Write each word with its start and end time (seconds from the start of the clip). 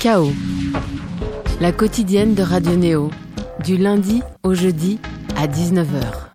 Chaos, 0.00 0.32
la 1.60 1.72
quotidienne 1.72 2.34
de 2.34 2.42
Radio 2.42 2.74
Néo, 2.74 3.10
du 3.62 3.76
lundi 3.76 4.22
au 4.42 4.54
jeudi 4.54 4.98
à 5.36 5.46
19h. 5.46 6.30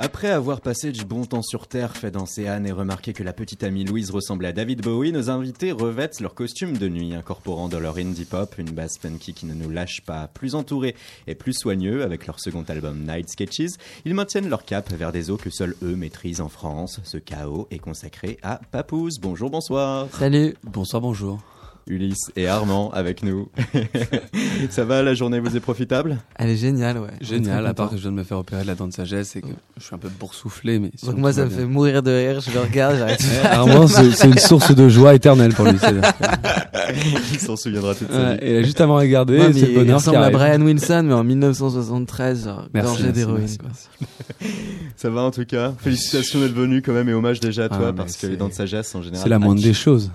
Après 0.00 0.30
avoir 0.30 0.60
passé 0.60 0.90
du 0.90 1.04
bon 1.04 1.26
temps 1.26 1.42
sur 1.42 1.68
Terre, 1.68 1.96
fait 1.96 2.10
danser 2.10 2.48
Anne 2.48 2.66
et 2.66 2.72
remarqué 2.72 3.12
que 3.12 3.22
la 3.22 3.32
petite 3.32 3.62
amie 3.62 3.84
Louise 3.84 4.10
ressemblait 4.10 4.48
à 4.48 4.52
David 4.52 4.82
Bowie, 4.82 5.12
nos 5.12 5.30
invités 5.30 5.70
revêtent 5.70 6.20
leur 6.20 6.34
costume 6.34 6.76
de 6.76 6.88
nuit, 6.88 7.14
incorporant 7.14 7.68
dans 7.68 7.78
leur 7.78 7.98
indie 7.98 8.24
pop 8.24 8.52
une 8.58 8.72
basse 8.72 8.98
funky 8.98 9.32
qui 9.32 9.46
ne 9.46 9.54
nous 9.54 9.70
lâche 9.70 10.00
pas, 10.00 10.26
plus 10.26 10.56
entourés 10.56 10.96
et 11.28 11.36
plus 11.36 11.54
soigneux 11.54 12.02
avec 12.02 12.26
leur 12.26 12.40
second 12.40 12.64
album 12.66 13.06
Night 13.06 13.28
Sketches. 13.28 13.78
Ils 14.04 14.14
maintiennent 14.14 14.48
leur 14.48 14.64
cap 14.64 14.92
vers 14.92 15.12
des 15.12 15.30
eaux 15.30 15.36
que 15.36 15.50
seuls 15.50 15.76
eux 15.84 15.94
maîtrisent 15.94 16.40
en 16.40 16.48
France. 16.48 16.98
Ce 17.04 17.16
chaos 17.16 17.68
est 17.70 17.78
consacré 17.78 18.38
à 18.42 18.60
Papouze. 18.72 19.20
Bonjour, 19.20 19.50
bonsoir. 19.50 20.08
Salut. 20.10 20.56
Bonsoir, 20.64 21.00
bonjour. 21.00 21.38
Ulysse 21.86 22.30
et 22.36 22.46
Armand 22.46 22.90
avec 22.92 23.22
nous. 23.22 23.48
ça 24.70 24.84
va, 24.84 25.02
la 25.02 25.14
journée 25.14 25.38
vous 25.38 25.56
est 25.56 25.60
profitable? 25.60 26.18
Elle 26.36 26.50
est 26.50 26.56
géniale, 26.56 26.98
ouais. 26.98 27.10
Génial, 27.20 27.66
à 27.66 27.74
part 27.74 27.90
que 27.90 27.96
je 27.96 28.02
viens 28.02 28.10
de 28.10 28.16
me 28.16 28.24
faire 28.24 28.38
opérer 28.38 28.62
de 28.62 28.66
la 28.66 28.74
dent 28.74 28.88
de 28.88 28.92
sagesse 28.92 29.36
et 29.36 29.42
que 29.42 29.48
je 29.76 29.84
suis 29.84 29.94
un 29.94 29.98
peu 29.98 30.08
boursouflé. 30.08 30.78
Mais 30.78 30.90
Donc 31.02 31.18
moi, 31.18 31.32
ça 31.32 31.44
me 31.44 31.50
fait 31.50 31.66
mourir 31.66 32.02
de 32.02 32.10
rire, 32.10 32.40
je 32.40 32.50
le 32.52 32.60
regarde, 32.60 32.96
j'arrête 32.96 33.22
Armand, 33.44 33.86
c'est 33.86 34.26
une 34.26 34.38
source 34.38 34.74
de 34.74 34.88
joie 34.88 35.14
éternelle 35.14 35.52
pour 35.52 35.66
lui. 35.66 35.78
Il 37.32 37.40
s'en 37.40 37.56
souviendra 37.56 37.94
toute 37.94 38.10
sa 38.10 38.34
vie. 38.34 38.38
Et 38.42 38.64
juste 38.64 38.80
avant 38.80 38.96
regarder, 38.96 39.52
c'est 39.52 39.66
le 39.66 39.74
bonheur 39.74 39.86
Il 39.86 39.94
ressemble 39.94 40.16
à 40.18 40.30
Brian 40.30 40.60
Wilson, 40.60 41.02
mais 41.06 41.14
en 41.14 41.24
1973, 41.24 42.50
gorgé 42.74 43.12
d'héroïne. 43.12 43.48
Ça 44.96 45.10
va 45.10 45.22
en 45.22 45.30
tout 45.30 45.44
cas? 45.44 45.74
Félicitations 45.78 46.40
d'être 46.40 46.54
venu 46.54 46.80
quand 46.82 46.92
même 46.92 47.08
et 47.08 47.14
hommage 47.14 47.40
déjà 47.40 47.64
à 47.64 47.68
toi 47.68 47.88
ah, 47.88 47.92
parce 47.92 48.16
que 48.16 48.26
les 48.26 48.36
dents 48.36 48.48
de 48.48 48.54
sagesse 48.54 48.94
en 48.94 49.02
général. 49.02 49.22
C'est 49.22 49.28
la 49.28 49.38
moindre 49.38 49.62
des 49.62 49.74
choses. 49.74 50.10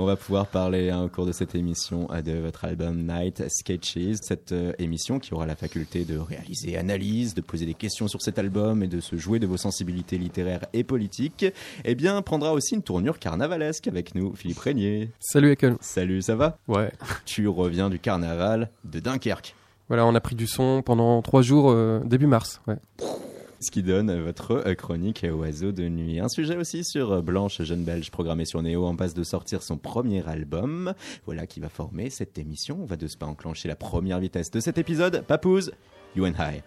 On 0.00 0.04
va 0.04 0.14
pouvoir 0.14 0.46
parler 0.46 0.90
hein, 0.90 1.02
au 1.02 1.08
cours 1.08 1.26
de 1.26 1.32
cette 1.32 1.56
émission 1.56 2.06
euh, 2.12 2.22
de 2.22 2.30
votre 2.38 2.64
album 2.64 3.04
Night 3.04 3.42
Sketches, 3.48 4.14
cette 4.22 4.52
euh, 4.52 4.72
émission 4.78 5.18
qui 5.18 5.34
aura 5.34 5.44
la 5.44 5.56
faculté 5.56 6.04
de 6.04 6.16
réaliser 6.16 6.78
analyse, 6.78 7.34
de 7.34 7.40
poser 7.40 7.66
des 7.66 7.74
questions 7.74 8.06
sur 8.06 8.22
cet 8.22 8.38
album 8.38 8.84
et 8.84 8.86
de 8.86 9.00
se 9.00 9.16
jouer 9.16 9.40
de 9.40 9.46
vos 9.48 9.56
sensibilités 9.56 10.16
littéraires 10.16 10.64
et 10.72 10.84
politiques. 10.84 11.46
Eh 11.84 11.96
bien, 11.96 12.22
prendra 12.22 12.52
aussi 12.52 12.76
une 12.76 12.84
tournure 12.84 13.18
carnavalesque 13.18 13.88
avec 13.88 14.14
nous, 14.14 14.36
Philippe 14.36 14.60
Régnier. 14.60 15.10
Salut 15.18 15.50
Ekel. 15.50 15.74
Salut, 15.80 16.22
ça 16.22 16.36
va? 16.36 16.58
Ouais. 16.68 16.92
Tu 17.24 17.48
reviens 17.48 17.90
du 17.90 17.98
carnaval 17.98 18.70
de 18.84 19.00
Dunkerque. 19.00 19.56
Voilà, 19.88 20.06
on 20.06 20.14
a 20.14 20.20
pris 20.20 20.36
du 20.36 20.46
son 20.46 20.80
pendant 20.80 21.22
trois 21.22 21.42
jours 21.42 21.72
euh, 21.72 21.98
début 22.04 22.28
mars. 22.28 22.60
Ouais 22.68 22.76
ce 23.60 23.70
qui 23.70 23.82
donne 23.82 24.20
votre 24.20 24.66
euh, 24.66 24.74
chronique 24.74 25.24
Oiseau 25.30 25.72
de 25.72 25.88
nuit. 25.88 26.20
Un 26.20 26.28
sujet 26.28 26.56
aussi 26.56 26.84
sur 26.84 27.12
euh, 27.12 27.20
Blanche, 27.22 27.62
jeune 27.62 27.84
belge 27.84 28.10
programmée 28.10 28.44
sur 28.44 28.62
Néo 28.62 28.86
en 28.86 28.96
passe 28.96 29.14
de 29.14 29.24
sortir 29.24 29.62
son 29.62 29.76
premier 29.76 30.26
album. 30.28 30.94
Voilà 31.26 31.46
qui 31.46 31.60
va 31.60 31.68
former 31.68 32.10
cette 32.10 32.38
émission. 32.38 32.78
On 32.80 32.86
va 32.86 32.96
de 32.96 33.06
ce 33.06 33.16
pas 33.16 33.26
enclencher 33.26 33.68
la 33.68 33.76
première 33.76 34.20
vitesse 34.20 34.50
de 34.50 34.60
cet 34.60 34.78
épisode. 34.78 35.24
Papouze, 35.26 35.72
you 36.14 36.24
and 36.24 36.34
high. 36.38 36.62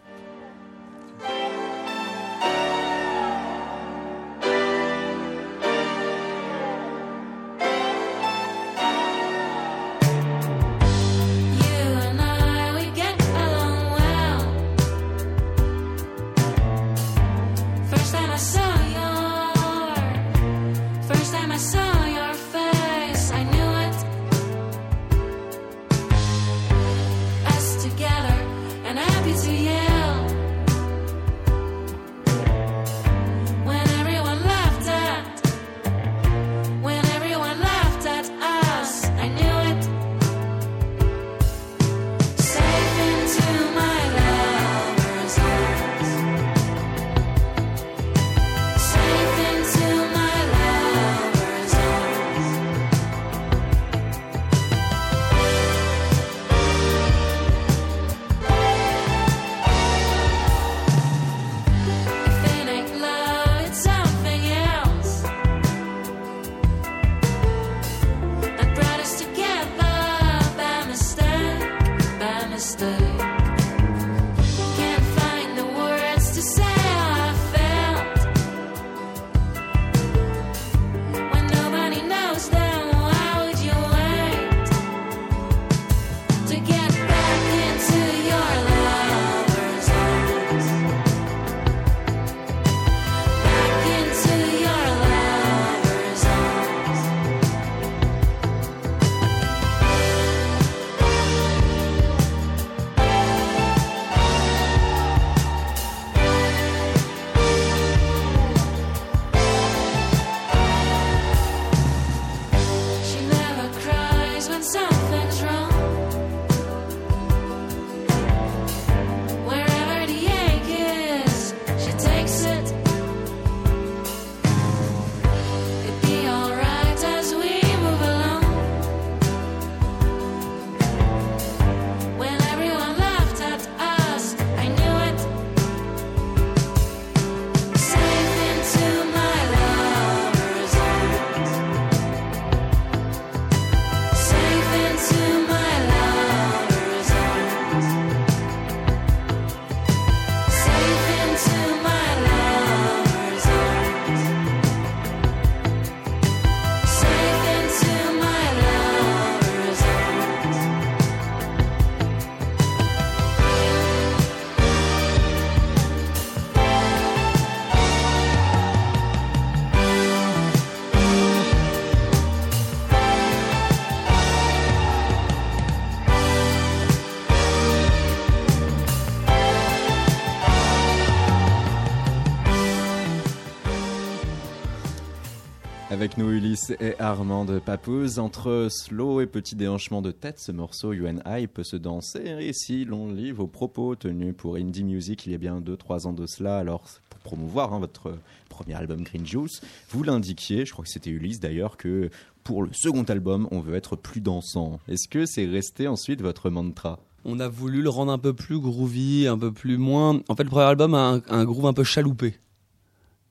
Et 186.80 187.00
Armand 187.00 187.46
de 187.46 187.60
Papouze. 187.60 188.20
Entre 188.20 188.68
slow 188.70 189.22
et 189.22 189.26
petit 189.26 189.56
déhanchement 189.56 190.02
de 190.02 190.12
tête, 190.12 190.40
ce 190.40 190.52
morceau 190.52 190.94
UNI 190.94 191.48
peut 191.48 191.64
se 191.64 191.76
danser. 191.76 192.38
Et 192.40 192.54
si 192.54 192.86
l'on 192.86 193.12
lit 193.12 193.32
vos 193.32 193.48
propos 193.48 193.96
tenus 193.96 194.34
pour 194.38 194.56
Indie 194.56 194.84
Music 194.84 195.26
il 195.26 195.32
y 195.32 195.36
a 195.36 195.38
bien 195.38 195.60
2-3 195.60 196.08
ans 196.08 196.14
de 196.14 196.26
cela, 196.26 196.58
alors 196.58 196.84
pour 197.10 197.20
promouvoir 197.20 197.74
hein, 197.74 197.80
votre 197.80 198.18
premier 198.50 198.76
album 198.76 199.04
Green 199.04 199.26
Juice, 199.26 199.62
vous 199.90 200.04
l'indiquiez, 200.04 200.66
je 200.66 200.72
crois 200.72 200.86
que 200.86 200.92
c'était 200.92 201.10
Ulysse 201.10 201.40
d'ailleurs, 201.40 201.78
que 201.78 202.10
pour 202.44 202.64
le 202.64 202.70
second 202.74 203.04
album, 203.04 203.48
on 203.52 203.60
veut 203.60 203.76
être 203.76 203.96
plus 203.96 204.22
dansant. 204.22 204.80
Est-ce 204.88 205.08
que 205.08 205.26
c'est 205.26 205.46
resté 205.46 205.88
ensuite 205.88 206.22
votre 206.22 206.50
mantra? 206.50 207.00
On 207.24 207.40
a 207.40 207.48
voulu 207.48 207.82
le 207.82 207.90
rendre 207.90 208.12
un 208.12 208.18
peu 208.18 208.34
plus 208.34 208.60
groovy, 208.60 209.28
un 209.28 209.38
peu 209.38 209.52
plus 209.52 209.78
moins. 209.78 210.22
En 210.28 210.36
fait, 210.36 210.44
le 210.44 210.50
premier 210.50 210.66
album 210.66 210.96
a 210.96 211.20
un 211.30 211.46
groove 211.46 211.68
un 211.68 211.74
peu 211.74 211.84
chaloupé. 211.84 212.36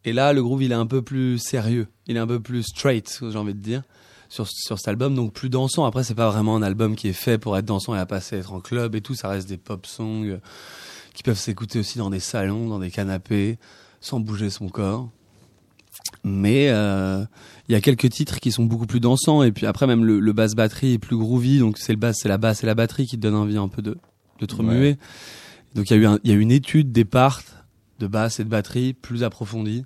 Et 0.05 0.13
là, 0.13 0.33
le 0.33 0.43
groove, 0.43 0.63
il 0.63 0.73
est 0.73 0.77
un 0.77 0.87
peu 0.87 1.03
plus 1.03 1.39
sérieux. 1.39 1.87
Il 2.07 2.17
est 2.17 2.21
un 2.21 2.27
peu 2.27 2.41
plus 2.41 2.63
straight, 2.63 3.21
j'ai 3.31 3.37
envie 3.39 3.55
de 3.55 3.61
dire, 3.61 3.83
sur, 4.29 4.49
sur 4.49 4.79
cet 4.79 4.89
album. 4.89 5.15
Donc 5.15 5.33
plus 5.33 5.51
dansant. 5.51 5.85
Après, 5.85 6.05
c'est 6.05 6.15
pas 6.15 6.31
vraiment 6.31 6.57
un 6.57 6.63
album 6.63 6.97
qui 6.97 7.09
est 7.09 7.13
fait 7.13 7.37
pour 7.39 7.57
être 7.59 7.67
dansant 7.67 7.95
et 7.95 7.99
à 7.99 8.07
passer 8.07 8.37
être 8.37 8.53
en 8.53 8.61
club 8.61 8.95
et 8.95 9.01
tout. 9.03 9.15
Ça 9.15 9.29
reste 9.29 9.49
des 9.49 9.59
pop 9.59 9.85
songs 9.87 10.25
euh, 10.25 10.39
qui 11.15 11.23
peuvent 11.23 11.39
s'écouter 11.39 11.79
aussi 11.79 11.99
dans 11.99 12.09
des 12.11 12.21
salons, 12.21 12.69
dans 12.69 12.79
des 12.79 12.91
canapés, 12.91 13.59
sans 14.01 14.21
bouger 14.21 14.49
son 14.49 14.69
corps. 14.69 15.11
Mais 16.25 16.69
euh, 16.71 17.25
il 17.69 17.73
y 17.73 17.75
a 17.75 17.81
quelques 17.81 18.09
titres 18.11 18.41
qui 18.41 18.53
sont 18.53 18.65
beaucoup 18.65 18.87
plus 18.87 19.01
dansants. 19.01 19.43
Et 19.43 19.53
puis 19.53 19.67
après, 19.67 19.87
même 19.87 20.05
le, 20.05 20.19
le 20.19 20.33
basse 20.33 20.55
batterie 20.55 20.95
est 20.95 20.99
plus 20.99 21.17
groovy. 21.17 21.59
Donc 21.59 21.77
c'est 21.79 21.93
le 21.93 21.99
basse, 21.99 22.17
c'est 22.23 22.29
la 22.29 22.39
basse 22.39 22.63
et 22.63 22.67
la 22.67 22.75
batterie 22.75 23.07
qui 23.07 23.17
te 23.17 23.21
donnent 23.23 23.35
envie 23.35 23.59
un 23.59 23.69
peu 23.69 23.83
de, 23.83 23.99
de 24.39 24.47
te 24.47 24.55
remuer. 24.55 24.97
Donc 25.75 25.91
il 25.91 25.95
y 25.95 25.97
a 25.97 26.03
eu 26.03 26.07
un- 26.07 26.19
il 26.25 26.31
y 26.31 26.33
a 26.33 26.37
eu 26.37 26.41
une 26.41 26.51
étude 26.53 26.91
des 26.91 27.05
parts 27.05 27.43
de 28.01 28.07
basse 28.07 28.41
et 28.41 28.45
de 28.45 28.49
batterie 28.49 28.95
plus 28.95 29.23
approfondie 29.23 29.85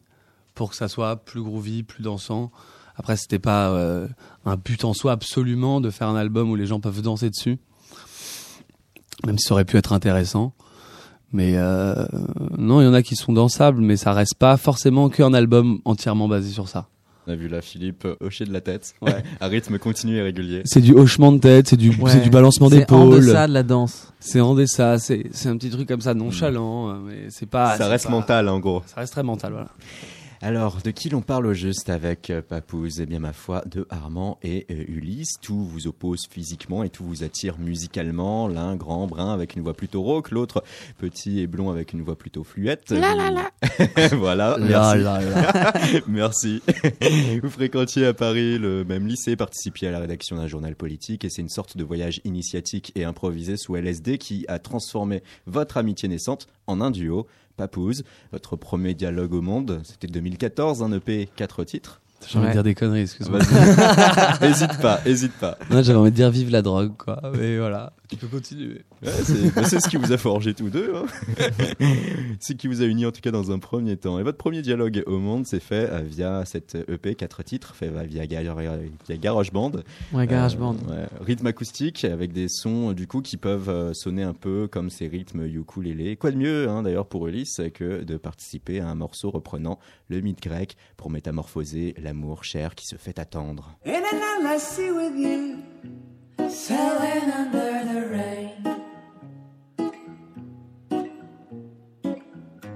pour 0.55 0.71
que 0.71 0.77
ça 0.77 0.89
soit 0.89 1.17
plus 1.17 1.43
groovy, 1.43 1.83
plus 1.83 2.03
dansant. 2.03 2.51
Après, 2.97 3.17
c'était 3.17 3.41
pas 3.41 3.71
euh, 3.71 4.07
un 4.47 4.57
but 4.57 4.85
en 4.85 4.95
soi 4.95 5.13
absolument 5.13 5.81
de 5.81 5.91
faire 5.91 6.09
un 6.09 6.17
album 6.17 6.51
où 6.51 6.57
les 6.57 6.67
gens 6.67 6.81
peuvent 6.81 7.03
danser 7.03 7.29
dessus, 7.29 7.59
même 9.27 9.37
si 9.37 9.49
ça 9.49 9.55
aurait 9.55 9.65
pu 9.65 9.77
être 9.77 9.93
intéressant. 9.93 10.55
Mais 11.33 11.55
euh, 11.57 12.07
non, 12.57 12.81
il 12.81 12.85
y 12.85 12.87
en 12.87 12.95
a 12.95 13.03
qui 13.03 13.17
sont 13.17 13.33
dansables, 13.33 13.81
mais 13.81 13.97
ça 13.97 14.13
reste 14.13 14.37
pas 14.37 14.57
forcément 14.57 15.09
qu'un 15.09 15.35
album 15.35 15.81
entièrement 15.85 16.29
basé 16.29 16.51
sur 16.51 16.69
ça. 16.69 16.89
On 17.27 17.33
a 17.33 17.37
vu 17.37 17.49
là 17.49 17.63
Philippe 17.63 18.05
euh, 18.05 18.17
hocher 18.21 18.45
de 18.45 18.53
la 18.53 18.61
tête, 18.61 18.95
Ouais. 19.01 19.23
à 19.41 19.47
rythme 19.47 19.79
continu 19.79 20.17
et 20.17 20.23
régulier. 20.23 20.63
C'est 20.67 20.81
du 20.83 20.93
hochement 20.93 21.33
de 21.33 21.39
tête, 21.39 21.69
c'est 21.69 21.77
du, 21.77 21.91
Ouais. 21.99 22.11
c'est 22.11 22.21
du 22.21 22.31
balancement 22.31 22.69
C'est 22.69 22.91
en 22.93 23.09
deçà 23.09 23.47
de 23.47 23.53
la 23.55 23.63
danse. 23.63 24.13
c'est 24.21 24.41
en 24.41 24.55
deçà, 24.55 24.99
c'est 24.99 25.25
c'est 25.33 25.49
un 25.49 25.57
petit 25.57 25.71
truc 25.71 25.89
comme 25.89 26.01
ça 26.03 26.13
nonchalant, 26.15 26.91
euh, 26.91 26.95
mais 27.07 27.17
c'est 27.31 27.49
pas. 27.49 27.77
Ça 27.79 27.89
reste 27.89 28.05
pas- 28.07 28.11
mental 28.11 28.49
en 28.49 28.61
gros. 28.61 28.83
Ça 28.87 29.01
reste 29.01 29.13
très 29.13 29.23
mental, 29.23 29.53
voilà. 29.53 29.69
Alors, 30.45 30.83
de 30.85 30.91
qui 30.91 31.09
l'on 31.09 31.23
parle 31.23 31.47
au 31.47 31.55
juste 31.55 31.89
avec 31.89 32.29
euh, 32.29 32.43
Papouze? 32.43 33.01
Eh 33.01 33.07
bien, 33.07 33.19
ma 33.19 33.33
foi, 33.33 33.63
de 33.65 33.87
Armand 33.89 34.39
et 34.43 34.67
euh, 34.71 34.85
Ulysse. 34.89 35.39
Tout 35.41 35.65
vous 35.65 35.87
oppose 35.87 36.27
physiquement 36.29 36.83
et 36.83 36.91
tout 36.91 37.03
vous 37.03 37.25
attire 37.25 37.59
musicalement. 37.59 38.47
L'un 38.47 38.77
grand, 38.77 39.07
brun, 39.07 39.33
avec 39.33 39.57
une 39.57 39.63
voix 39.63 39.73
plutôt 39.73 40.03
rauque. 40.03 40.31
L'autre 40.31 40.63
petit 40.99 41.41
et 41.41 41.47
blond 41.47 41.71
avec 41.71 41.95
une 41.95 42.03
voix 42.03 42.19
plutôt 42.19 42.45
fluette. 42.45 42.91
La 42.91 43.15
la 43.15 43.31
la. 43.31 43.51
voilà, 44.17 44.59
Là, 44.59 44.95
merci. 44.99 45.03
là, 45.03 45.21
là. 45.23 45.73
Merci. 46.09 46.61
Vous 47.43 47.49
fréquentiez 47.49 48.05
à 48.05 48.13
Paris 48.13 48.59
le 48.59 48.85
même 48.85 49.07
lycée, 49.07 49.37
participiez 49.37 49.89
à 49.89 49.93
la 49.93 49.99
rédaction 49.99 50.37
d'un 50.37 50.47
journal 50.47 50.77
politique 50.77 51.25
et 51.25 51.31
c'est 51.31 51.41
une 51.41 51.49
sorte 51.49 51.79
de 51.79 51.85
voyage 51.85 52.21
initiatique 52.25 52.93
et 52.97 53.05
improvisé 53.05 53.57
sous 53.57 53.77
LSD 53.77 54.19
qui 54.19 54.45
a 54.49 54.59
transformé 54.59 55.23
votre 55.47 55.79
amitié 55.79 56.07
naissante 56.07 56.49
en 56.67 56.83
un 56.83 56.91
duo. 56.91 57.27
Papouze, 57.57 58.03
votre 58.33 58.57
premier 58.57 58.95
dialogue 58.95 59.33
au 59.33 59.41
monde, 59.41 59.81
c'était 59.85 60.09
2014, 60.09 60.83
un 60.83 60.93
EP, 60.93 61.29
quatre 61.37 61.65
titres. 61.65 62.01
J'ai 62.29 62.39
envie 62.39 62.49
de 62.49 62.53
dire 62.53 62.63
des 62.63 62.75
conneries, 62.75 63.03
excuse-moi. 63.03 63.41
Hésite 64.43 64.79
pas, 64.81 65.01
hésite 65.07 65.33
pas. 65.33 65.59
Non, 65.71 65.83
J'avais 65.83 65.99
envie 65.99 66.11
de 66.11 66.17
dire 66.17 66.31
vive 66.31 66.51
la 66.51 66.63
drogue, 66.63 66.93
quoi. 66.97 67.21
Mais 67.37 67.59
voilà, 67.59 67.93
tu 68.09 68.17
peux 68.17 68.27
continuer. 68.27 68.83
Ouais, 69.03 69.11
c'est 69.23 69.55
bah, 69.55 69.65
c'est 69.65 69.81
ce 69.81 69.89
qui 69.89 69.97
vous 69.97 70.13
a 70.13 70.19
forgé 70.19 70.55
tous 70.55 70.71
deux. 70.71 70.93
Hein. 70.95 71.07
c'est 72.41 72.53
ce 72.53 72.57
qui 72.57 72.69
vous 72.69 72.83
a 72.83 72.85
uni 72.85 73.07
en 73.07 73.13
tout 73.13 73.21
cas 73.21 73.31
dans 73.31 73.51
un 73.51 73.59
premier 73.59 73.97
temps. 73.97 74.19
Et 74.19 74.23
votre 74.23 74.39
premier 74.39 74.63
dialogue 74.63 75.03
au 75.07 75.19
monde 75.19 75.47
s'est 75.47 75.61
fait 75.61 75.89
euh, 75.91 76.01
via 76.01 76.45
cette 76.45 76.77
EP, 76.89 77.15
quatre 77.15 77.43
titres, 77.43 77.75
fait 77.75 77.89
euh, 77.89 78.03
via, 78.03 78.27
via 78.27 79.17
GarageBand. 79.17 79.73
Ouais, 80.13 80.27
GarageBand. 80.27 80.77
Euh, 80.91 81.03
ouais, 81.03 81.09
rythme 81.21 81.47
acoustique 81.47 82.05
avec 82.05 82.33
des 82.33 82.49
sons 82.49 82.93
du 82.93 83.07
coup 83.07 83.23
qui 83.23 83.37
peuvent 83.37 83.69
euh, 83.69 83.95
sonner 83.95 84.23
un 84.23 84.35
peu 84.35 84.69
comme 84.71 84.91
ces 84.91 85.09
rythmes 85.09 85.47
ukulélé. 85.47 86.17
Quoi 86.17 86.31
de 86.31 86.37
mieux 86.37 86.69
hein, 86.69 86.83
d'ailleurs 86.83 87.07
pour 87.07 87.27
Ulysse 87.27 87.61
que 87.73 88.03
de 88.03 88.17
participer 88.17 88.81
à 88.81 88.89
un 88.89 88.95
morceau 88.95 89.31
reprenant 89.31 89.79
le 90.09 90.21
mythe 90.21 90.43
grec 90.43 90.77
pour 90.97 91.11
métamorphoser 91.11 91.95
l'amour 91.99 92.45
cher 92.45 92.75
qui 92.75 92.87
se 92.87 92.97
fait 92.97 93.19
attendre. 93.19 93.79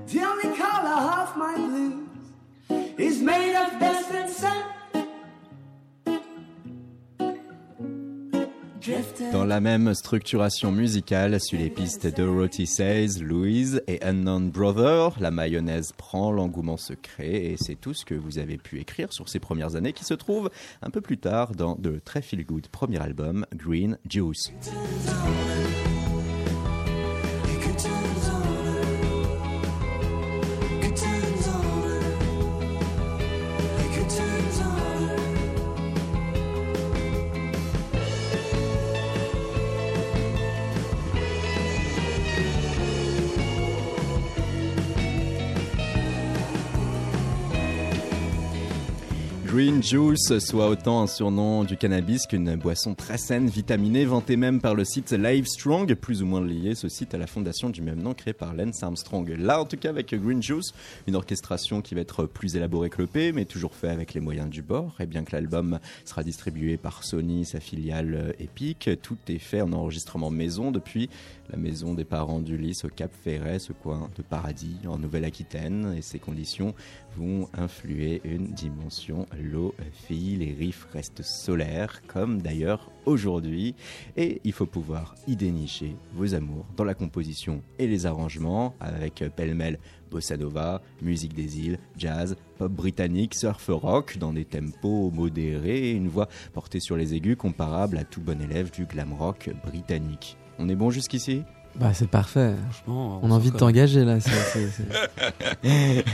The 0.06 0.24
only 0.24 0.56
color 0.56 0.98
of 1.20 1.36
my 1.36 1.54
blues 1.54 2.08
is 2.98 3.22
made 3.22 3.54
of 3.54 3.78
dust 3.78 4.10
and 4.10 4.30
Dans 9.32 9.44
la 9.44 9.60
même 9.60 9.94
structuration 9.94 10.72
musicale, 10.72 11.40
sur 11.40 11.58
les 11.58 11.70
pistes 11.70 12.06
Dorothy 12.06 12.66
Says, 12.66 13.20
Louise 13.20 13.82
et 13.86 14.02
Unknown 14.02 14.50
Brother, 14.50 15.16
la 15.20 15.30
mayonnaise 15.30 15.92
prend 15.96 16.30
l'engouement 16.30 16.76
secret 16.76 17.44
et 17.44 17.56
c'est 17.58 17.74
tout 17.74 17.94
ce 17.94 18.04
que 18.04 18.14
vous 18.14 18.38
avez 18.38 18.56
pu 18.56 18.80
écrire 18.80 19.12
sur 19.12 19.28
ces 19.28 19.40
premières 19.40 19.76
années 19.76 19.92
qui 19.92 20.04
se 20.04 20.14
trouve 20.14 20.50
un 20.82 20.90
peu 20.90 21.00
plus 21.00 21.18
tard 21.18 21.52
dans 21.52 21.78
le 21.82 22.00
très 22.00 22.22
feel 22.22 22.44
good 22.44 22.68
premier 22.68 23.00
album 23.00 23.46
Green 23.54 23.98
Juice. 24.08 24.52
Juice, 49.88 50.38
soit 50.40 50.68
autant 50.68 51.00
un 51.00 51.06
surnom 51.06 51.64
du 51.64 51.78
cannabis 51.78 52.26
qu'une 52.26 52.56
boisson 52.56 52.94
très 52.94 53.16
saine, 53.16 53.48
vitaminée, 53.48 54.04
vantée 54.04 54.36
même 54.36 54.60
par 54.60 54.74
le 54.74 54.84
site 54.84 55.12
Livestrong, 55.12 55.94
plus 55.94 56.22
ou 56.22 56.26
moins 56.26 56.44
lié 56.44 56.74
ce 56.74 56.90
site 56.90 57.14
à 57.14 57.18
la 57.18 57.26
fondation 57.26 57.70
du 57.70 57.80
même 57.80 58.02
nom 58.02 58.12
créé 58.12 58.34
par 58.34 58.52
Lance 58.52 58.82
Armstrong. 58.82 59.34
Là, 59.38 59.62
en 59.62 59.64
tout 59.64 59.78
cas, 59.78 59.88
avec 59.88 60.14
Green 60.14 60.42
Juice, 60.42 60.72
une 61.06 61.16
orchestration 61.16 61.80
qui 61.80 61.94
va 61.94 62.02
être 62.02 62.26
plus 62.26 62.54
élaborée 62.54 62.90
que 62.90 63.00
le 63.00 63.06
P, 63.06 63.32
mais 63.32 63.46
toujours 63.46 63.74
fait 63.74 63.88
avec 63.88 64.12
les 64.12 64.20
moyens 64.20 64.50
du 64.50 64.60
bord. 64.60 64.94
Et 65.00 65.06
bien 65.06 65.24
que 65.24 65.34
l'album 65.34 65.78
sera 66.04 66.22
distribué 66.22 66.76
par 66.76 67.02
Sony, 67.02 67.46
sa 67.46 67.58
filiale 67.58 68.14
euh, 68.14 68.32
Epic, 68.40 68.90
tout 69.02 69.16
est 69.28 69.38
fait 69.38 69.62
en 69.62 69.72
enregistrement 69.72 70.30
maison 70.30 70.70
depuis 70.70 71.08
la 71.50 71.56
maison 71.56 71.94
des 71.94 72.04
parents 72.04 72.40
d'Ulysse 72.40 72.84
au 72.84 72.88
Cap 72.88 73.10
Ferret, 73.24 73.58
ce 73.58 73.72
coin 73.72 74.10
de 74.16 74.22
paradis 74.22 74.76
en 74.86 74.98
Nouvelle-Aquitaine. 74.98 75.94
Et 75.96 76.02
ces 76.02 76.18
conditions 76.18 76.74
vont 77.16 77.48
influer 77.54 78.20
une 78.24 78.48
dimension 78.48 79.26
lo-fi. 79.78 80.36
Les 80.36 80.52
riffs 80.52 80.86
restent 80.92 81.22
solaires, 81.22 82.02
comme 82.06 82.40
d'ailleurs 82.42 82.90
aujourd'hui. 83.06 83.74
Et 84.16 84.40
il 84.44 84.52
faut 84.52 84.66
pouvoir 84.66 85.14
y 85.26 85.36
dénicher 85.36 85.96
vos 86.14 86.34
amours 86.34 86.66
dans 86.76 86.84
la 86.84 86.94
composition 86.94 87.62
et 87.78 87.86
les 87.86 88.06
arrangements, 88.06 88.74
avec 88.80 89.24
pêle-mêle 89.36 89.78
bossa 90.10 90.36
nova, 90.36 90.80
musique 91.02 91.34
des 91.34 91.60
îles, 91.60 91.78
jazz, 91.96 92.36
pop 92.56 92.72
britannique, 92.72 93.34
surf 93.34 93.68
rock, 93.68 94.18
dans 94.18 94.32
des 94.32 94.44
tempos 94.44 95.10
modérés 95.10 95.90
et 95.90 95.92
une 95.92 96.08
voix 96.08 96.28
portée 96.52 96.80
sur 96.80 96.96
les 96.96 97.14
aigus 97.14 97.36
comparable 97.36 97.98
à 97.98 98.04
tout 98.04 98.20
bon 98.20 98.40
élève 98.40 98.70
du 98.70 98.86
glam 98.86 99.12
rock 99.12 99.50
britannique. 99.64 100.38
On 100.58 100.68
est 100.68 100.76
bon 100.76 100.90
jusqu'ici? 100.90 101.42
Bah, 101.76 101.94
c'est 101.94 102.08
parfait. 102.08 102.54
Franchement, 102.70 103.20
On 103.22 103.30
a 103.30 103.34
envie 103.34 103.52
de 103.52 103.56
t'engager 103.56 104.04
là. 104.04 104.18
c'est- 104.18 104.30
c'est- 104.30 104.68
c'est- 105.62 106.04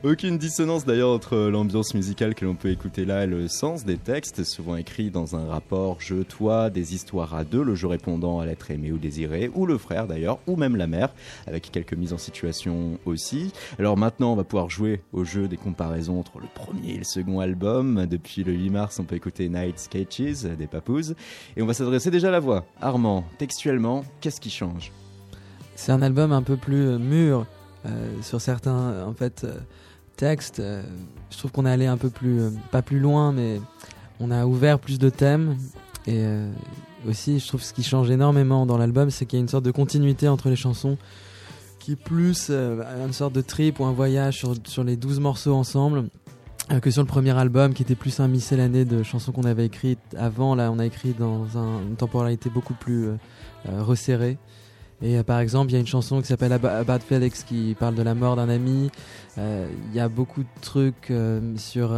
Aucune 0.04 0.38
dissonance 0.38 0.84
d'ailleurs 0.84 1.10
entre 1.10 1.36
l'ambiance 1.36 1.94
musicale 1.94 2.36
que 2.36 2.44
l'on 2.44 2.54
peut 2.54 2.70
écouter 2.70 3.04
là 3.04 3.24
et 3.24 3.26
le 3.26 3.48
sens 3.48 3.84
des 3.84 3.96
textes, 3.96 4.44
souvent 4.44 4.76
écrits 4.76 5.10
dans 5.10 5.34
un 5.34 5.46
rapport 5.46 5.96
je-toi, 6.00 6.70
des 6.70 6.94
histoires 6.94 7.34
à 7.34 7.42
deux, 7.42 7.64
le 7.64 7.74
je 7.74 7.88
répondant 7.88 8.38
à 8.38 8.46
l'être 8.46 8.70
aimé 8.70 8.92
ou 8.92 8.98
désiré, 8.98 9.50
ou 9.54 9.66
le 9.66 9.76
frère 9.76 10.06
d'ailleurs, 10.06 10.38
ou 10.46 10.54
même 10.54 10.76
la 10.76 10.86
mère, 10.86 11.08
avec 11.48 11.72
quelques 11.72 11.94
mises 11.94 12.12
en 12.12 12.18
situation 12.18 12.98
aussi. 13.04 13.52
Alors 13.80 13.96
maintenant, 13.96 14.32
on 14.32 14.36
va 14.36 14.44
pouvoir 14.44 14.70
jouer 14.70 15.00
au 15.12 15.24
jeu 15.24 15.48
des 15.48 15.56
comparaisons 15.56 16.20
entre 16.20 16.38
le 16.38 16.46
premier 16.54 16.92
et 16.94 16.98
le 16.98 17.04
second 17.04 17.40
album. 17.40 18.06
Depuis 18.06 18.44
le 18.44 18.52
8 18.52 18.70
mars, 18.70 19.00
on 19.00 19.04
peut 19.04 19.16
écouter 19.16 19.48
Night 19.48 19.80
Sketches 19.80 20.44
des 20.56 20.68
Papous, 20.68 21.14
et 21.56 21.62
on 21.62 21.66
va 21.66 21.74
s'adresser 21.74 22.12
déjà 22.12 22.28
à 22.28 22.30
la 22.32 22.40
voix. 22.40 22.64
Armand, 22.80 23.24
textuellement, 23.38 24.04
qu'est-ce 24.20 24.40
qui 24.40 24.50
change? 24.50 24.91
C'est 25.76 25.92
un 25.92 26.02
album 26.02 26.32
un 26.32 26.42
peu 26.42 26.56
plus 26.56 26.86
euh, 26.86 26.98
mûr 26.98 27.46
euh, 27.86 28.22
sur 28.22 28.40
certains 28.40 28.78
euh, 28.78 29.06
en 29.06 29.14
fait 29.14 29.46
textes. 30.16 30.62
je 31.30 31.38
trouve 31.38 31.50
qu'on 31.50 31.66
est 31.66 31.70
allé 31.70 31.86
un 31.86 31.96
peu 31.96 32.10
plus, 32.10 32.42
pas 32.70 32.82
plus 32.82 33.00
loin, 33.00 33.32
mais 33.32 33.60
on 34.20 34.30
a 34.30 34.46
ouvert 34.46 34.78
plus 34.78 34.98
de 34.98 35.08
thèmes. 35.08 35.56
Et 36.06 36.24
aussi, 37.08 37.40
je 37.40 37.48
trouve 37.48 37.62
ce 37.62 37.72
qui 37.72 37.82
change 37.82 38.10
énormément 38.10 38.66
dans 38.66 38.76
l'album, 38.76 39.10
c'est 39.10 39.24
qu'il 39.26 39.38
y 39.38 39.40
a 39.40 39.42
une 39.42 39.48
sorte 39.48 39.64
de 39.64 39.70
continuité 39.72 40.28
entre 40.28 40.48
les 40.48 40.54
chansons, 40.54 40.96
qui 41.80 41.92
est 41.92 41.96
plus 41.96 42.50
une 42.50 43.12
sorte 43.12 43.32
de 43.32 43.40
trip 43.40 43.80
ou 43.80 43.84
un 43.84 43.92
voyage 43.92 44.44
sur, 44.64 44.84
les 44.84 44.96
12 44.96 45.18
morceaux 45.18 45.54
ensemble. 45.54 46.04
que 46.82 46.90
sur 46.90 47.02
le 47.02 47.08
premier 47.08 47.36
album, 47.36 47.72
qui 47.74 47.82
était 47.82 47.96
plus 47.96 48.20
un 48.20 48.28
miscellané 48.28 48.84
de 48.84 49.02
chansons 49.02 49.32
qu'on 49.32 49.44
avait 49.44 49.66
écrites 49.66 49.98
avant. 50.16 50.54
Là, 50.54 50.70
on 50.70 50.78
a 50.78 50.86
écrit 50.86 51.14
dans 51.18 51.58
un- 51.58 51.80
une 51.82 51.96
temporalité 51.96 52.48
beaucoup 52.50 52.74
plus 52.74 53.08
resserrée. 53.66 54.38
Et 55.02 55.18
euh, 55.18 55.22
par 55.22 55.40
exemple, 55.40 55.70
il 55.70 55.74
y 55.74 55.76
a 55.76 55.80
une 55.80 55.86
chanson 55.86 56.20
qui 56.20 56.28
s'appelle 56.28 56.52
Ab- 56.52 56.64
About 56.66 57.00
Felix 57.06 57.42
qui 57.44 57.74
parle 57.78 57.94
de 57.94 58.02
la 58.02 58.14
mort 58.14 58.36
d'un 58.36 58.48
ami. 58.48 58.90
Euh, 59.38 59.66
Il 59.90 59.96
y 59.96 60.00
a 60.00 60.08
beaucoup 60.08 60.42
de 60.42 60.60
trucs 60.60 61.10
euh, 61.10 61.40
sur 61.56 61.92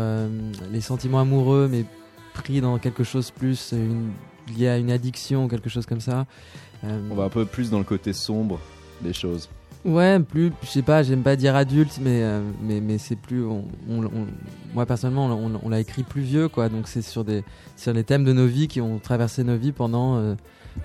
les 0.73 0.81
sentiments 0.81 1.21
amoureux, 1.21 1.69
mais 1.71 1.85
pris 2.33 2.61
dans 2.61 2.79
quelque 2.79 3.05
chose 3.05 3.31
plus 3.31 3.73
une, 3.73 4.11
lié 4.57 4.69
à 4.69 4.79
une 4.79 4.91
addiction, 4.91 5.49
quelque 5.49 5.69
chose 5.69 5.87
comme 5.87 6.01
ça. 6.01 6.27
On 6.83 7.15
va 7.15 7.25
un 7.25 7.29
peu 7.29 7.45
plus 7.47 7.71
dans 7.71 7.79
le 7.79 7.85
côté 7.85 8.13
sombre 8.13 8.59
des 9.01 9.13
choses. 9.13 9.49
Ouais, 9.87 10.19
plus, 10.19 10.51
je 10.63 10.69
sais 10.69 10.83
pas, 10.83 11.03
j'aime 11.03 11.23
pas 11.23 11.37
dire 11.37 11.55
adulte, 11.57 11.99
mais, 12.03 12.23
mais, 12.63 12.81
mais 12.81 12.97
c'est 12.99 13.17
plus. 13.17 13.45
On, 13.45 13.65
on- 13.89 14.05
on- 14.05 14.27
moi, 14.75 14.87
personnellement, 14.87 15.27
on, 15.27 15.61
on 15.63 15.69
l'a 15.69 15.81
écrit 15.81 16.03
plus 16.05 16.23
vieux, 16.23 16.49
quoi. 16.49 16.69
Donc, 16.71 16.89
c'est 16.89 17.03
sur, 17.03 17.23
des, 17.25 17.45
sur 17.77 17.93
les 17.93 18.03
thèmes 18.03 18.25
de 18.25 18.33
nos 18.33 18.47
vies 18.47 18.67
qui 18.67 18.81
ont 18.81 18.99
traversé 18.99 19.45
nos 19.45 19.57
vies 19.57 19.73
pendant. 19.73 20.35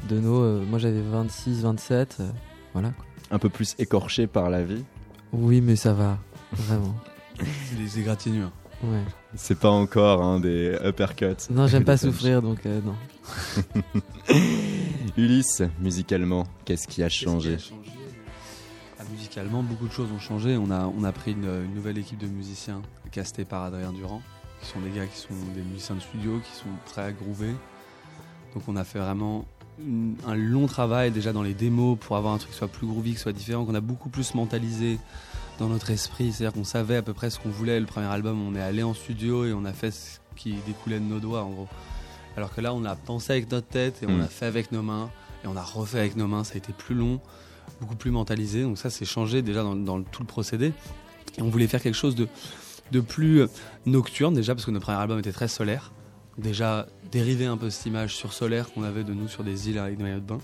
De 0.08 0.20
nos. 0.20 0.42
euh, 0.42 0.66
moi, 0.66 0.80
j'avais 0.80 1.02
26, 1.02 1.62
27. 1.64 2.18
euh, 2.20 2.30
voilà. 2.74 2.90
quoi. 2.92 3.06
Un 3.32 3.40
peu 3.40 3.50
plus 3.50 3.76
écorché 3.80 4.28
par 4.28 4.50
la 4.50 4.64
vie. 4.64 4.84
Oui, 5.32 5.62
mais 5.62 5.76
ça 5.76 5.94
va. 5.94 6.18
Vraiment. 6.54 6.96
C'est 7.38 7.78
les 7.80 8.00
égratignures. 8.00 8.52
Ouais. 8.84 9.04
C'est 9.36 9.60
pas 9.60 9.70
encore 9.70 10.24
hein, 10.24 10.40
des 10.40 10.78
uppercuts. 10.84 11.50
Non, 11.52 11.68
j'aime 11.68 11.84
pas 11.84 11.98
souffrir, 11.98 12.42
donc 12.42 12.66
euh, 12.66 12.80
non. 12.82 12.96
Ulysse, 15.18 15.62
musicalement, 15.80 16.46
qu'est-ce 16.66 16.88
qui 16.88 17.04
a 17.04 17.10
changé? 17.10 17.58
Ah, 19.00 19.04
Musicalement, 19.12 19.64
beaucoup 19.64 19.88
de 19.88 19.92
choses 19.92 20.10
ont 20.12 20.20
changé. 20.20 20.58
On 20.58 20.72
a, 20.72 20.86
on 20.86 21.04
a 21.04 21.12
pris 21.12 21.32
une, 21.32 21.46
une 21.66 21.74
nouvelle 21.74 21.98
équipe 21.98 22.20
de 22.20 22.28
musiciens 22.28 22.82
castés 23.12 23.46
par 23.46 23.64
Adrien 23.64 23.92
Durand, 23.92 24.22
qui 24.62 24.68
sont 24.70 24.80
des 24.80 24.92
gars 24.92 25.06
qui 25.06 25.18
sont 25.20 25.34
des 25.56 25.62
musiciens 25.62 25.96
de 25.96 26.02
studio, 26.02 26.40
qui 26.40 26.52
sont 26.58 26.70
très 26.86 27.04
aggrouvés. 27.04 27.54
Donc 28.54 28.64
on 28.68 28.76
a 28.76 28.84
fait 28.84 29.00
vraiment 29.00 29.46
une- 29.86 30.16
un 30.28 30.36
long 30.36 30.68
travail 30.68 31.12
déjà 31.12 31.34
dans 31.34 31.44
les 31.44 31.54
démos 31.54 31.98
pour 32.00 32.16
avoir 32.18 32.34
un 32.34 32.38
truc 32.38 32.52
qui 32.52 32.58
soit 32.58 32.68
plus 32.68 32.88
groovy, 32.88 33.14
qui 33.14 33.20
soit 33.20 33.34
différent, 33.34 33.66
qu'on 33.66 33.76
a 33.76 33.82
beaucoup 33.82 34.10
plus 34.10 34.34
mentalisé 34.36 34.98
dans 35.60 35.68
notre 35.68 35.90
esprit. 35.92 36.32
C'est-à-dire 36.32 36.54
qu'on 36.54 36.64
savait 36.66 36.96
à 36.98 37.02
peu 37.02 37.14
près 37.14 37.30
ce 37.30 37.40
qu'on 37.40 37.50
voulait. 37.50 37.80
Le 37.80 37.86
premier 37.86 38.08
album, 38.08 38.42
on 38.42 38.56
est 38.56 38.62
allé 38.62 38.84
en 38.84 38.94
studio 38.94 39.46
et 39.46 39.54
on 39.54 39.66
a 39.66 39.74
fait 39.74 39.92
ce 39.92 40.20
qui 40.36 40.56
découlait 40.66 41.00
de 41.00 41.06
nos 41.06 41.20
doigts 41.20 41.44
en 41.44 41.50
gros. 41.50 41.68
Alors 42.38 42.54
que 42.54 42.62
là, 42.62 42.74
on 42.74 42.86
a 42.86 42.96
pensé 42.96 43.34
avec 43.34 43.52
notre 43.52 43.68
tête 43.68 44.02
et 44.04 44.06
on 44.08 44.18
Mm. 44.18 44.22
a 44.22 44.28
fait 44.28 44.46
avec 44.46 44.72
nos 44.72 44.82
mains 44.82 45.10
et 45.44 45.48
on 45.48 45.56
a 45.58 45.64
refait 45.64 46.00
avec 46.00 46.16
nos 46.16 46.28
mains. 46.28 46.44
Ça 46.44 46.54
a 46.54 46.58
été 46.58 46.72
plus 46.74 46.96
long, 46.96 47.20
beaucoup 47.82 47.96
plus 47.96 48.12
mentalisé. 48.12 48.64
Donc 48.64 48.78
ça, 48.78 48.90
c'est 48.90 49.06
changé 49.06 49.42
déjà 49.42 49.64
dans, 49.64 50.02
tout 50.04 50.22
le 50.22 50.28
procédé. 50.28 50.72
Et 51.38 51.42
on 51.42 51.50
voulait 51.50 51.68
faire 51.68 51.82
quelque 51.82 51.96
chose 51.96 52.16
de, 52.16 52.28
de 52.92 53.00
plus 53.02 53.44
nocturne 53.86 54.34
déjà 54.34 54.54
parce 54.56 54.66
que 54.66 54.72
notre 54.72 54.86
premier 54.86 54.98
album 55.00 55.20
était 55.20 55.32
très 55.34 55.48
solaire. 55.48 55.92
Déjà 56.40 56.88
dériver 57.12 57.46
un 57.46 57.58
peu 57.58 57.70
cette 57.70 57.86
image 57.86 58.16
sur 58.16 58.32
solaire 58.32 58.72
qu'on 58.72 58.84
avait 58.84 59.04
de 59.04 59.14
nous 59.14 59.28
sur 59.28 59.44
des 59.44 59.70
îles 59.70 59.78
avec 59.78 59.98
des 59.98 60.04
maillots 60.04 60.22
de 60.22 60.26
bain. 60.26 60.40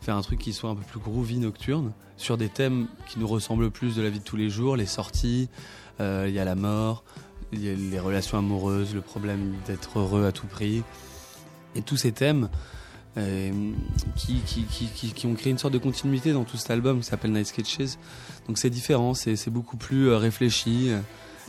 Faire 0.00 0.16
un 0.16 0.22
truc 0.22 0.40
qui 0.40 0.52
soit 0.52 0.70
un 0.70 0.74
peu 0.74 0.82
plus 0.82 0.98
groovy 0.98 1.38
nocturne 1.38 1.92
sur 2.16 2.36
des 2.36 2.48
thèmes 2.48 2.88
qui 3.06 3.20
nous 3.20 3.28
ressemblent 3.28 3.70
plus 3.70 3.94
de 3.94 4.02
la 4.02 4.10
vie 4.10 4.18
de 4.18 4.24
tous 4.24 4.36
les 4.36 4.50
jours, 4.50 4.76
les 4.76 4.86
sorties, 4.86 5.48
euh, 6.00 6.26
il 6.28 6.34
y 6.34 6.40
a 6.40 6.44
la 6.44 6.56
mort, 6.56 7.04
les 7.52 8.00
relations 8.00 8.36
amoureuses, 8.36 8.94
le 8.94 9.00
problème 9.00 9.54
d'être 9.66 10.00
heureux 10.00 10.26
à 10.26 10.32
tout 10.32 10.48
prix. 10.48 10.82
Et 11.76 11.82
tous 11.82 11.96
ces 11.96 12.10
thèmes 12.10 12.48
euh, 13.16 13.72
qui, 14.16 14.40
qui, 14.44 14.64
qui, 14.64 15.12
qui, 15.12 15.26
ont 15.26 15.34
créé 15.34 15.52
une 15.52 15.58
sorte 15.58 15.74
de 15.74 15.78
continuité 15.78 16.32
dans 16.32 16.44
tout 16.44 16.56
cet 16.56 16.70
album 16.70 17.00
qui 17.00 17.06
s'appelle 17.06 17.32
Night 17.32 17.46
Sketches. 17.46 17.96
Donc 18.48 18.58
c'est 18.58 18.70
différent, 18.70 19.14
c'est 19.14 19.36
c'est 19.36 19.50
beaucoup 19.50 19.76
plus 19.76 20.08
euh, 20.08 20.16
réfléchi. 20.16 20.90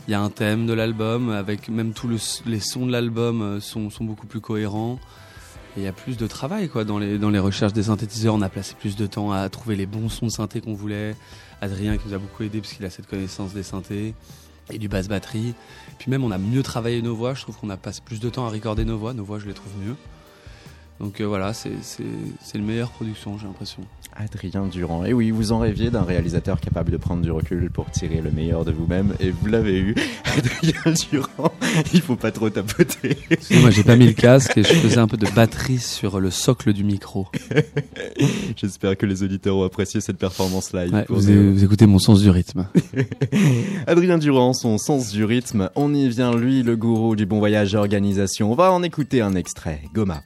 Il 0.06 0.10
y 0.10 0.14
a 0.14 0.20
un 0.20 0.30
thème 0.30 0.66
de 0.66 0.72
l'album, 0.74 1.30
avec 1.30 1.68
même 1.68 1.92
tous 1.94 2.08
le- 2.08 2.18
les 2.46 2.60
sons 2.60 2.86
de 2.86 2.92
l'album 2.92 3.40
euh, 3.42 3.60
sont, 3.60 3.88
sont 3.90 4.04
beaucoup 4.04 4.26
plus 4.26 4.40
cohérents. 4.40 4.98
Il 5.76 5.82
y 5.82 5.86
a 5.86 5.92
plus 5.92 6.16
de 6.16 6.26
travail 6.26 6.68
quoi, 6.68 6.84
dans, 6.84 6.98
les, 6.98 7.18
dans 7.18 7.30
les 7.30 7.38
recherches 7.38 7.72
des 7.72 7.84
synthétiseurs. 7.84 8.34
On 8.34 8.42
a 8.42 8.48
placé 8.48 8.74
plus 8.78 8.96
de 8.96 9.06
temps 9.06 9.32
à 9.32 9.48
trouver 9.48 9.76
les 9.76 9.86
bons 9.86 10.08
sons 10.08 10.26
de 10.26 10.30
synthé 10.30 10.60
qu'on 10.60 10.74
voulait. 10.74 11.16
Adrien 11.60 11.96
qui 11.96 12.08
nous 12.08 12.14
a 12.14 12.18
beaucoup 12.18 12.42
aidé 12.42 12.60
parce 12.60 12.74
qu'il 12.74 12.84
a 12.84 12.90
cette 12.90 13.06
connaissance 13.08 13.54
des 13.54 13.62
synthés 13.62 14.14
et 14.70 14.78
du 14.78 14.88
basse 14.88 15.08
batterie. 15.08 15.54
Puis 15.98 16.10
même 16.10 16.22
on 16.22 16.30
a 16.30 16.38
mieux 16.38 16.62
travaillé 16.62 17.00
nos 17.02 17.16
voix. 17.16 17.34
Je 17.34 17.40
trouve 17.42 17.56
qu'on 17.56 17.70
a 17.70 17.76
passé 17.76 18.02
plus 18.04 18.20
de 18.20 18.28
temps 18.28 18.46
à 18.46 18.50
recorder 18.50 18.84
nos 18.84 18.98
voix. 18.98 19.14
Nos 19.14 19.24
voix 19.24 19.38
je 19.38 19.46
les 19.46 19.54
trouve 19.54 19.72
mieux. 19.84 19.96
Donc 21.00 21.20
euh, 21.20 21.24
voilà, 21.24 21.52
c'est 21.52 21.72
une 22.54 22.64
meilleure 22.64 22.90
production 22.90 23.36
j'ai 23.38 23.46
l'impression. 23.46 23.82
Adrien 24.16 24.66
Durand. 24.66 25.04
Et 25.04 25.12
oui, 25.12 25.32
vous 25.32 25.50
en 25.50 25.58
rêviez 25.58 25.90
d'un 25.90 26.02
réalisateur 26.02 26.60
capable 26.60 26.92
de 26.92 26.96
prendre 26.96 27.22
du 27.22 27.32
recul 27.32 27.68
pour 27.68 27.90
tirer 27.90 28.20
le 28.20 28.30
meilleur 28.30 28.64
de 28.64 28.70
vous-même, 28.70 29.14
et 29.18 29.30
vous 29.30 29.46
l'avez 29.46 29.76
eu. 29.78 29.94
Adrien 30.24 30.94
Durand, 31.10 31.52
il 31.92 32.00
faut 32.00 32.14
pas 32.14 32.30
trop 32.30 32.48
tapoter. 32.48 33.16
Moi 33.60 33.70
j'ai 33.70 33.82
pas 33.82 33.96
mis 33.96 34.06
le 34.06 34.12
casque 34.12 34.56
et 34.56 34.62
je 34.62 34.72
faisais 34.72 34.98
un 34.98 35.08
peu 35.08 35.16
de 35.16 35.26
batterie 35.34 35.78
sur 35.78 36.20
le 36.20 36.30
socle 36.30 36.72
du 36.72 36.84
micro. 36.84 37.26
J'espère 38.56 38.96
que 38.96 39.06
les 39.06 39.24
auditeurs 39.24 39.56
ont 39.56 39.64
apprécié 39.64 40.00
cette 40.00 40.18
performance 40.18 40.72
live. 40.72 40.94
Ouais, 40.94 41.06
vous, 41.08 41.64
écoutez 41.64 41.86
mon 41.86 41.98
sens 41.98 42.20
du 42.20 42.30
rythme. 42.30 42.68
Adrien 43.88 44.18
Durand, 44.18 44.52
son 44.52 44.78
sens 44.78 45.10
du 45.10 45.24
rythme, 45.24 45.70
on 45.74 45.92
y 45.92 46.08
vient, 46.08 46.36
lui, 46.36 46.62
le 46.62 46.76
gourou 46.76 47.16
du 47.16 47.26
bon 47.26 47.40
voyage 47.40 47.74
organisation. 47.74 48.52
On 48.52 48.54
va 48.54 48.70
en 48.72 48.82
écouter 48.84 49.20
un 49.20 49.34
extrait. 49.34 49.82
Goma. 49.92 50.22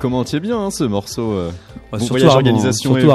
Commentiez 0.00 0.40
bien, 0.40 0.58
hein, 0.58 0.70
ce 0.70 0.84
morceau. 0.84 1.30
euh. 1.32 1.50
Ouais, 1.92 1.98
Bon 1.98 2.04
surtout 2.04 2.14
voyage 2.26 2.30
Armand, 2.36 2.72
surtout 2.72 3.06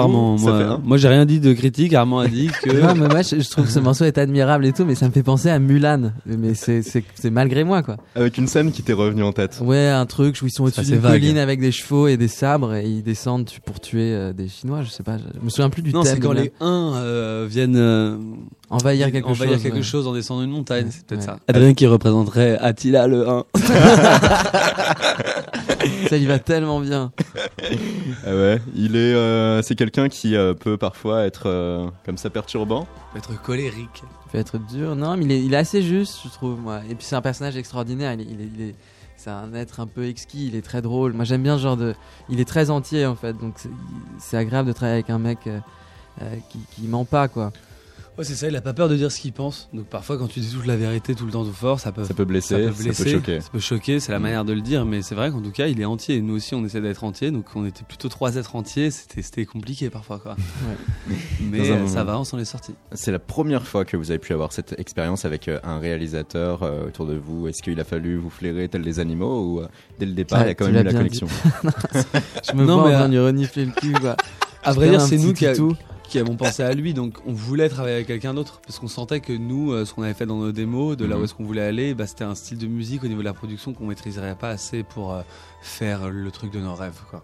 Moi, 0.53 0.57
fait 0.57 0.63
un. 0.65 0.81
moi, 0.83 0.97
j'ai 0.97 1.07
rien 1.07 1.25
dit 1.25 1.39
de 1.39 1.53
critique. 1.53 1.93
Armand 1.93 2.19
a 2.19 2.27
dit 2.27 2.49
que. 2.63 2.69
Non, 2.85 2.93
mais 2.95 3.07
moi, 3.07 3.21
je, 3.21 3.39
je 3.39 3.49
trouve 3.49 3.65
que 3.65 3.71
ce 3.71 3.79
morceau 3.79 4.03
est 4.05 4.17
admirable 4.17 4.65
et 4.65 4.73
tout, 4.73 4.83
mais 4.85 4.95
ça 4.95 5.07
me 5.07 5.11
fait 5.11 5.23
penser 5.23 5.49
à 5.49 5.59
Mulan. 5.59 6.11
Mais 6.25 6.53
c'est- 6.55 6.81
c'est 6.81 7.03
c'est 7.15 7.29
malgré 7.29 7.63
moi, 7.63 7.83
quoi. 7.83 7.97
Avec 8.15 8.37
une 8.37 8.47
scène 8.47 8.71
qui 8.71 8.83
t'est 8.83 8.93
revenue 8.93 9.23
en 9.23 9.31
tête. 9.31 9.59
Ouais, 9.63 9.87
un 9.87 10.05
truc 10.05 10.37
où 10.41 10.45
ils 10.47 10.51
sont 10.51 10.65
au-dessus 10.65 10.81
d'une 10.83 11.01
colline 11.01 11.37
avec 11.37 11.59
des 11.61 11.71
chevaux 11.71 12.07
et 12.07 12.17
des 12.17 12.27
sabres 12.27 12.73
et 12.75 12.85
ils 12.85 13.01
descendent 13.03 13.49
pour 13.65 13.79
tuer 13.79 14.13
euh, 14.13 14.33
des 14.33 14.47
Chinois, 14.49 14.81
je 14.83 14.89
sais 14.89 15.03
pas. 15.03 15.17
Je, 15.17 15.43
me 15.43 15.49
souviens 15.49 15.69
plus 15.69 15.81
du 15.81 15.93
non, 15.93 16.03
thème. 16.03 16.15
c'est 16.15 16.19
quand 16.19 16.33
les 16.33 16.51
uns 16.59 16.93
euh, 16.95 17.47
viennent 17.49 17.77
euh, 17.77 18.17
Envahir 18.69 19.11
quelque 19.11 19.27
envahir 19.27 19.53
chose. 19.53 19.63
quelque 19.63 19.75
ouais. 19.77 19.83
chose 19.83 20.07
en 20.07 20.13
descendant 20.13 20.41
une 20.43 20.51
montagne. 20.51 20.85
Ouais, 20.85 20.91
C'est 20.91 21.05
peut-être 21.05 21.21
ouais. 21.21 21.25
ça. 21.25 21.39
Adrien 21.47 21.73
qui 21.73 21.87
représenterait 21.87 22.57
Attila 22.59 23.07
le 23.07 23.27
1. 23.29 23.45
Ça 26.09 26.17
lui 26.17 26.25
va 26.25 26.39
tellement 26.39 26.79
bien. 26.79 27.11
Ah 28.25 28.35
ouais, 28.35 28.61
il 28.75 28.95
est, 28.95 29.13
euh, 29.13 29.61
c'est 29.61 29.75
quelqu'un 29.75 30.09
qui 30.09 30.35
euh, 30.35 30.53
peut 30.53 30.77
parfois 30.77 31.25
être 31.25 31.43
euh, 31.47 31.87
comme 32.05 32.17
ça 32.17 32.29
perturbant. 32.29 32.87
Être 33.15 33.41
colérique. 33.41 34.03
Il 34.27 34.31
peut 34.31 34.37
être 34.37 34.57
dur. 34.57 34.95
Non, 34.95 35.17
mais 35.17 35.25
il 35.25 35.31
est, 35.31 35.43
il 35.43 35.53
est 35.53 35.57
assez 35.57 35.81
juste, 35.81 36.19
je 36.23 36.29
trouve. 36.29 36.59
Moi. 36.59 36.81
Et 36.89 36.95
puis 36.95 37.05
c'est 37.05 37.15
un 37.15 37.21
personnage 37.21 37.57
extraordinaire. 37.57 38.13
Il 38.13 38.21
est, 38.21 38.27
il 38.29 38.41
est, 38.41 38.49
il 38.55 38.61
est- 38.69 38.75
c'est 39.17 39.29
un 39.29 39.53
être 39.53 39.79
un 39.79 39.87
peu 39.87 40.05
exquis. 40.07 40.47
Il 40.47 40.55
est 40.55 40.61
très 40.61 40.81
drôle. 40.81 41.13
Moi, 41.13 41.23
j'aime 41.25 41.41
bien 41.41 41.57
ce 41.57 41.63
genre 41.63 41.77
de. 41.77 41.95
Il 42.29 42.39
est 42.39 42.45
très 42.47 42.69
entier 42.69 43.05
en 43.05 43.15
fait. 43.15 43.33
Donc 43.33 43.55
c'est- 44.19 44.37
agréable 44.37 44.67
de 44.67 44.73
travailler 44.73 44.95
avec 44.95 45.09
un 45.09 45.19
mec 45.19 45.39
euh, 45.47 45.59
qui, 46.49 46.59
qui 46.75 46.87
ment 46.87 47.05
pas, 47.05 47.27
quoi. 47.27 47.51
Ouais, 48.17 48.23
c'est 48.23 48.35
ça, 48.35 48.47
il 48.47 48.55
a 48.55 48.61
pas 48.61 48.73
peur 48.73 48.87
de 48.87 48.95
dire 48.95 49.11
ce 49.11 49.19
qu'il 49.19 49.33
pense. 49.33 49.67
Donc 49.73 49.87
parfois, 49.87 50.17
quand 50.17 50.27
tu 50.27 50.39
dis 50.39 50.49
toute 50.49 50.65
la 50.65 50.77
vérité 50.77 51.15
tout 51.15 51.25
le 51.25 51.33
temps 51.33 51.43
tout 51.43 51.51
fort, 51.51 51.81
ça 51.81 51.91
peut, 51.91 52.05
Ça 52.05 52.13
peut 52.13 52.23
blesser, 52.23 52.47
ça 52.47 52.57
peut 52.57 52.71
ça 52.71 52.77
peut 52.77 52.83
blesser, 52.83 53.11
choquer. 53.11 53.41
ça 53.41 53.49
peut 53.51 53.59
choquer, 53.59 53.99
c'est 53.99 54.11
la 54.13 54.19
Mm. 54.19 54.21
manière 54.21 54.45
de 54.45 54.53
le 54.53 54.61
dire, 54.61 54.85
mais 54.85 55.01
c'est 55.01 55.15
vrai 55.15 55.31
qu'en 55.31 55.41
tout 55.41 55.51
cas, 55.51 55.67
il 55.67 55.81
est 55.81 55.85
entier. 55.85 56.15
Et 56.15 56.21
nous 56.21 56.35
aussi, 56.35 56.55
on 56.55 56.63
essaie 56.63 56.79
d'être 56.79 57.03
entier, 57.03 57.31
donc 57.31 57.45
on 57.55 57.65
était 57.65 57.83
plutôt 57.83 58.07
trois 58.07 58.35
êtres 58.37 58.55
entiers. 58.55 58.89
C'était, 58.89 59.21
c'était 59.21 59.45
compliqué 59.45 59.89
parfois, 59.89 60.19
quoi. 60.19 60.37
Mais 61.51 61.69
un 61.71 61.73
euh, 61.83 61.87
ça 61.87 62.05
va, 62.05 62.17
on 62.17 62.23
s'en 62.23 62.39
est 62.39 62.45
sorti. 62.45 62.73
C'est 62.93 63.11
la 63.11 63.19
première 63.19 63.67
fois 63.67 63.83
que 63.83 63.97
vous 63.97 64.11
avez 64.11 64.19
pu 64.19 64.31
avoir 64.31 64.53
cette 64.53 64.79
expérience 64.79 65.25
avec 65.25 65.49
euh, 65.49 65.59
un 65.63 65.79
réalisateur 65.79 66.63
euh, 66.63 66.87
autour 66.87 67.05
de 67.07 67.15
vous. 67.15 67.49
Est-ce 67.49 67.61
qu'il 67.61 67.79
a 67.81 67.83
fallu 67.83 68.15
vous 68.17 68.29
flairer 68.29 68.69
tel 68.69 68.81
des 68.83 68.99
animaux 68.99 69.41
ou 69.41 69.59
euh, 69.61 69.67
dès 69.99 70.05
le 70.05 70.13
départ 70.13 70.39
Ah, 70.39 70.45
il 70.45 70.47
y 70.47 70.51
a 70.51 70.55
quand 70.55 70.65
tu 70.67 70.71
même 70.71 70.81
eu 70.83 70.85
la 70.85 70.93
connexion 70.93 71.27
Je 72.49 72.55
me 72.55 72.65
Non, 72.65 72.79
vois 72.79 72.89
mais, 72.89 72.95
en 72.95 72.99
train 72.99 73.09
euh, 73.09 73.13
de 73.13 73.19
renifler 73.19 73.65
le 73.65 73.71
cul, 73.73 73.91
quoi. 73.91 74.15
À 74.63 74.71
vrai 74.71 74.89
dire, 74.89 75.01
c'est 75.01 75.17
nous 75.17 75.33
qui, 75.33 75.45
a-. 75.45 75.53
qui 76.07 76.19
avons 76.19 76.35
pensé 76.35 76.63
à 76.63 76.73
lui, 76.73 76.93
donc 76.93 77.17
on 77.25 77.33
voulait 77.33 77.69
travailler 77.69 77.95
avec 77.95 78.07
quelqu'un 78.07 78.33
d'autre, 78.33 78.61
parce 78.65 78.79
qu'on 78.79 78.87
sentait 78.87 79.19
que 79.19 79.33
nous, 79.33 79.71
euh, 79.71 79.85
ce 79.85 79.93
qu'on 79.93 80.03
avait 80.03 80.13
fait 80.13 80.25
dans 80.25 80.37
nos 80.37 80.51
démos, 80.51 80.97
de 80.97 81.05
là 81.05 81.15
où 81.15 81.19
Mhm. 81.19 81.23
est-ce 81.25 81.33
qu'on 81.33 81.43
voulait 81.45 81.61
aller, 81.63 81.93
bah, 81.93 82.07
c'était 82.07 82.23
un 82.23 82.35
style 82.35 82.57
de 82.57 82.67
musique 82.67 83.03
au 83.03 83.07
niveau 83.07 83.21
de 83.21 83.25
la 83.25 83.33
production 83.33 83.73
qu'on 83.73 83.85
maîtriserait 83.87 84.35
pas 84.35 84.49
assez 84.49 84.83
pour 84.83 85.13
euh, 85.13 85.21
faire 85.61 86.09
le 86.09 86.31
truc 86.31 86.51
de 86.51 86.59
nos 86.59 86.75
rêves. 86.75 86.99
Quoi. 87.09 87.23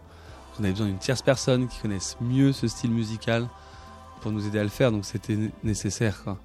On 0.60 0.64
avait 0.64 0.72
besoin 0.74 0.88
d'une 0.88 0.98
tierce 0.98 1.22
personne 1.22 1.68
qui 1.68 1.80
connaisse 1.80 2.18
mieux 2.22 2.52
ce 2.52 2.68
style 2.68 2.92
musical 2.92 3.48
pour 4.22 4.32
nous 4.32 4.46
aider 4.48 4.60
à 4.60 4.64
le 4.64 4.70
faire, 4.70 4.92
donc 4.92 5.06
c'était 5.06 5.36
né- 5.36 5.52
nécessaire. 5.64 6.22
Quoi. 6.24 6.38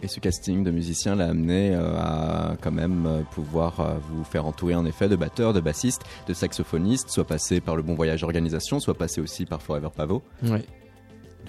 Et 0.00 0.06
ce 0.06 0.20
casting 0.20 0.62
de 0.62 0.70
musiciens 0.70 1.16
l'a 1.16 1.26
amené 1.26 1.74
euh, 1.74 1.98
à 1.98 2.56
quand 2.62 2.70
même 2.70 3.04
euh, 3.06 3.22
pouvoir 3.32 3.80
euh, 3.80 3.94
vous 4.12 4.22
faire 4.22 4.46
entourer 4.46 4.76
en 4.76 4.86
effet 4.86 5.08
de 5.08 5.16
batteurs, 5.16 5.52
de 5.52 5.60
bassistes, 5.60 6.02
de 6.28 6.34
saxophonistes, 6.34 7.10
soit 7.10 7.24
passé 7.26 7.60
par 7.60 7.74
le 7.74 7.82
Bon 7.82 7.94
Voyage 7.94 8.22
Organisation, 8.22 8.78
soit 8.78 8.94
passé 8.94 9.20
aussi 9.20 9.44
par 9.44 9.60
Forever 9.60 9.88
Pavot. 9.94 10.22
Ouais. 10.44 10.64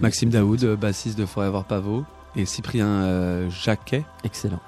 Maxime 0.00 0.30
Daoud, 0.30 0.64
euh, 0.64 0.76
bassiste 0.76 1.18
de 1.18 1.26
Forever 1.26 1.60
Pavot, 1.68 2.04
et 2.36 2.44
Cyprien 2.46 2.86
euh, 2.86 3.50
Jacquet, 3.50 4.04
Excellent. 4.24 4.60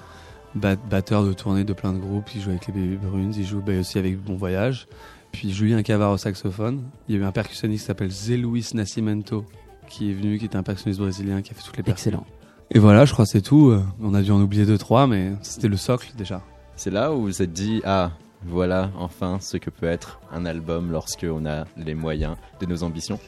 bat- 0.54 0.76
batteur 0.76 1.24
de 1.24 1.32
tournée 1.32 1.64
de 1.64 1.72
plein 1.72 1.92
de 1.92 1.98
groupes, 1.98 2.34
il 2.34 2.40
joue 2.42 2.50
avec 2.50 2.66
les 2.66 2.72
Baby 2.72 2.96
Bruns, 2.96 3.32
il 3.36 3.44
joue 3.46 3.60
bah, 3.60 3.72
aussi 3.80 3.98
avec 3.98 4.18
Bon 4.22 4.36
Voyage. 4.36 4.88
Puis 5.30 5.50
Julien 5.52 5.82
Cavard 5.82 6.12
au 6.12 6.18
saxophone. 6.18 6.82
Il 7.08 7.14
y 7.14 7.18
a 7.18 7.22
eu 7.22 7.24
un 7.24 7.32
percussionniste 7.32 7.84
qui 7.84 7.86
s'appelle 7.86 8.10
Zé 8.10 8.36
Luis 8.36 8.68
Nascimento 8.74 9.46
qui 9.88 10.10
est 10.10 10.14
venu, 10.14 10.38
qui 10.38 10.44
était 10.44 10.56
un 10.56 10.62
percussionniste 10.62 11.00
brésilien 11.00 11.40
qui 11.40 11.52
a 11.52 11.54
fait 11.54 11.62
toutes 11.62 11.76
les 11.78 11.82
percussions. 11.82 12.10
Excellent. 12.10 12.26
Et 12.70 12.78
voilà, 12.78 13.04
je 13.06 13.12
crois 13.14 13.24
que 13.24 13.30
c'est 13.30 13.40
tout. 13.42 13.70
Euh, 13.70 13.82
On 14.02 14.12
a 14.14 14.20
dû 14.22 14.30
en 14.30 14.40
oublier 14.42 14.66
deux, 14.66 14.76
trois, 14.78 15.06
mais 15.06 15.32
c'était 15.40 15.68
le 15.68 15.76
socle 15.78 16.12
déjà. 16.18 16.42
C'est 16.76 16.90
là 16.90 17.12
où 17.12 17.16
vous 17.16 17.22
vous 17.26 17.42
êtes 17.42 17.52
dit 17.52 17.80
ah 17.84 18.10
voilà 18.44 18.90
enfin 18.98 19.38
ce 19.40 19.56
que 19.56 19.70
peut 19.70 19.86
être 19.86 20.20
un 20.32 20.44
album 20.46 20.90
lorsque 20.90 21.24
on 21.30 21.46
a 21.46 21.64
les 21.78 21.94
moyens 21.94 22.36
de 22.60 22.66
nos 22.66 22.82
ambitions. 22.82 23.18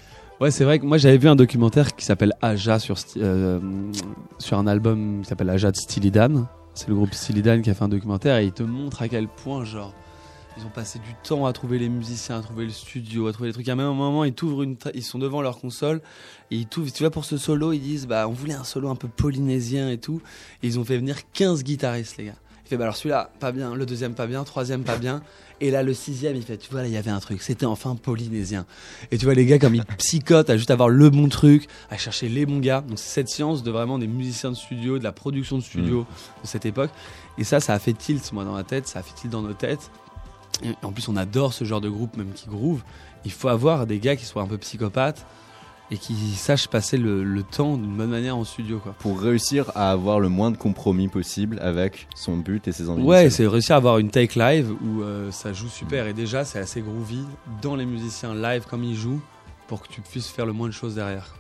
Ouais, 0.41 0.51
c'est 0.51 0.65
vrai 0.65 0.81
que 0.81 0.85
moi 0.85 0.99
j'avais 0.99 1.17
vu 1.17 1.29
un 1.29 1.37
documentaire 1.37 1.95
qui 1.95 2.05
s'appelle 2.05 2.33
Aja 2.43 2.81
sur, 2.81 2.97
euh, 3.19 3.61
sur 4.39 4.59
un 4.59 4.67
album 4.67 5.21
qui 5.23 5.29
s'appelle 5.29 5.49
Aja 5.49 5.71
de 5.71 5.77
Stylidan. 5.77 6.47
C'est 6.75 6.89
le 6.89 6.97
groupe 6.97 7.15
Stylidan 7.15 7.63
qui 7.63 7.71
a 7.71 7.75
fait 7.75 7.85
un 7.85 7.89
documentaire 7.89 8.39
et 8.39 8.47
il 8.47 8.53
te 8.53 8.65
montre 8.65 9.03
à 9.03 9.09
quel 9.09 9.29
point, 9.29 9.65
genre, 9.65 9.95
ils 10.59 10.67
ont 10.67 10.71
passé 10.71 10.99
du 10.99 11.15
temps 11.23 11.47
à 11.47 11.53
trouver 11.53 11.79
les 11.79 11.89
musiciens, 11.89 12.39
à 12.39 12.43
trouver 12.43 12.65
le 12.65 12.73
studio, 12.73 13.29
à 13.29 13.33
trouver 13.33 13.49
les 13.49 13.53
trucs. 13.53 13.69
À 13.69 13.73
un 13.73 13.77
moment, 13.77 14.25
ils 14.25 14.35
ils 14.95 15.03
sont 15.03 15.19
devant 15.21 15.41
leur 15.41 15.59
console 15.59 16.01
et 16.51 16.57
ils 16.57 16.67
t'ouvrent. 16.67 16.93
Tu 16.93 17.05
vois, 17.05 17.11
pour 17.11 17.25
ce 17.25 17.37
solo, 17.37 17.73
ils 17.73 17.81
disent, 17.81 18.09
bah, 18.09 18.27
on 18.29 18.33
voulait 18.33 18.55
un 18.55 18.65
solo 18.65 18.89
un 18.89 18.97
peu 18.97 19.09
polynésien 19.09 19.89
et 19.91 19.99
tout. 19.99 20.21
Et 20.63 20.67
ils 20.67 20.81
ont 20.81 20.85
fait 20.85 20.97
venir 20.97 21.17
15 21.33 21.63
guitaristes, 21.63 22.17
les 22.17 22.27
gars. 22.27 22.37
Fait, 22.75 22.79
bah 22.79 22.85
alors 22.85 22.97
celui-là, 22.97 23.31
pas 23.39 23.53
bien, 23.53 23.75
le 23.75 23.87
deuxième, 23.87 24.15
pas 24.15 24.27
bien, 24.27 24.43
troisième, 24.43 24.83
pas 24.83 24.97
bien. 24.97 25.23
Et 25.61 25.71
là, 25.71 25.85
le 25.85 25.95
sixième, 25.95 26.35
il 26.35 26.43
fait, 26.43 26.57
tu 26.57 26.69
vois, 26.71 26.83
là, 26.83 26.89
il 26.89 26.93
y 26.93 26.97
avait 26.97 27.13
un 27.13 27.21
truc. 27.21 27.41
C'était 27.41 27.67
enfin 27.67 27.95
polynésien. 27.95 28.67
Et 29.13 29.19
tu 29.19 29.25
vois, 29.25 29.35
les 29.35 29.47
gars, 29.47 29.61
comme 29.61 29.77
ils 29.77 29.85
psychotent 29.99 30.51
à 30.51 30.57
juste 30.57 30.73
avoir 30.73 30.89
le 30.89 31.11
bon 31.11 31.29
truc, 31.29 31.69
à 31.91 31.97
chercher 31.97 32.29
les 32.29 32.45
bons 32.45 32.59
gars. 32.59 32.81
Donc, 32.81 32.99
c'est 32.99 33.21
cette 33.21 33.29
science 33.29 33.63
de 33.63 33.71
vraiment 33.71 33.99
des 33.99 34.09
musiciens 34.09 34.51
de 34.51 34.57
studio, 34.57 34.99
de 34.99 35.05
la 35.05 35.13
production 35.13 35.57
de 35.57 35.63
studio 35.63 36.07
de 36.43 36.47
cette 36.47 36.67
époque. 36.67 36.91
Et 37.39 37.45
ça, 37.45 37.61
ça 37.61 37.73
a 37.75 37.79
fait 37.79 37.93
tilt, 37.93 38.33
moi, 38.33 38.45
dans 38.45 38.55
ma 38.55 38.65
tête, 38.65 38.89
ça 38.89 38.99
a 38.99 39.03
fait 39.03 39.15
tilt 39.15 39.33
dans 39.33 39.43
nos 39.43 39.55
têtes. 39.55 39.91
Et 40.65 40.71
en 40.83 40.91
plus, 40.91 41.09
on 41.09 41.17
adore 41.17 41.53
ce 41.53 41.65
genre 41.65 41.81
de 41.81 41.89
groupe, 41.89 42.17
même 42.17 42.33
qui 42.33 42.49
groove. 42.49 42.83
Il 43.25 43.31
faut 43.33 43.49
avoir 43.49 43.87
des 43.87 44.01
gars 44.01 44.17
qui 44.17 44.25
soient 44.25 44.43
un 44.43 44.49
peu 44.49 44.59
psychopathes 44.59 45.25
et 45.91 45.99
qui 45.99 46.15
sachent 46.35 46.69
passer 46.69 46.97
le, 46.97 47.23
le 47.23 47.43
temps 47.43 47.77
d'une 47.77 47.97
bonne 47.97 48.11
manière 48.11 48.37
en 48.37 48.45
studio, 48.45 48.79
quoi. 48.79 48.95
Pour 48.99 49.21
réussir 49.21 49.71
à 49.75 49.91
avoir 49.91 50.19
le 50.19 50.29
moins 50.29 50.51
de 50.51 50.57
compromis 50.57 51.09
possible 51.09 51.59
avec 51.61 52.09
son 52.15 52.37
but 52.37 52.67
et 52.69 52.73
ses 52.73 52.89
envies. 52.89 53.03
Ouais, 53.03 53.31
c'est 53.31 53.47
réussir 53.47 53.75
à 53.75 53.79
avoir 53.79 53.99
une 53.99 54.11
take 54.11 54.39
live 54.39 54.73
où 54.83 55.03
euh, 55.03 55.31
ça 55.31 55.53
joue 55.53 55.69
super 55.69 56.07
et 56.07 56.13
déjà 56.15 56.45
c'est 56.45 56.59
assez 56.59 56.81
groovy 56.81 57.25
dans 57.63 57.77
les 57.77 57.87
musiciens 57.87 58.35
live 58.35 58.65
comme 58.69 58.83
ils 58.83 58.97
jouent 58.97 59.21
pour 59.69 59.83
que 59.83 59.89
tu 59.89 60.01
puisses 60.01 60.29
faire 60.29 60.47
le 60.47 60.53
moins 60.53 60.69
de 60.69 60.73
choses 60.75 60.95
derrière. 60.95 61.35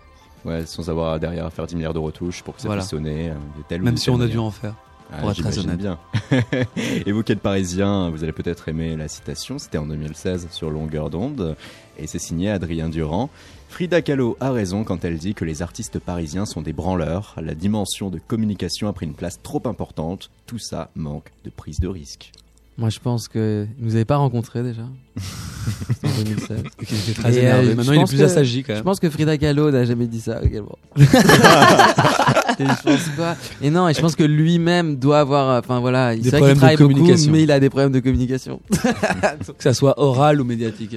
Ouais, 0.45 0.67
sans 0.67 0.91
avoir 0.91 1.19
derrière 1.19 1.47
à 1.47 1.51
faire 1.51 1.67
10 1.67 1.77
milliards 1.77 1.95
de 1.95 1.99
retouches 1.99 2.43
pour 2.43 2.55
que 2.55 2.61
ça 2.61 2.69
Voilà. 2.69 2.83
puisse 2.83 2.91
sonner 2.91 3.31
euh, 3.31 3.79
ou 3.81 3.83
Même 3.83 3.97
si 3.97 4.11
on 4.11 4.21
a 4.21 4.27
dû 4.27 4.39
en 4.39 4.51
faire. 4.51 4.75
Ah, 5.13 5.21
pour 5.21 5.31
être 5.31 5.43
très 5.43 5.77
bien. 5.77 5.99
et 7.07 7.13
vous 7.13 7.23
qui 7.23 7.33
êtes 7.33 7.41
parisien, 7.41 8.11
vous 8.11 8.25
allez 8.25 8.33
peut-être 8.33 8.69
aimer 8.69 8.97
la 8.97 9.09
citation. 9.09 9.59
C'était 9.59 9.79
en 9.79 9.87
2016 9.87 10.49
sur 10.51 10.71
Longueur 10.71 11.11
d'onde. 11.11 11.57
Et 11.99 12.07
c'est 12.07 12.19
signé 12.19 12.51
Adrien 12.51 12.89
Durand. 12.89 13.31
Frida 13.75 14.03
Kahlo 14.03 14.37
a 14.39 14.53
raison 14.53 14.85
quand 14.85 15.05
elle 15.05 15.19
dit 15.19 15.35
que 15.35 15.45
les 15.45 15.61
artistes 15.61 15.99
parisiens 15.99 16.47
sont 16.47 16.63
des 16.63 16.73
branleurs. 16.73 17.35
La 17.43 17.57
dimension 17.57 18.09
de 18.09 18.21
communication 18.25 18.87
a 18.87 18.93
pris 18.93 19.05
une 19.05 19.15
place 19.15 19.41
trop 19.43 19.61
importante. 19.67 20.31
Tout 20.47 20.61
ça 20.61 20.91
manque 20.95 21.33
de 21.45 21.51
prise 21.51 21.81
de 21.81 21.89
risque. 21.89 22.31
Moi, 22.79 22.89
je 22.89 23.01
pense 23.01 23.27
que 23.27 23.67
vous 23.81 23.87
nous 23.87 23.95
avez 23.97 24.05
pas 24.05 24.15
rencontrés 24.17 24.63
déjà. 24.63 24.83
en 26.05 26.09
2016. 26.23 26.63
Donc 26.63 26.71
il 26.89 26.97
était 27.11 27.21
très 27.21 27.35
Et, 27.35 27.39
énervé. 27.41 27.71
euh, 27.71 27.75
Maintenant 27.75 27.83
je 27.85 27.91
il 27.93 27.97
est 27.97 28.01
pense 28.03 28.11
plus 28.11 28.19
que- 28.19 28.23
assagi 28.23 28.63
quand 28.63 28.77
Je 28.77 28.83
pense 28.83 29.01
que 29.01 29.11
Frida 29.11 29.37
Kahlo 29.39 29.73
n'a 29.73 29.85
jamais 29.85 30.07
dit 30.07 30.21
ça 30.21 30.41
également. 30.45 30.79
et 30.97 31.03
je 31.05 32.83
pense 32.85 33.09
pas. 33.17 33.37
Et 33.61 33.71
non, 33.71 33.89
et 33.89 33.95
je 33.95 34.01
pense 34.01 34.15
que 34.15 34.23
lui-même 34.23 34.97
doit 35.01 35.19
avoir, 35.19 35.59
enfin 35.59 35.81
voilà, 35.81 36.15
Des 36.15 36.23
c'est 36.23 36.31
vrai 36.31 36.39
qu'il 36.39 36.39
problèmes 36.39 36.55
de 36.55 36.59
travaille 36.61 36.77
beaucoup, 36.77 36.93
communication. 36.93 37.33
mais 37.33 37.43
il 37.43 37.51
a 37.51 37.59
des 37.59 37.71
problèmes 37.71 37.91
de 37.93 37.99
communication. 38.01 38.61
Que 38.71 39.63
ça 39.65 39.75
soit 39.75 39.99
oral 39.99 40.41
ou 40.41 40.45
médiatique. 40.45 40.97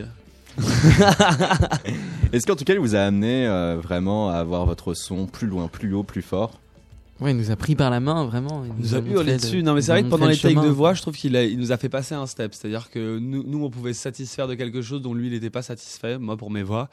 Est-ce 2.34 2.46
qu'en 2.48 2.56
tout 2.56 2.64
cas, 2.66 2.74
il 2.74 2.80
vous 2.80 2.96
a 2.96 3.00
amené 3.00 3.48
euh, 3.48 3.78
vraiment 3.82 4.30
à 4.30 4.36
avoir 4.36 4.66
votre 4.66 4.94
son 4.94 5.28
plus 5.28 5.48
loin, 5.48 5.68
plus 5.68 5.94
haut, 5.94 6.04
plus 6.04 6.22
fort? 6.22 6.60
Ouais, 7.20 7.32
il 7.32 7.38
nous 7.38 7.50
a 7.50 7.56
pris 7.56 7.76
par 7.76 7.90
la 7.90 8.00
main, 8.00 8.26
vraiment. 8.26 8.64
Il 8.66 8.74
nous 8.80 8.96
a 8.96 9.00
hurlé 9.00 9.38
dessus. 9.38 9.64
Non 9.64 9.74
mais 9.74 9.82
c'est 9.82 9.92
vrai 9.92 10.04
que 10.04 10.10
pendant 10.10 10.28
les 10.28 10.36
le 10.36 10.40
takes 10.40 10.64
de 10.64 10.68
voix, 10.68 10.94
je 10.94 11.02
trouve 11.02 11.16
qu'il 11.16 11.36
il 11.36 11.58
nous 11.58 11.72
a 11.72 11.78
fait 11.78 11.90
passer 11.90 12.14
un 12.14 12.28
step. 12.28 12.54
C'est-à-dire 12.54 12.92
que 12.92 13.18
nous, 13.18 13.44
nous, 13.44 13.64
on 13.64 13.72
pouvait 13.72 13.94
se 13.94 14.02
satisfaire 14.02 14.48
de 14.48 14.54
quelque 14.54 14.84
chose 14.84 15.02
dont 15.02 15.16
lui 15.16 15.28
il 15.28 15.34
n'était 15.34 15.50
pas 15.50 15.64
satisfait. 15.64 16.20
Moi 16.20 16.38
pour 16.38 16.52
mes 16.52 16.62
voix, 16.62 16.90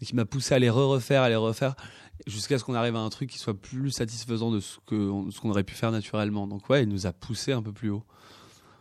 donc 0.00 0.10
il 0.10 0.16
m'a 0.16 0.24
poussé 0.24 0.54
à 0.54 0.58
les 0.58 0.70
re-refaire, 0.70 1.22
à 1.22 1.28
les 1.28 1.36
refaire, 1.36 1.76
jusqu'à 2.26 2.58
ce 2.58 2.64
qu'on 2.64 2.74
arrive 2.74 2.96
à 2.96 3.00
un 3.00 3.10
truc 3.10 3.30
qui 3.30 3.38
soit 3.38 3.54
plus 3.54 3.92
satisfaisant 3.92 4.50
de 4.50 4.58
ce 4.58 4.78
que 4.86 5.12
ce 5.30 5.40
qu'on 5.40 5.50
aurait 5.50 5.62
pu 5.62 5.74
faire 5.74 5.92
naturellement. 5.92 6.48
Donc 6.48 6.68
ouais, 6.68 6.82
il 6.82 6.88
nous 6.88 7.06
a 7.06 7.12
poussé 7.12 7.52
un 7.52 7.62
peu 7.62 7.72
plus 7.72 7.90
haut. 7.90 8.02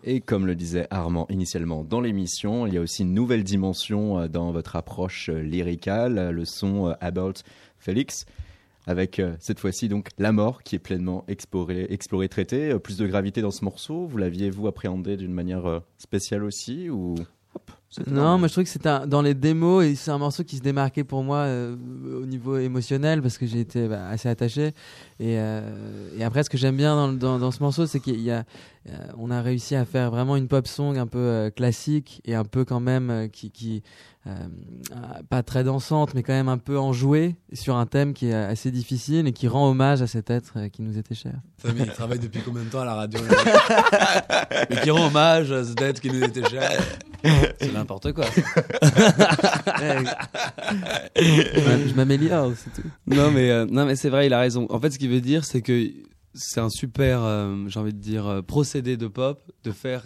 Et 0.03 0.21
comme 0.21 0.45
le 0.45 0.55
disait 0.55 0.87
Armand 0.91 1.27
initialement 1.29 1.83
dans 1.83 1.99
l'émission, 1.99 2.65
il 2.65 2.73
y 2.73 2.77
a 2.77 2.81
aussi 2.81 3.03
une 3.03 3.13
nouvelle 3.13 3.43
dimension 3.43 4.19
euh, 4.19 4.27
dans 4.27 4.51
votre 4.51 4.77
approche 4.77 5.29
euh, 5.29 5.41
lyricale, 5.41 6.17
euh, 6.17 6.31
le 6.31 6.45
son 6.45 6.95
About 7.01 7.33
Félix, 7.79 8.25
avec 8.87 9.21
cette 9.39 9.59
fois-ci 9.59 9.87
donc 9.87 10.09
la 10.17 10.31
mort 10.31 10.63
qui 10.63 10.75
est 10.75 10.79
pleinement 10.79 11.23
explorée, 11.27 11.85
explorée 11.89 12.27
traitée. 12.27 12.77
Plus 12.79 12.97
de 12.97 13.05
gravité 13.05 13.41
dans 13.41 13.51
ce 13.51 13.63
morceau, 13.63 14.07
vous 14.07 14.17
l'aviez 14.17 14.49
vous 14.49 14.67
appréhendé 14.67 15.15
d'une 15.15 15.33
manière 15.33 15.81
spéciale 15.97 16.43
aussi 16.43 16.89
ou? 16.89 17.13
Non, 18.07 18.37
moi 18.37 18.47
je 18.47 18.53
trouve 18.53 18.65
que 18.65 18.69
c'était 18.69 18.89
un- 18.89 19.07
dans 19.07 19.23
les 19.23 19.33
démos 19.33 19.83
et 19.83 19.95
c'est 19.95 20.11
un 20.11 20.19
morceau 20.19 20.43
qui 20.43 20.57
se 20.57 20.61
démarquait 20.61 21.03
pour 21.03 21.23
moi 21.23 21.37
euh, 21.39 21.75
au 22.21 22.25
niveau 22.27 22.57
émotionnel 22.57 23.19
parce 23.21 23.37
que 23.39 23.47
j'ai 23.47 23.61
été 23.61 23.87
bah, 23.87 24.07
assez 24.09 24.29
attaché. 24.29 24.67
Et, 25.19 25.39
euh, 25.39 25.61
et 26.17 26.23
après, 26.23 26.43
ce 26.43 26.51
que 26.51 26.57
j'aime 26.57 26.77
bien 26.77 26.95
dans, 26.95 27.11
dans, 27.13 27.39
dans 27.39 27.51
ce 27.51 27.63
morceau, 27.63 27.87
c'est 27.87 27.99
qu'il 27.99 28.21
y 28.21 28.29
a, 28.29 28.43
euh, 28.89 28.91
on 29.17 29.31
a 29.31 29.41
réussi 29.41 29.75
à 29.75 29.85
faire 29.85 30.11
vraiment 30.11 30.35
une 30.35 30.47
pop 30.47 30.67
song 30.67 30.97
un 30.97 31.07
peu 31.07 31.17
euh, 31.17 31.49
classique 31.49 32.21
et 32.25 32.35
un 32.35 32.45
peu 32.45 32.63
quand 32.63 32.79
même 32.79 33.09
euh, 33.09 33.27
qui, 33.27 33.49
qui 33.49 33.81
pas 35.29 35.43
très 35.43 35.63
dansante, 35.63 36.13
mais 36.13 36.23
quand 36.23 36.33
même 36.33 36.49
un 36.49 36.57
peu 36.57 36.77
enjouée 36.77 37.35
sur 37.53 37.75
un 37.77 37.85
thème 37.85 38.13
qui 38.13 38.27
est 38.27 38.33
assez 38.33 38.69
difficile 38.69 39.27
et 39.27 39.33
qui 39.33 39.47
rend 39.47 39.69
hommage 39.69 40.01
à 40.01 40.07
cet 40.07 40.29
être 40.29 40.53
euh, 40.57 40.69
qui 40.69 40.81
nous 40.83 40.97
était 40.97 41.15
cher. 41.15 41.33
mais 41.63 41.71
il 41.85 41.87
travaille 41.87 42.19
depuis 42.19 42.41
combien 42.41 42.63
de 42.63 42.69
temps 42.69 42.81
à 42.81 42.85
la 42.85 42.95
radio 42.95 43.19
Et 44.69 44.75
qui 44.77 44.91
rend 44.91 45.07
hommage 45.07 45.51
à 45.51 45.63
cette 45.63 45.77
dette 45.77 45.99
qui 45.99 46.09
nous 46.11 46.23
était 46.23 46.47
chère. 46.47 46.79
C'est 47.59 47.73
n'importe 47.73 48.13
quoi. 48.13 48.25
je 51.15 51.65
m'a- 51.67 51.87
je 51.87 51.93
m'améliore, 51.93 52.51
c'est 52.55 52.81
tout. 52.81 52.87
non 53.07 53.31
mais 53.31 53.49
euh, 53.49 53.65
non 53.65 53.85
mais 53.85 53.95
c'est 53.95 54.09
vrai, 54.09 54.27
il 54.27 54.33
a 54.33 54.39
raison. 54.39 54.67
En 54.69 54.79
fait, 54.79 54.91
ce 54.91 54.99
qu'il 54.99 55.09
veut 55.09 55.21
dire, 55.21 55.45
c'est 55.45 55.61
que 55.61 55.89
c'est 56.33 56.59
un 56.59 56.69
super, 56.69 57.23
euh, 57.23 57.55
j'ai 57.67 57.79
envie 57.79 57.93
de 57.93 57.99
dire, 57.99 58.27
euh, 58.27 58.41
procédé 58.41 58.97
de 58.97 59.07
pop 59.07 59.41
de 59.63 59.71
faire, 59.71 60.03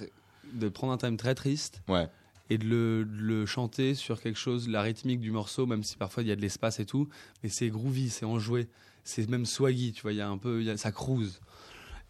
de 0.53 0.69
prendre 0.69 0.93
un 0.93 0.97
thème 0.97 1.17
très 1.17 1.35
triste 1.35 1.81
Ouais. 1.89 2.07
Et 2.53 2.57
de 2.57 2.65
le, 2.65 3.05
de 3.05 3.21
le 3.21 3.45
chanter 3.45 3.95
sur 3.95 4.21
quelque 4.21 4.39
chose, 4.39 4.67
la 4.69 4.81
rythmique 4.81 5.19
du 5.19 5.31
morceau, 5.31 5.65
même 5.65 5.83
si 5.83 5.95
parfois 5.97 6.23
il 6.23 6.29
y 6.29 6.31
a 6.31 6.35
de 6.35 6.41
l'espace 6.41 6.79
et 6.79 6.85
tout, 6.85 7.07
mais 7.43 7.49
c'est 7.49 7.69
groovy, 7.69 8.09
c'est 8.09 8.25
enjoué, 8.25 8.67
c'est 9.03 9.29
même 9.29 9.45
swaggy, 9.45 9.91
tu 9.93 10.01
vois, 10.01 10.11
il 10.13 10.17
y 10.17 10.21
a 10.21 10.29
un 10.29 10.37
peu, 10.37 10.61
il 10.61 10.67
y 10.67 10.69
a- 10.69 10.77
ça 10.77 10.91
cruise. 10.91 11.39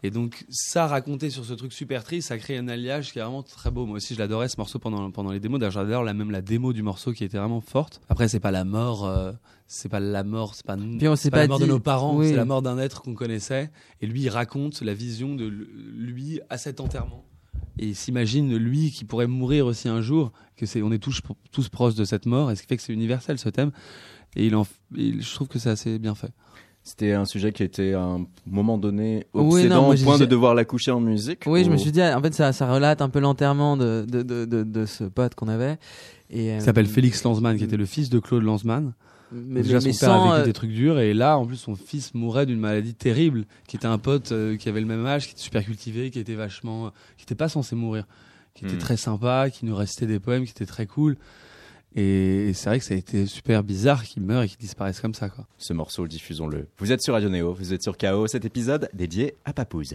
Et 0.02 0.10
donc 0.10 0.44
ça 0.50 0.86
raconté 0.86 1.30
sur 1.30 1.46
ce 1.46 1.54
truc 1.54 1.72
super 1.72 2.04
triste, 2.04 2.28
ça 2.28 2.36
crée 2.36 2.58
un 2.58 2.68
alliage 2.68 3.10
qui 3.10 3.18
est 3.18 3.22
vraiment 3.22 3.42
très 3.42 3.70
beau. 3.70 3.86
Moi 3.86 3.96
aussi 3.96 4.12
je 4.14 4.18
l'adorais 4.18 4.50
ce 4.50 4.56
morceau 4.58 4.78
pendant 4.78 5.10
pendant 5.10 5.30
les 5.32 5.40
démos. 5.40 5.58
D'ailleurs 5.58 5.72
j'adore 5.72 6.02
la 6.04 6.12
même 6.12 6.30
la 6.30 6.42
démo 6.42 6.74
du 6.74 6.82
morceau 6.82 7.14
qui 7.14 7.24
était 7.24 7.38
vraiment 7.38 7.62
forte. 7.62 8.02
Après 8.10 8.28
c'est 8.28 8.38
pas 8.40 8.50
la 8.50 8.64
mort, 8.64 9.06
euh, 9.06 9.32
c'est 9.66 9.88
pas 9.88 10.00
la 10.00 10.22
mort, 10.22 10.54
c'est 10.54 10.66
pas, 10.66 10.76
Puis 10.76 11.08
on 11.08 11.16
c'est 11.16 11.22
s'est 11.22 11.30
pas, 11.30 11.38
la 11.38 11.44
pas 11.44 11.48
mort 11.48 11.58
de 11.58 11.64
nos 11.64 11.80
parents, 11.80 12.18
oui. 12.18 12.28
c'est 12.28 12.36
la 12.36 12.44
mort 12.44 12.60
d'un 12.60 12.76
être 12.76 13.00
qu'on 13.00 13.14
connaissait. 13.14 13.70
Et 14.02 14.06
lui 14.06 14.20
il 14.20 14.28
raconte 14.28 14.82
la 14.82 14.92
vision 14.92 15.34
de 15.36 15.46
lui 15.46 16.38
à 16.50 16.58
cet 16.58 16.80
enterrement. 16.80 17.24
Et 17.78 17.86
il 17.88 17.94
s'imagine 17.94 18.56
lui 18.56 18.90
qui 18.92 19.04
pourrait 19.04 19.26
mourir 19.26 19.66
aussi 19.66 19.88
un 19.88 20.00
jour, 20.00 20.32
que 20.56 20.64
c'est 20.66 20.80
on 20.82 20.92
est 20.92 20.98
tous 20.98 21.20
tous 21.50 21.68
proches 21.68 21.94
de 21.96 22.04
cette 22.04 22.26
mort. 22.26 22.50
Et 22.50 22.56
ce 22.56 22.62
qui 22.62 22.68
fait 22.68 22.76
que 22.76 22.82
c'est 22.82 22.92
universel 22.92 23.38
ce 23.38 23.48
thème. 23.48 23.72
Et 24.36 24.46
il 24.46 24.54
en, 24.56 24.66
il- 24.96 25.22
je 25.22 25.34
trouve 25.34 25.48
que 25.48 25.58
c'est 25.58 25.70
assez 25.70 25.98
bien 25.98 26.14
fait. 26.14 26.30
C'était 26.86 27.12
un 27.12 27.24
sujet 27.24 27.50
qui 27.52 27.62
était 27.62 27.94
à 27.94 28.02
un 28.02 28.26
moment 28.46 28.76
donné 28.76 29.26
Oui, 29.32 29.66
non, 29.68 29.88
obsédant 29.88 29.90
au 29.92 29.96
point 30.04 30.18
de 30.18 30.26
devoir 30.26 30.54
la 30.54 30.66
coucher 30.66 30.90
en 30.90 31.00
musique. 31.00 31.44
Oui, 31.46 31.64
je 31.64 31.70
me 31.70 31.78
suis 31.78 31.90
dit, 31.92 32.02
en 32.02 32.20
fait, 32.20 32.34
ça, 32.34 32.52
ça 32.52 32.70
relate 32.70 33.00
un 33.00 33.08
peu 33.08 33.20
l'enterrement 33.20 33.78
de, 33.78 34.04
de, 34.06 34.22
de, 34.22 34.44
de, 34.44 34.62
de 34.64 34.84
ce 34.84 35.04
pote 35.04 35.34
qu'on 35.34 35.48
avait. 35.48 35.78
Et, 36.28 36.50
euh, 36.52 36.56
Il 36.56 36.60
s'appelle 36.62 36.86
Félix 36.86 37.24
Lanzmann, 37.24 37.56
qui 37.56 37.64
était 37.64 37.78
le 37.78 37.86
fils 37.86 38.10
de 38.10 38.18
Claude 38.18 38.42
Lanzmann. 38.42 38.92
Mais, 39.34 39.62
Déjà, 39.62 39.78
mais- 39.78 39.84
mais 39.86 39.92
son 39.92 40.06
père 40.06 40.14
a 40.14 40.18
sans, 40.18 40.24
vécu 40.30 40.40
euh, 40.40 40.44
des 40.44 40.52
trucs 40.52 40.70
durs, 40.70 40.98
et 41.00 41.12
là, 41.12 41.36
en 41.38 41.44
plus, 41.46 41.56
son 41.56 41.74
fils 41.74 42.14
mourait 42.14 42.46
d'une 42.46 42.60
maladie 42.60 42.94
terrible, 42.94 43.44
qui 43.66 43.76
était 43.76 43.86
un 43.86 43.98
pote 43.98 44.30
euh, 44.32 44.56
qui 44.56 44.68
avait 44.68 44.80
le 44.80 44.86
même 44.86 45.04
âge, 45.06 45.26
qui 45.26 45.32
était 45.32 45.40
super 45.42 45.64
cultivé, 45.64 46.10
qui 46.10 46.18
était 46.20 46.34
vachement, 46.34 46.92
qui 47.16 47.24
était 47.24 47.34
pas 47.34 47.48
censé 47.48 47.74
mourir, 47.74 48.06
qui 48.54 48.64
était 48.64 48.74
Hmm. 48.76 48.78
très 48.78 48.96
sympa, 48.96 49.50
qui 49.50 49.66
nous 49.66 49.74
restait 49.74 50.06
des 50.06 50.20
poèmes, 50.20 50.44
qui 50.44 50.52
était 50.52 50.66
très 50.66 50.86
cool. 50.86 51.16
Et, 51.96 52.52
c'est 52.54 52.68
vrai 52.70 52.78
que 52.80 52.84
ça 52.84 52.94
a 52.94 52.96
été 52.96 53.26
super 53.26 53.62
bizarre 53.62 54.02
qu'il 54.04 54.22
meure 54.22 54.42
et 54.42 54.48
qu'il 54.48 54.58
disparaisse 54.58 55.00
comme 55.00 55.14
ça, 55.14 55.28
quoi. 55.28 55.46
Ce 55.58 55.72
morceau, 55.72 56.06
diffusons-le. 56.08 56.66
Vous 56.78 56.90
êtes 56.92 57.02
sur 57.02 57.14
Radio 57.14 57.28
Néo, 57.28 57.52
vous 57.54 57.72
êtes 57.72 57.82
sur 57.82 57.96
KO, 57.96 58.26
cet 58.26 58.44
épisode 58.44 58.88
dédié 58.94 59.34
à 59.44 59.52
Papouze. 59.52 59.94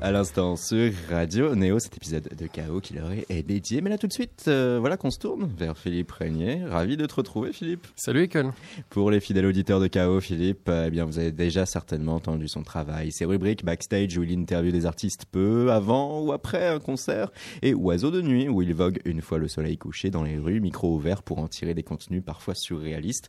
À 0.00 0.12
l'instant 0.12 0.54
sur 0.54 0.92
Radio 1.10 1.56
Néo, 1.56 1.80
cet 1.80 1.96
épisode 1.96 2.28
de 2.38 2.46
KO 2.46 2.80
qui 2.80 2.94
leur 2.94 3.10
est 3.10 3.42
dédié. 3.42 3.80
Mais 3.80 3.90
là 3.90 3.98
tout 3.98 4.06
de 4.06 4.12
suite, 4.12 4.44
euh, 4.46 4.78
voilà 4.78 4.96
qu'on 4.96 5.10
se 5.10 5.18
tourne 5.18 5.50
vers 5.58 5.76
Philippe 5.76 6.12
Régnier. 6.12 6.64
Ravi 6.64 6.96
de 6.96 7.06
te 7.06 7.14
retrouver 7.16 7.52
Philippe. 7.52 7.84
Salut 7.96 8.22
Econ. 8.22 8.52
Pour 8.88 9.10
les 9.10 9.18
fidèles 9.18 9.46
auditeurs 9.46 9.80
de 9.80 9.88
KO, 9.88 10.20
Philippe, 10.20 10.70
eh 10.70 10.90
bien 10.90 11.04
vous 11.04 11.18
avez 11.18 11.32
déjà 11.32 11.66
certainement 11.66 12.14
entendu 12.14 12.46
son 12.46 12.62
travail. 12.62 13.10
Ses 13.10 13.24
rubriques 13.24 13.64
backstage 13.64 14.16
où 14.16 14.22
il 14.22 14.38
interviewe 14.38 14.70
des 14.70 14.86
artistes 14.86 15.24
peu 15.24 15.72
avant 15.72 16.20
ou 16.20 16.30
après 16.30 16.68
un 16.68 16.78
concert 16.78 17.32
et 17.62 17.74
Oiseau 17.74 18.12
de 18.12 18.22
nuit 18.22 18.48
où 18.48 18.62
il 18.62 18.72
vogue 18.74 19.00
une 19.04 19.22
fois 19.22 19.38
le 19.38 19.48
soleil 19.48 19.76
couché 19.76 20.08
dans 20.08 20.22
les 20.22 20.38
rues, 20.38 20.60
micro 20.60 20.94
ouvert 20.94 21.24
pour 21.24 21.38
en 21.38 21.48
tirer 21.48 21.74
des 21.74 21.82
contenus 21.82 22.22
parfois 22.24 22.54
surréalistes. 22.54 23.28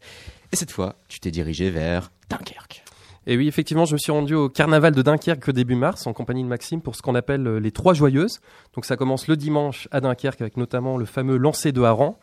Et 0.53 0.55
cette 0.55 0.71
fois, 0.71 0.95
tu 1.07 1.19
t'es 1.19 1.31
dirigé 1.31 1.71
vers 1.71 2.11
Dunkerque. 2.29 2.83
Et 3.27 3.37
oui, 3.37 3.47
effectivement, 3.47 3.85
je 3.85 3.93
me 3.93 3.97
suis 3.97 4.11
rendu 4.11 4.35
au 4.35 4.49
carnaval 4.49 4.93
de 4.93 5.01
Dunkerque 5.01 5.49
début 5.49 5.75
mars 5.75 6.05
en 6.05 6.13
compagnie 6.13 6.43
de 6.43 6.47
Maxime 6.47 6.81
pour 6.81 6.95
ce 6.95 7.01
qu'on 7.01 7.15
appelle 7.15 7.47
euh, 7.47 7.59
les 7.59 7.71
Trois 7.71 7.95
Joyeuses. 7.95 8.39
Donc 8.75 8.85
ça 8.85 8.97
commence 8.97 9.27
le 9.27 9.35
dimanche 9.35 9.87
à 9.91 9.99
Dunkerque 9.99 10.41
avec 10.41 10.57
notamment 10.57 10.97
le 10.97 11.05
fameux 11.05 11.37
lancer 11.37 11.71
de 11.71 11.81
hareng. 11.81 12.15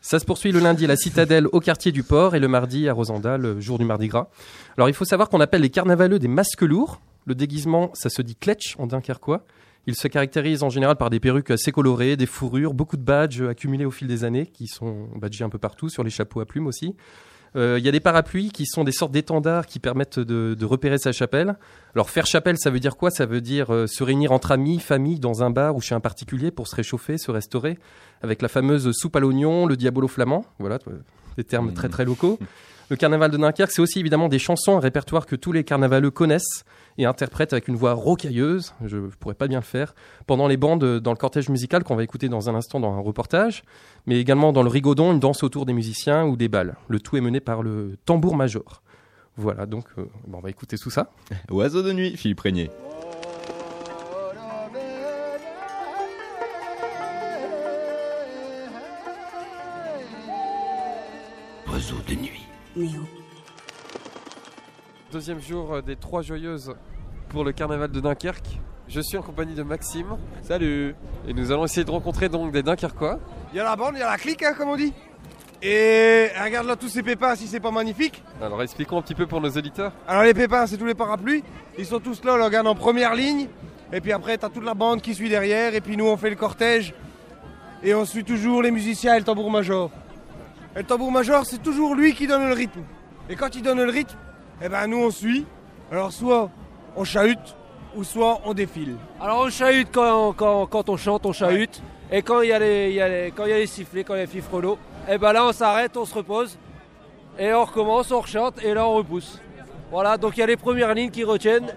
Ça 0.00 0.18
se 0.18 0.24
poursuit 0.24 0.52
le 0.52 0.60
lundi 0.60 0.84
à 0.84 0.88
la 0.88 0.96
Citadelle 0.96 1.46
au 1.52 1.60
quartier 1.60 1.92
du 1.92 2.02
Port 2.02 2.34
et 2.34 2.40
le 2.40 2.48
mardi 2.48 2.88
à 2.88 2.92
Rosanda, 2.92 3.36
le 3.36 3.60
jour 3.60 3.78
du 3.78 3.84
Mardi 3.84 4.08
Gras. 4.08 4.28
Alors 4.76 4.88
il 4.88 4.94
faut 4.94 5.04
savoir 5.04 5.28
qu'on 5.28 5.40
appelle 5.40 5.62
les 5.62 5.70
carnavaleux 5.70 6.18
des 6.18 6.28
masques 6.28 6.62
lourds. 6.62 7.00
Le 7.24 7.34
déguisement, 7.34 7.90
ça 7.94 8.08
se 8.08 8.22
dit 8.22 8.36
kletch 8.36 8.76
en 8.78 8.86
dunkerquois. 8.86 9.44
Il 9.86 9.94
se 9.94 10.06
caractérise 10.06 10.62
en 10.62 10.70
général 10.70 10.96
par 10.96 11.10
des 11.10 11.18
perruques 11.18 11.50
assez 11.50 11.72
colorées, 11.72 12.16
des 12.16 12.26
fourrures, 12.26 12.74
beaucoup 12.74 12.96
de 12.96 13.02
badges 13.02 13.42
accumulés 13.42 13.84
au 13.84 13.90
fil 13.90 14.06
des 14.06 14.24
années 14.24 14.46
qui 14.46 14.66
sont 14.66 15.08
badgés 15.16 15.44
un 15.44 15.48
peu 15.48 15.58
partout, 15.58 15.88
sur 15.88 16.04
les 16.04 16.10
chapeaux 16.10 16.40
à 16.40 16.46
plumes 16.46 16.66
aussi. 16.66 16.94
Euh, 17.56 17.76
Il 17.78 17.84
y 17.84 17.88
a 17.88 17.92
des 17.92 18.00
parapluies 18.00 18.50
qui 18.50 18.66
sont 18.66 18.84
des 18.84 18.92
sortes 18.92 19.12
d'étendards 19.12 19.66
qui 19.66 19.78
permettent 19.78 20.18
de, 20.18 20.54
de 20.58 20.64
repérer 20.64 20.98
sa 20.98 21.12
chapelle. 21.12 21.56
Alors 21.94 22.10
faire 22.10 22.26
chapelle, 22.26 22.58
ça 22.58 22.70
veut 22.70 22.80
dire 22.80 22.96
quoi? 22.96 23.10
Ça 23.10 23.26
veut 23.26 23.40
dire 23.40 23.72
euh, 23.72 23.86
se 23.86 24.04
réunir 24.04 24.32
entre 24.32 24.52
amis, 24.52 24.78
famille, 24.78 25.18
dans 25.18 25.42
un 25.42 25.50
bar 25.50 25.76
ou 25.76 25.80
chez 25.80 25.94
un 25.94 26.00
particulier 26.00 26.50
pour 26.50 26.68
se 26.68 26.76
réchauffer, 26.76 27.18
se 27.18 27.30
restaurer, 27.30 27.78
avec 28.22 28.42
la 28.42 28.48
fameuse 28.48 28.90
soupe 28.92 29.16
à 29.16 29.20
l'oignon, 29.20 29.66
le 29.66 29.76
diabolo 29.76 30.08
flamand, 30.08 30.44
voilà, 30.58 30.78
euh, 30.88 30.98
des 31.36 31.44
termes 31.44 31.72
très 31.72 31.88
très 31.88 32.04
locaux. 32.04 32.38
Le 32.90 32.96
carnaval 32.96 33.30
de 33.30 33.36
Dunkerque, 33.36 33.70
c'est 33.70 33.82
aussi 33.82 34.00
évidemment 34.00 34.28
des 34.28 34.38
chansons, 34.38 34.78
un 34.78 34.80
répertoire 34.80 35.26
que 35.26 35.36
tous 35.36 35.52
les 35.52 35.62
carnavaleux 35.62 36.10
connaissent 36.10 36.64
et 36.96 37.04
interprètent 37.04 37.52
avec 37.52 37.68
une 37.68 37.76
voix 37.76 37.92
rocailleuse, 37.92 38.72
je 38.82 38.96
ne 38.96 39.08
pourrais 39.08 39.34
pas 39.34 39.46
bien 39.46 39.58
le 39.58 39.64
faire, 39.64 39.94
pendant 40.26 40.48
les 40.48 40.56
bandes 40.56 40.82
euh, 40.84 40.98
dans 40.98 41.10
le 41.10 41.18
cortège 41.18 41.50
musical 41.50 41.84
qu'on 41.84 41.96
va 41.96 42.02
écouter 42.02 42.30
dans 42.30 42.48
un 42.48 42.54
instant 42.54 42.80
dans 42.80 42.94
un 42.94 43.00
reportage, 43.00 43.62
mais 44.06 44.18
également 44.18 44.54
dans 44.54 44.62
le 44.62 44.70
rigodon, 44.70 45.12
une 45.12 45.20
danse 45.20 45.42
autour 45.42 45.66
des 45.66 45.74
musiciens 45.74 46.24
ou 46.24 46.36
des 46.36 46.48
balles. 46.48 46.76
Le 46.88 46.98
tout 46.98 47.18
est 47.18 47.20
mené 47.20 47.40
par 47.40 47.62
le 47.62 47.98
tambour 48.06 48.36
major. 48.36 48.82
Voilà, 49.36 49.66
donc 49.66 49.84
euh, 49.98 50.06
bon, 50.26 50.38
on 50.38 50.40
va 50.40 50.48
écouter 50.48 50.78
tout 50.78 50.90
ça. 50.90 51.12
Oiseau 51.50 51.82
de 51.82 51.92
nuit, 51.92 52.16
Philippe 52.16 52.40
Régnier. 52.40 52.70
Oiseau 61.70 61.96
de 62.08 62.14
nuit. 62.14 62.37
Néo. 62.78 63.00
Deuxième 65.10 65.40
jour 65.40 65.74
euh, 65.74 65.82
des 65.82 65.96
Trois 65.96 66.22
Joyeuses 66.22 66.74
pour 67.28 67.42
le 67.42 67.50
carnaval 67.50 67.90
de 67.90 67.98
Dunkerque. 67.98 68.60
Je 68.86 69.00
suis 69.00 69.18
en 69.18 69.22
compagnie 69.22 69.54
de 69.54 69.64
Maxime. 69.64 70.16
Salut 70.42 70.94
Et 71.26 71.34
nous 71.34 71.50
allons 71.50 71.64
essayer 71.64 71.84
de 71.84 71.90
rencontrer 71.90 72.28
donc 72.28 72.52
des 72.52 72.62
Dunkerquois. 72.62 73.18
Il 73.52 73.56
y 73.56 73.60
a 73.60 73.64
la 73.64 73.74
bande, 73.74 73.94
il 73.96 73.98
y 73.98 74.02
a 74.02 74.10
la 74.10 74.16
clique, 74.16 74.44
hein, 74.44 74.54
comme 74.56 74.68
on 74.68 74.76
dit. 74.76 74.92
Et 75.60 76.28
regarde 76.40 76.68
là 76.68 76.76
tous 76.76 76.88
ces 76.88 77.02
pépins, 77.02 77.34
si 77.34 77.48
c'est 77.48 77.58
pas 77.58 77.72
magnifique. 77.72 78.22
Alors 78.40 78.62
expliquons 78.62 78.98
un 78.98 79.02
petit 79.02 79.16
peu 79.16 79.26
pour 79.26 79.40
nos 79.40 79.50
auditeurs. 79.50 79.92
Alors 80.06 80.22
les 80.22 80.34
pépins, 80.34 80.64
c'est 80.68 80.76
tous 80.76 80.86
les 80.86 80.94
parapluies. 80.94 81.42
Ils 81.76 81.86
sont 81.86 81.98
tous 81.98 82.22
là, 82.22 82.36
là, 82.36 82.44
regarde, 82.44 82.68
en 82.68 82.76
première 82.76 83.16
ligne. 83.16 83.48
Et 83.92 84.00
puis 84.00 84.12
après, 84.12 84.38
t'as 84.38 84.50
toute 84.50 84.64
la 84.64 84.74
bande 84.74 85.02
qui 85.02 85.16
suit 85.16 85.28
derrière. 85.28 85.74
Et 85.74 85.80
puis 85.80 85.96
nous, 85.96 86.06
on 86.06 86.16
fait 86.16 86.30
le 86.30 86.36
cortège. 86.36 86.94
Et 87.82 87.92
on 87.92 88.04
suit 88.04 88.24
toujours 88.24 88.62
les 88.62 88.70
musiciens 88.70 89.16
et 89.16 89.18
le 89.18 89.24
tambour 89.24 89.50
major. 89.50 89.90
Et 90.78 90.82
le 90.82 90.86
tambour 90.86 91.10
major, 91.10 91.44
c'est 91.44 91.60
toujours 91.60 91.96
lui 91.96 92.14
qui 92.14 92.28
donne 92.28 92.46
le 92.46 92.54
rythme. 92.54 92.82
Et 93.28 93.34
quand 93.34 93.52
il 93.56 93.62
donne 93.62 93.82
le 93.82 93.90
rythme, 93.90 94.16
eh 94.62 94.68
ben 94.68 94.86
nous, 94.86 94.98
on 94.98 95.10
suit. 95.10 95.44
Alors 95.90 96.12
soit 96.12 96.50
on 96.94 97.02
chahute, 97.02 97.56
ou 97.96 98.04
soit 98.04 98.40
on 98.44 98.54
défile. 98.54 98.94
Alors 99.20 99.40
on 99.40 99.50
chahute 99.50 99.88
quand, 99.92 100.34
quand, 100.34 100.66
quand 100.66 100.88
on 100.88 100.96
chante, 100.96 101.26
on 101.26 101.32
chahute. 101.32 101.82
Et 102.12 102.22
quand 102.22 102.42
il 102.42 102.50
y, 102.50 102.52
a 102.52 102.60
les- 102.60 102.90
il 102.90 102.94
y, 102.94 103.00
a 103.00 103.08
les- 103.08 103.32
quand 103.32 103.44
il 103.44 103.50
y 103.50 103.54
a 103.54 103.58
les 103.58 103.66
sifflets, 103.66 104.04
quand 104.04 104.14
il 104.14 104.18
y 104.18 104.20
a 104.20 104.24
les 104.26 104.30
fifrelots, 104.30 104.78
et 105.10 105.18
ben 105.18 105.32
là 105.32 105.44
on 105.46 105.52
s'arrête, 105.52 105.96
on 105.96 106.04
se 106.04 106.14
repose. 106.14 106.56
Et 107.40 107.52
on 107.52 107.64
recommence, 107.64 108.12
on 108.12 108.20
rechante 108.20 108.62
et 108.62 108.72
là 108.72 108.86
on 108.86 108.94
repousse. 108.94 109.40
Voilà, 109.90 110.16
donc 110.16 110.36
il 110.36 110.40
y 110.40 110.42
a 110.44 110.46
les 110.46 110.56
premières 110.56 110.94
lignes 110.94 111.10
qui 111.10 111.24
retiennent. 111.24 111.74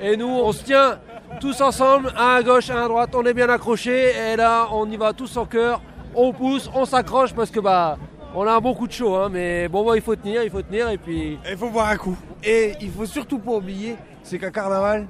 Et 0.00 0.16
nous 0.16 0.28
on 0.28 0.52
se 0.52 0.62
tient 0.62 1.00
tous 1.40 1.60
ensemble, 1.60 2.12
un 2.16 2.36
à 2.36 2.42
gauche, 2.44 2.70
un 2.70 2.84
à 2.84 2.88
droite, 2.88 3.10
on 3.16 3.24
est 3.24 3.34
bien 3.34 3.48
accrochés. 3.48 4.12
Et 4.32 4.36
là 4.36 4.68
on 4.70 4.88
y 4.88 4.96
va 4.96 5.12
tous 5.12 5.36
en 5.36 5.44
cœur, 5.44 5.80
on 6.14 6.32
pousse, 6.32 6.70
on 6.72 6.84
s'accroche 6.84 7.32
parce 7.34 7.50
que 7.50 7.60
bah 7.60 7.98
on 8.34 8.46
a 8.46 8.52
un 8.52 8.60
bon 8.60 8.74
coup 8.74 8.86
de 8.86 8.92
chaud. 8.92 9.14
Hein, 9.14 9.28
mais 9.30 9.68
bon, 9.68 9.84
bah, 9.84 9.96
il 9.96 10.02
faut 10.02 10.16
tenir, 10.16 10.42
il 10.42 10.50
faut 10.50 10.62
tenir. 10.62 10.90
Et 10.90 10.98
puis 10.98 11.38
Il 11.50 11.56
faut 11.56 11.70
boire 11.70 11.88
un 11.88 11.96
coup. 11.96 12.16
Et 12.42 12.72
il 12.80 12.90
faut 12.90 13.06
surtout 13.06 13.38
pas 13.38 13.52
oublier, 13.52 13.96
c'est 14.22 14.38
qu'à 14.38 14.50
carnaval, 14.50 15.06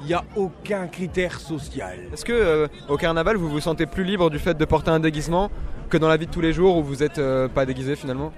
il 0.00 0.06
n'y 0.06 0.14
a 0.14 0.24
aucun 0.36 0.86
critère 0.88 1.38
social. 1.38 1.98
Est-ce 2.12 2.24
que 2.24 2.32
euh, 2.32 2.66
au 2.88 2.96
carnaval 2.96 3.36
vous 3.36 3.48
vous 3.48 3.60
sentez 3.60 3.86
plus 3.86 4.04
libre 4.04 4.28
du 4.30 4.38
fait 4.38 4.54
de 4.54 4.64
porter 4.64 4.90
un 4.90 5.00
déguisement 5.00 5.50
que 5.88 5.96
dans 5.96 6.08
la 6.08 6.16
vie 6.16 6.26
de 6.26 6.32
tous 6.32 6.40
les 6.40 6.52
jours 6.52 6.76
où 6.76 6.82
vous 6.82 7.02
êtes 7.02 7.18
euh, 7.18 7.48
pas 7.48 7.64
déguisé 7.64 7.94
finalement? 7.96 8.32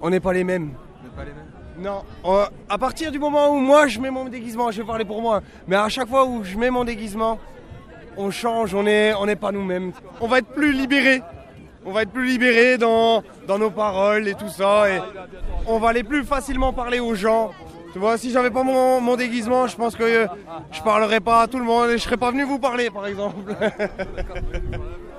On 0.00 0.10
n'est 0.10 0.20
pas 0.20 0.32
les 0.32 0.44
mêmes. 0.44 0.72
Non, 1.76 2.02
euh, 2.24 2.46
à 2.68 2.78
partir 2.78 3.10
du 3.10 3.18
moment 3.18 3.50
où 3.50 3.58
moi 3.58 3.88
je 3.88 3.98
mets 4.00 4.10
mon 4.10 4.26
déguisement, 4.26 4.70
je 4.70 4.80
vais 4.80 4.86
parler 4.86 5.04
pour 5.04 5.20
moi, 5.20 5.42
mais 5.66 5.74
à 5.74 5.88
chaque 5.88 6.08
fois 6.08 6.24
où 6.24 6.44
je 6.44 6.56
mets 6.56 6.70
mon 6.70 6.84
déguisement, 6.84 7.38
on 8.16 8.30
change, 8.30 8.74
on 8.74 8.84
n'est 8.84 9.12
on 9.14 9.26
n'est 9.26 9.36
pas 9.36 9.50
nous-mêmes. 9.50 9.92
On 10.20 10.28
va 10.28 10.38
être 10.38 10.48
plus 10.54 10.72
libérés. 10.72 11.20
On 11.86 11.92
va 11.92 12.02
être 12.02 12.10
plus 12.10 12.26
libérés 12.26 12.78
dans, 12.78 13.22
dans 13.46 13.58
nos 13.58 13.70
paroles 13.70 14.26
et 14.28 14.34
tout 14.34 14.48
ça. 14.48 14.90
Et 14.90 15.00
on 15.66 15.78
va 15.78 15.88
aller 15.90 16.02
plus 16.02 16.24
facilement 16.24 16.72
parler 16.72 17.00
aux 17.00 17.14
gens. 17.14 17.50
Tu 17.92 17.98
vois, 17.98 18.18
si 18.18 18.30
j'avais 18.32 18.50
pas 18.50 18.62
mon, 18.64 19.00
mon 19.00 19.14
déguisement, 19.16 19.66
je 19.68 19.76
pense 19.76 19.94
que 19.94 20.02
euh, 20.02 20.26
je 20.72 20.80
parlerais 20.82 21.20
pas 21.20 21.42
à 21.42 21.46
tout 21.46 21.58
le 21.58 21.64
monde 21.64 21.90
et 21.90 21.98
je 21.98 22.02
serais 22.02 22.16
pas 22.16 22.30
venu 22.30 22.42
vous 22.44 22.58
parler, 22.58 22.90
par 22.90 23.06
exemple. 23.06 23.54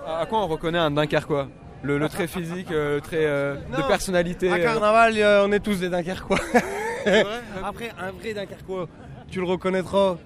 À 0.07 0.25
quoi 0.27 0.43
on 0.43 0.47
reconnaît 0.47 0.77
un 0.77 0.91
Dunkerquois? 0.91 1.47
Le, 1.81 1.97
le 1.97 2.09
trait 2.09 2.27
physique, 2.27 2.71
euh, 2.71 2.95
le 2.95 3.01
trait 3.01 3.25
euh, 3.25 3.55
de 3.75 3.81
personnalité 3.87 4.49
À 4.51 4.55
euh, 4.55 4.63
carnaval, 4.63 5.13
euh, 5.17 5.45
on 5.47 5.51
est 5.51 5.59
tous 5.59 5.79
des 5.79 5.89
Dunkerquois. 5.89 6.39
Après, 7.63 7.91
un 7.99 8.11
vrai 8.11 8.33
Dunkerquois, 8.33 8.87
tu 9.29 9.39
le 9.39 9.45
reconnaîtras, 9.45 10.17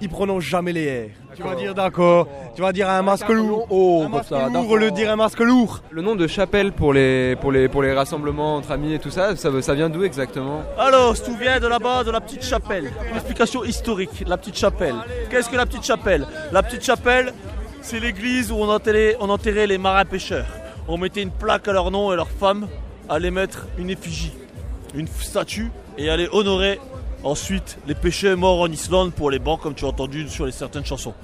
il 0.00 0.08
prononce 0.08 0.42
jamais 0.42 0.72
les 0.72 1.06
R. 1.06 1.10
Tu 1.36 1.42
vas 1.42 1.54
dire 1.54 1.74
d'accord, 1.74 2.28
tu 2.54 2.62
vas 2.62 2.72
dire 2.72 2.88
un 2.88 3.02
masque 3.02 3.28
lourd. 3.28 3.66
oh, 3.70 4.00
un 4.00 4.04
comme 4.04 4.12
masque 4.12 4.28
ça, 4.28 4.48
lourd, 4.48 4.76
le 4.76 4.90
dire 4.90 5.10
un 5.10 5.16
masque 5.16 5.40
lourd. 5.40 5.82
Le 5.90 6.02
nom 6.02 6.14
de 6.14 6.26
chapelle 6.26 6.72
pour 6.72 6.92
les, 6.92 7.36
pour 7.40 7.50
les, 7.52 7.68
pour 7.68 7.82
les 7.82 7.92
rassemblements 7.92 8.56
entre 8.56 8.70
amis 8.72 8.94
et 8.94 8.98
tout 8.98 9.10
ça, 9.10 9.34
ça, 9.36 9.50
ça 9.62 9.74
vient 9.74 9.88
d'où 9.88 10.04
exactement? 10.04 10.62
Alors, 10.78 11.20
tout 11.20 11.36
vient 11.36 11.58
de 11.58 11.66
là-bas, 11.66 12.04
de 12.04 12.10
la 12.10 12.20
petite 12.20 12.44
chapelle. 12.44 12.92
Une 13.10 13.16
explication 13.16 13.64
historique, 13.64 14.24
la 14.26 14.36
petite 14.36 14.56
chapelle. 14.56 14.94
Qu'est-ce 15.30 15.48
que 15.48 15.56
la 15.56 15.66
petite 15.66 15.84
chapelle? 15.84 16.26
La 16.52 16.62
petite 16.62 16.84
chapelle, 16.84 17.32
c'est 17.82 18.00
l'église 18.00 18.52
où 18.52 18.56
on 18.56 18.68
enterrait, 18.68 19.16
on 19.20 19.28
enterrait 19.28 19.66
les 19.66 19.78
marins 19.78 20.04
pêcheurs. 20.04 20.46
On 20.86 20.98
mettait 20.98 21.22
une 21.22 21.30
plaque 21.30 21.66
à 21.66 21.72
leur 21.72 21.90
nom 21.90 22.12
et 22.12 22.16
leurs 22.16 22.30
femmes 22.30 22.68
allaient 23.08 23.30
mettre 23.30 23.66
une 23.78 23.90
effigie, 23.90 24.32
une 24.94 25.06
statue, 25.08 25.70
et 25.98 26.10
allaient 26.10 26.28
honorer 26.32 26.80
ensuite 27.24 27.78
les 27.86 27.94
pêcheurs 27.94 28.36
morts 28.36 28.60
en 28.60 28.70
Islande 28.70 29.12
pour 29.12 29.30
les 29.30 29.38
bancs, 29.38 29.60
comme 29.60 29.74
tu 29.74 29.84
as 29.84 29.88
entendu 29.88 30.28
sur 30.28 30.52
certaines 30.52 30.84
chansons. 30.84 31.14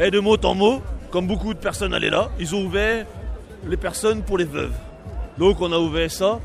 Et 0.00 0.10
de 0.10 0.18
mot 0.18 0.36
en 0.44 0.54
mot, 0.54 0.82
comme 1.10 1.26
beaucoup 1.26 1.54
de 1.54 1.58
personnes 1.58 1.94
allaient 1.94 2.10
là, 2.10 2.30
ils 2.38 2.54
ont 2.54 2.64
ouvert 2.64 3.06
les 3.66 3.76
personnes 3.76 4.22
pour 4.22 4.38
les 4.38 4.44
veuves. 4.44 4.74
Donc 5.38 5.60
on 5.60 5.72
a 5.72 5.78
ouvert 5.78 6.10
ça 6.10 6.40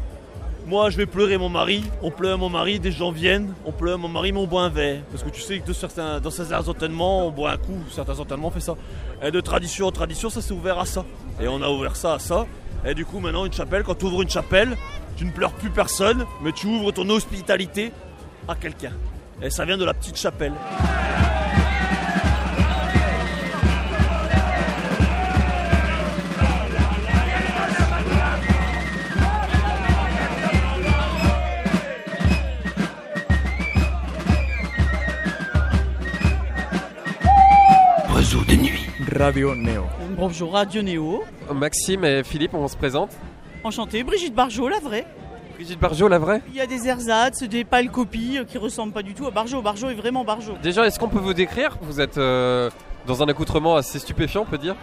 moi, 0.67 0.91
je 0.91 0.97
vais 0.97 1.08
pleurer 1.08 1.38
mon 1.38 1.49
mari, 1.49 1.84
on 2.04 2.12
pleure 2.12 2.38
mon 2.38 2.49
mari, 2.49 2.80
des 2.80 2.91
gens 2.91 3.12
viennent, 3.12 3.54
on 3.65 3.71
pleure 3.71 3.97
mon 3.97 4.08
mari, 4.08 4.32
mais 4.32 4.39
on 4.39 4.45
boit 4.45 4.62
un 4.62 4.69
verre. 4.69 5.01
Parce 5.10 5.23
que 5.23 5.30
tu 5.30 5.41
sais 5.41 5.60
que 5.60 5.73
certains, 5.73 6.19
dans 6.19 6.30
certains 6.30 6.67
enterrements, 6.67 7.27
on 7.27 7.32
boit 7.32 7.51
un 7.51 7.58
coup, 7.58 7.80
certains 7.89 8.19
enterrements, 8.19 8.49
on 8.49 8.51
fait 8.51 8.60
ça. 8.60 8.75
Et 9.23 9.32
de 9.32 9.41
tradition 9.41 9.88
en 9.88 9.91
tradition, 9.91 10.30
ça 10.30 10.39
s'est 10.39 10.54
ouvert 10.54 10.77
à 10.77 10.86
ça. 10.86 11.04
Et 11.41 11.47
on 11.47 11.62
a 11.63 11.69
ouvert 11.69 11.95
ça 11.95 12.13
à 12.13 12.19
ça. 12.19 12.45
Et 12.86 12.93
du 12.93 13.06
coup, 13.06 13.19
maintenant, 13.19 13.45
une 13.45 13.54
chapelle, 13.54 13.84
quand 13.84 13.95
tu 13.95 14.06
ouvres 14.06 14.21
une 14.21 14.30
chapelle, 14.30 14.77
tu 15.17 15.25
ne 15.25 15.32
pleures 15.32 15.54
plus 15.54 15.71
personne, 15.71 16.25
mais 16.43 16.51
tu 16.51 16.67
ouvres 16.67 16.91
ton 16.91 17.10
hospitalité 17.10 17.91
à 18.47 18.56
quelqu'un. 18.56 18.93
Et 19.41 19.49
ça 19.49 19.65
vient 19.65 19.77
de 19.77 19.86
la 19.86 19.93
petite 19.93 20.17
chapelle. 20.17 20.54
Oiseau 38.13 38.43
de 38.43 38.56
nuit. 38.56 38.82
Radio 39.17 39.56
Néo. 39.56 39.86
Bonjour 40.15 40.54
Radio 40.54 40.82
Néo. 40.82 41.23
Maxime 41.54 42.06
et 42.06 42.23
Philippe, 42.23 42.54
on 42.54 42.67
se 42.67 42.77
présente. 42.77 43.12
Enchanté, 43.63 44.04
Brigitte 44.04 44.34
Barjot, 44.34 44.69
la 44.69 44.80
vraie. 44.80 45.06
Brigitte 45.62 45.80
Barjot, 45.80 46.08
la 46.08 46.17
vraie 46.17 46.41
Il 46.50 46.56
y 46.56 46.60
a 46.60 46.65
des 46.65 46.88
ersatz, 46.88 47.43
des 47.43 47.63
pâles 47.63 47.91
copies 47.91 48.39
euh, 48.39 48.45
qui 48.45 48.58
ressemblent 48.58 48.93
pas 48.93 49.04
du 49.04 49.13
tout 49.13 49.28
à 49.28 49.30
Barjot. 49.30 49.62
Barjot 49.62 49.89
est 49.89 49.93
vraiment 49.93 50.24
Barjot. 50.24 50.54
Déjà, 50.63 50.88
est-ce 50.88 50.97
qu'on 50.97 51.08
peut 51.08 51.19
vous 51.19 51.36
décrire? 51.36 51.78
Vous 51.84 52.02
êtes 52.02 52.17
euh, 52.17 52.71
dans 53.06 53.21
un 53.21 53.28
accoutrement 53.28 53.76
assez 53.76 54.00
stupéfiant, 54.00 54.41
on 54.41 54.45
peut 54.45 54.58
dire? 54.58 54.76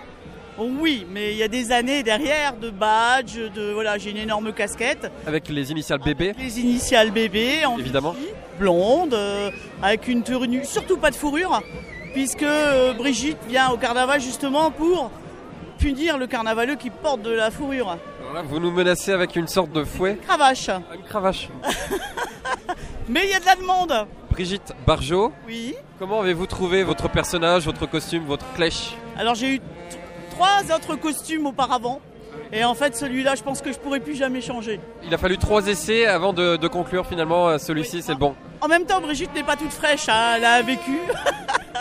Oui, 0.57 1.05
mais 1.11 1.33
il 1.33 1.37
y 1.37 1.43
a 1.43 1.49
des 1.49 1.73
années 1.73 2.05
derrière 2.05 2.57
de 2.57 2.71
badge, 2.71 3.38
de 3.57 3.73
voilà, 3.73 3.99
j'ai 3.99 4.12
une 4.12 4.19
énorme 4.19 4.53
casquette, 4.53 5.11
Avec 5.27 5.49
les 5.49 5.73
initiales 5.73 5.99
bébé, 5.99 6.33
les 6.38 6.61
initiales 6.61 7.11
bébé 7.11 7.64
en 7.67 7.77
évidemment. 7.77 8.14
blonde, 8.61 9.14
euh, 9.14 9.51
avec 9.83 10.07
une 10.07 10.23
tenue, 10.23 10.64
surtout 10.64 10.97
pas 10.97 11.11
de 11.11 11.17
fourrure, 11.17 11.61
puisque 12.12 12.45
euh, 12.45 12.93
Brigitte 12.93 13.38
vient 13.49 13.71
au 13.71 13.79
carnaval 13.79 14.21
justement 14.21 14.71
pour 14.71 15.11
punir 15.79 16.19
le 16.19 16.29
carnavaleux 16.29 16.77
qui 16.77 16.91
porte 16.91 17.23
de 17.23 17.31
la 17.31 17.51
fourrure. 17.51 17.99
Vous 18.49 18.61
nous 18.61 18.71
menacez 18.71 19.12
avec 19.12 19.37
une 19.37 19.49
sorte 19.49 19.73
de 19.73 19.85
fouet. 19.85 20.19
Cravache. 20.27 20.69
Une 20.95 21.03
cravache. 21.09 21.49
Mais 23.09 23.23
il 23.25 23.31
y 23.31 23.35
a 23.35 23.41
de 23.41 23.47
la 23.47 23.57
demande. 23.57 24.07
Brigitte 24.31 24.73
Barjot, 24.87 25.33
Oui. 25.47 25.75
comment 25.99 26.21
avez-vous 26.21 26.47
trouvé 26.47 26.85
votre 26.85 27.09
personnage, 27.09 27.64
votre 27.64 27.87
costume, 27.87 28.25
votre 28.27 28.45
clèche? 28.55 28.95
Alors 29.17 29.35
j'ai 29.35 29.55
eu 29.57 29.61
trois 30.31 30.61
autres 30.75 30.95
costumes 30.97 31.47
auparavant. 31.47 32.01
Et 32.53 32.64
en 32.64 32.75
fait, 32.75 32.95
celui-là, 32.97 33.35
je 33.35 33.43
pense 33.43 33.61
que 33.61 33.73
je 33.73 33.79
pourrais 33.79 34.01
plus 34.01 34.14
jamais 34.14 34.41
changer. 34.41 34.81
Il 35.05 35.12
a 35.12 35.19
fallu 35.19 35.37
trois 35.38 35.67
essais 35.67 36.07
avant 36.07 36.33
de, 36.33 36.57
de 36.57 36.69
conclure 36.69 37.07
finalement 37.07 37.49
euh, 37.49 37.59
celui-ci, 37.59 38.01
c'est 38.03 38.12
le 38.12 38.19
bon. 38.19 38.35
En 38.61 38.69
même 38.69 38.85
temps, 38.85 39.01
Brigitte 39.01 39.35
n'est 39.35 39.43
pas 39.43 39.57
toute 39.57 39.73
fraîche, 39.73 40.09
hein, 40.09 40.35
elle 40.37 40.45
a 40.45 40.62
vécu. 40.62 40.99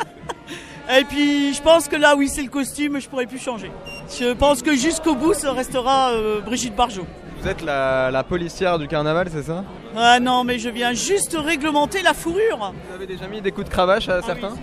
Et 1.00 1.04
puis, 1.04 1.54
je 1.54 1.62
pense 1.62 1.88
que 1.88 1.96
là, 1.98 2.16
oui, 2.18 2.28
c'est 2.30 2.42
le 2.42 2.50
costume, 2.50 3.00
je 3.00 3.08
pourrais 3.08 3.26
plus 3.28 3.40
changer. 3.40 3.72
Je 4.10 4.34
pense 4.34 4.62
que 4.62 4.76
jusqu'au 4.76 5.15
bout, 5.15 5.34
ça 5.34 5.52
restera 5.54 6.12
euh, 6.12 6.39
Brigitte 6.41 6.76
Barjot. 6.76 7.06
Vous 7.41 7.48
êtes 7.48 7.62
la, 7.62 8.10
la 8.10 8.24
policière 8.24 8.80
du 8.80 8.88
carnaval, 8.88 9.28
c'est 9.32 9.43
ça? 9.43 9.63
Ah 9.96 10.20
non, 10.20 10.43
mais 10.43 10.58
je 10.60 10.70
viens 10.70 10.93
juste 10.93 11.38
réglementer 11.38 12.02
la 12.02 12.13
fourrure. 12.13 12.74
Vous 12.89 12.96
avez 12.96 13.06
déjà 13.06 13.28
mis 13.28 13.41
des 13.41 13.52
coups 13.52 13.67
de 13.67 13.72
cravache 13.72 14.10
à 14.10 14.22
certains? 14.22 14.56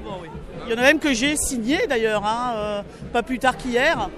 Il 0.67 0.73
y 0.73 0.75
en 0.75 0.79
a 0.79 0.83
même 0.83 0.99
que 0.99 1.13
j'ai 1.13 1.37
signé 1.37 1.87
d'ailleurs, 1.87 2.25
hein, 2.25 2.55
euh, 2.57 2.83
pas 3.13 3.23
plus 3.23 3.39
tard 3.39 3.57
qu'hier. 3.57 4.09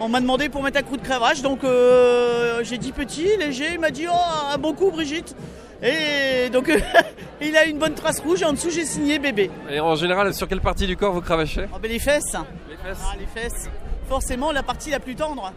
On 0.00 0.08
m'a 0.08 0.20
demandé 0.20 0.48
pour 0.48 0.62
mettre 0.62 0.78
un 0.78 0.82
coup 0.82 0.96
de 0.96 1.02
cravache, 1.02 1.40
donc 1.40 1.62
euh, 1.62 2.64
j'ai 2.64 2.78
dit 2.78 2.90
petit, 2.90 3.28
léger, 3.38 3.68
il 3.74 3.78
m'a 3.80 3.90
dit 3.90 4.06
oh 4.10 4.52
un 4.52 4.58
bon 4.58 4.74
coup 4.74 4.90
Brigitte. 4.90 5.36
Et 5.82 6.50
donc 6.50 6.68
il 7.40 7.56
a 7.56 7.64
une 7.66 7.78
bonne 7.78 7.94
trace 7.94 8.20
rouge 8.20 8.42
et 8.42 8.44
en 8.44 8.52
dessous 8.52 8.70
j'ai 8.70 8.84
signé 8.84 9.18
bébé. 9.20 9.50
Et 9.70 9.78
en 9.78 9.94
général, 9.94 10.34
sur 10.34 10.48
quelle 10.48 10.60
partie 10.60 10.86
du 10.88 10.96
corps 10.96 11.12
vous 11.12 11.20
cravachez? 11.20 11.66
Oh, 11.72 11.78
ben, 11.80 11.88
les 11.90 12.00
fesses. 12.00 12.34
Les 12.68 12.76
fesses. 12.76 13.02
Ah, 13.04 13.14
les 13.18 13.40
fesses. 13.40 13.70
Forcément 14.08 14.52
la 14.52 14.62
partie 14.62 14.90
la 14.90 15.00
plus 15.00 15.14
tendre. 15.14 15.52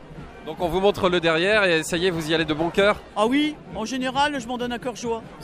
Donc 0.45 0.61
on 0.61 0.69
vous 0.69 0.79
montre 0.79 1.09
le 1.09 1.19
derrière 1.19 1.65
et 1.65 1.83
ça 1.83 1.97
y 1.97 2.07
est, 2.07 2.09
vous 2.09 2.31
y 2.31 2.33
allez 2.33 2.45
de 2.45 2.53
bon 2.53 2.69
cœur. 2.69 3.01
Ah 3.17 3.27
oui, 3.27 3.55
en 3.75 3.83
général 3.83 4.39
je 4.39 4.47
m'en 4.47 4.57
donne 4.57 4.71
à 4.71 4.79
cœur 4.79 4.95
joie. 4.95 5.21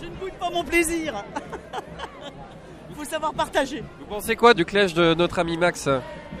je 0.00 0.06
ne 0.06 0.10
boude 0.12 0.32
pas 0.40 0.48
mon 0.50 0.64
plaisir. 0.64 1.22
Il 2.88 2.96
faut 2.96 3.04
savoir 3.04 3.34
partager. 3.34 3.84
Vous 4.00 4.06
pensez 4.06 4.36
quoi 4.36 4.54
du 4.54 4.64
clash 4.64 4.94
de 4.94 5.12
notre 5.12 5.38
ami 5.38 5.58
Max? 5.58 5.86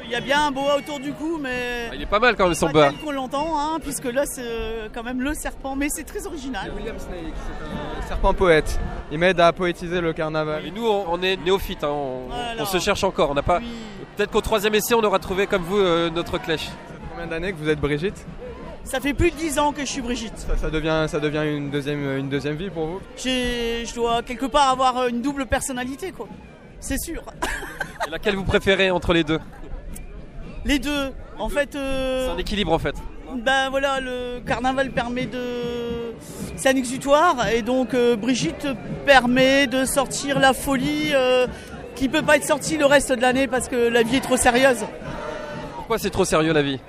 Il 0.08 0.12
y 0.12 0.14
a 0.14 0.20
bien 0.22 0.46
un 0.46 0.50
boa 0.50 0.78
autour 0.78 1.00
du 1.00 1.12
cou, 1.12 1.36
mais. 1.38 1.90
Il 1.92 2.00
est 2.00 2.06
pas 2.06 2.18
mal 2.18 2.34
quand 2.34 2.46
même 2.46 2.54
son 2.54 2.68
tel 2.72 2.94
qu'on 3.04 3.10
l'entend, 3.10 3.58
hein, 3.58 3.78
puisque 3.82 4.06
là 4.06 4.24
c'est 4.24 4.40
euh, 4.42 4.88
quand 4.94 5.02
même 5.02 5.20
le 5.20 5.34
serpent, 5.34 5.76
mais 5.76 5.88
c'est 5.90 6.04
très 6.04 6.26
original. 6.26 6.72
William 6.74 6.98
Snake, 6.98 7.34
c'est 7.36 8.04
un 8.04 8.08
serpent 8.08 8.32
poète. 8.32 8.80
Il 9.12 9.18
m'aide 9.18 9.38
à 9.38 9.52
poétiser 9.52 10.00
le 10.00 10.14
carnaval. 10.14 10.64
Et 10.64 10.70
nous, 10.70 10.86
on, 10.86 11.20
est 11.22 11.36
néophytes, 11.36 11.84
hein, 11.84 11.90
on, 11.90 12.28
Voilà. 12.28 12.62
on 12.62 12.64
se 12.64 12.78
cherche 12.78 13.04
encore. 13.04 13.30
On 13.30 13.34
n'a 13.34 13.42
pas. 13.42 13.60
Peut-être 14.16 14.30
qu'au 14.30 14.40
troisième 14.40 14.74
essai, 14.74 14.94
on 14.94 15.02
aura 15.02 15.18
trouvé 15.18 15.46
comme 15.46 15.62
vous 15.62 15.76
euh, 15.78 16.08
notre 16.08 16.38
clash. 16.38 16.68
Combien 17.10 17.26
d'années 17.26 17.52
que 17.52 17.58
vous 17.58 17.68
êtes 17.68 17.78
Brigitte? 17.80 18.24
Ça 18.84 19.00
fait 19.00 19.12
plus 19.12 19.30
de 19.30 19.36
10 19.36 19.58
ans 19.58 19.72
que 19.72 19.80
je 19.82 19.90
suis 19.92 20.00
Brigitte. 20.00 20.38
ça, 20.38 20.56
ça 20.56 20.70
devient, 20.70 21.04
ça 21.08 21.20
devient 21.20 21.44
une, 21.54 21.68
deuxième, 21.68 22.16
une 22.16 22.30
deuxième 22.30 22.56
vie 22.56 22.70
pour 22.70 22.86
vous? 22.86 23.00
J'ai- 23.18 23.84
Je 23.84 23.94
dois 23.94 24.22
quelque 24.22 24.46
part 24.46 24.70
avoir 24.70 24.96
euh, 24.96 25.08
une 25.08 25.20
double 25.20 25.44
personnalité, 25.44 26.12
quoi. 26.12 26.26
C'est 26.80 26.98
sûr. 26.98 27.22
Et 28.06 28.10
laquelle 28.10 28.36
vous 28.36 28.44
préférez 28.44 28.90
entre 28.90 29.12
les 29.12 29.24
deux? 29.24 29.38
Les 30.64 30.78
deux, 30.78 31.12
en 31.38 31.48
fait. 31.48 31.74
euh, 31.76 32.26
C'est 32.26 32.32
un 32.34 32.38
équilibre 32.38 32.72
en 32.72 32.78
fait. 32.78 32.94
Ben 33.44 33.68
voilà, 33.70 34.00
le 34.00 34.40
carnaval 34.46 34.90
permet 34.90 35.26
de. 35.26 35.38
C'est 36.56 36.70
un 36.70 36.76
exutoire 36.76 37.48
et 37.48 37.62
donc 37.62 37.94
euh, 37.94 38.16
Brigitte 38.16 38.66
permet 39.06 39.66
de 39.66 39.84
sortir 39.84 40.38
la 40.40 40.52
folie 40.54 41.10
euh, 41.12 41.46
qui 41.94 42.08
peut 42.08 42.22
pas 42.22 42.36
être 42.36 42.44
sortie 42.46 42.76
le 42.78 42.86
reste 42.86 43.12
de 43.12 43.20
l'année 43.20 43.46
parce 43.46 43.68
que 43.68 43.76
la 43.76 44.02
vie 44.02 44.16
est 44.16 44.20
trop 44.20 44.36
sérieuse. 44.36 44.84
Pourquoi 45.76 45.98
c'est 45.98 46.10
trop 46.10 46.24
sérieux 46.24 46.52
la 46.52 46.62
vie? 46.62 46.80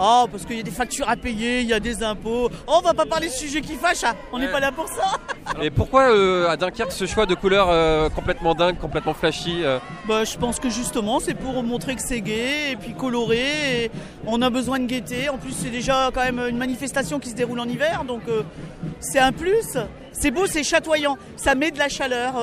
Oh, 0.00 0.26
parce 0.30 0.44
qu'il 0.44 0.56
y 0.56 0.60
a 0.60 0.62
des 0.62 0.70
factures 0.70 1.08
à 1.08 1.16
payer, 1.16 1.62
il 1.62 1.66
y 1.66 1.72
a 1.72 1.80
des 1.80 2.04
impôts. 2.04 2.48
Oh, 2.68 2.74
on 2.78 2.80
va 2.80 2.94
pas 2.94 3.04
parler 3.04 3.26
de 3.26 3.32
sujets 3.32 3.60
qui 3.60 3.74
fâchent, 3.74 4.04
hein. 4.04 4.14
on 4.32 4.38
n'est 4.38 4.46
pas 4.46 4.60
là 4.60 4.70
pour 4.70 4.86
ça. 4.86 5.18
Et 5.60 5.70
pourquoi 5.70 6.12
euh, 6.12 6.48
à 6.48 6.56
Dunkerque 6.56 6.92
ce 6.92 7.04
choix 7.04 7.26
de 7.26 7.34
couleurs 7.34 7.68
euh, 7.68 8.08
complètement 8.08 8.54
dingue, 8.54 8.78
complètement 8.78 9.12
flashy 9.12 9.64
euh, 9.64 9.80
Bah, 10.06 10.22
je 10.22 10.36
pense 10.38 10.60
que 10.60 10.70
justement, 10.70 11.18
c'est 11.18 11.34
pour 11.34 11.64
montrer 11.64 11.96
que 11.96 12.02
c'est 12.02 12.20
gay 12.20 12.72
et 12.72 12.76
puis 12.76 12.94
coloré. 12.94 13.86
Et 13.86 13.90
on 14.24 14.40
a 14.40 14.50
besoin 14.50 14.78
de 14.78 14.86
gaieté. 14.86 15.30
En 15.30 15.36
plus, 15.36 15.50
c'est 15.50 15.70
déjà 15.70 16.10
quand 16.14 16.22
même 16.22 16.40
une 16.48 16.58
manifestation 16.58 17.18
qui 17.18 17.30
se 17.30 17.34
déroule 17.34 17.58
en 17.58 17.68
hiver, 17.68 18.04
donc 18.06 18.22
c'est 19.00 19.18
un 19.18 19.32
plus. 19.32 19.78
C'est 20.12 20.30
beau, 20.30 20.46
c'est 20.46 20.62
chatoyant. 20.62 21.18
Ça 21.36 21.56
met 21.56 21.72
de 21.72 21.78
la 21.78 21.88
chaleur, 21.88 22.34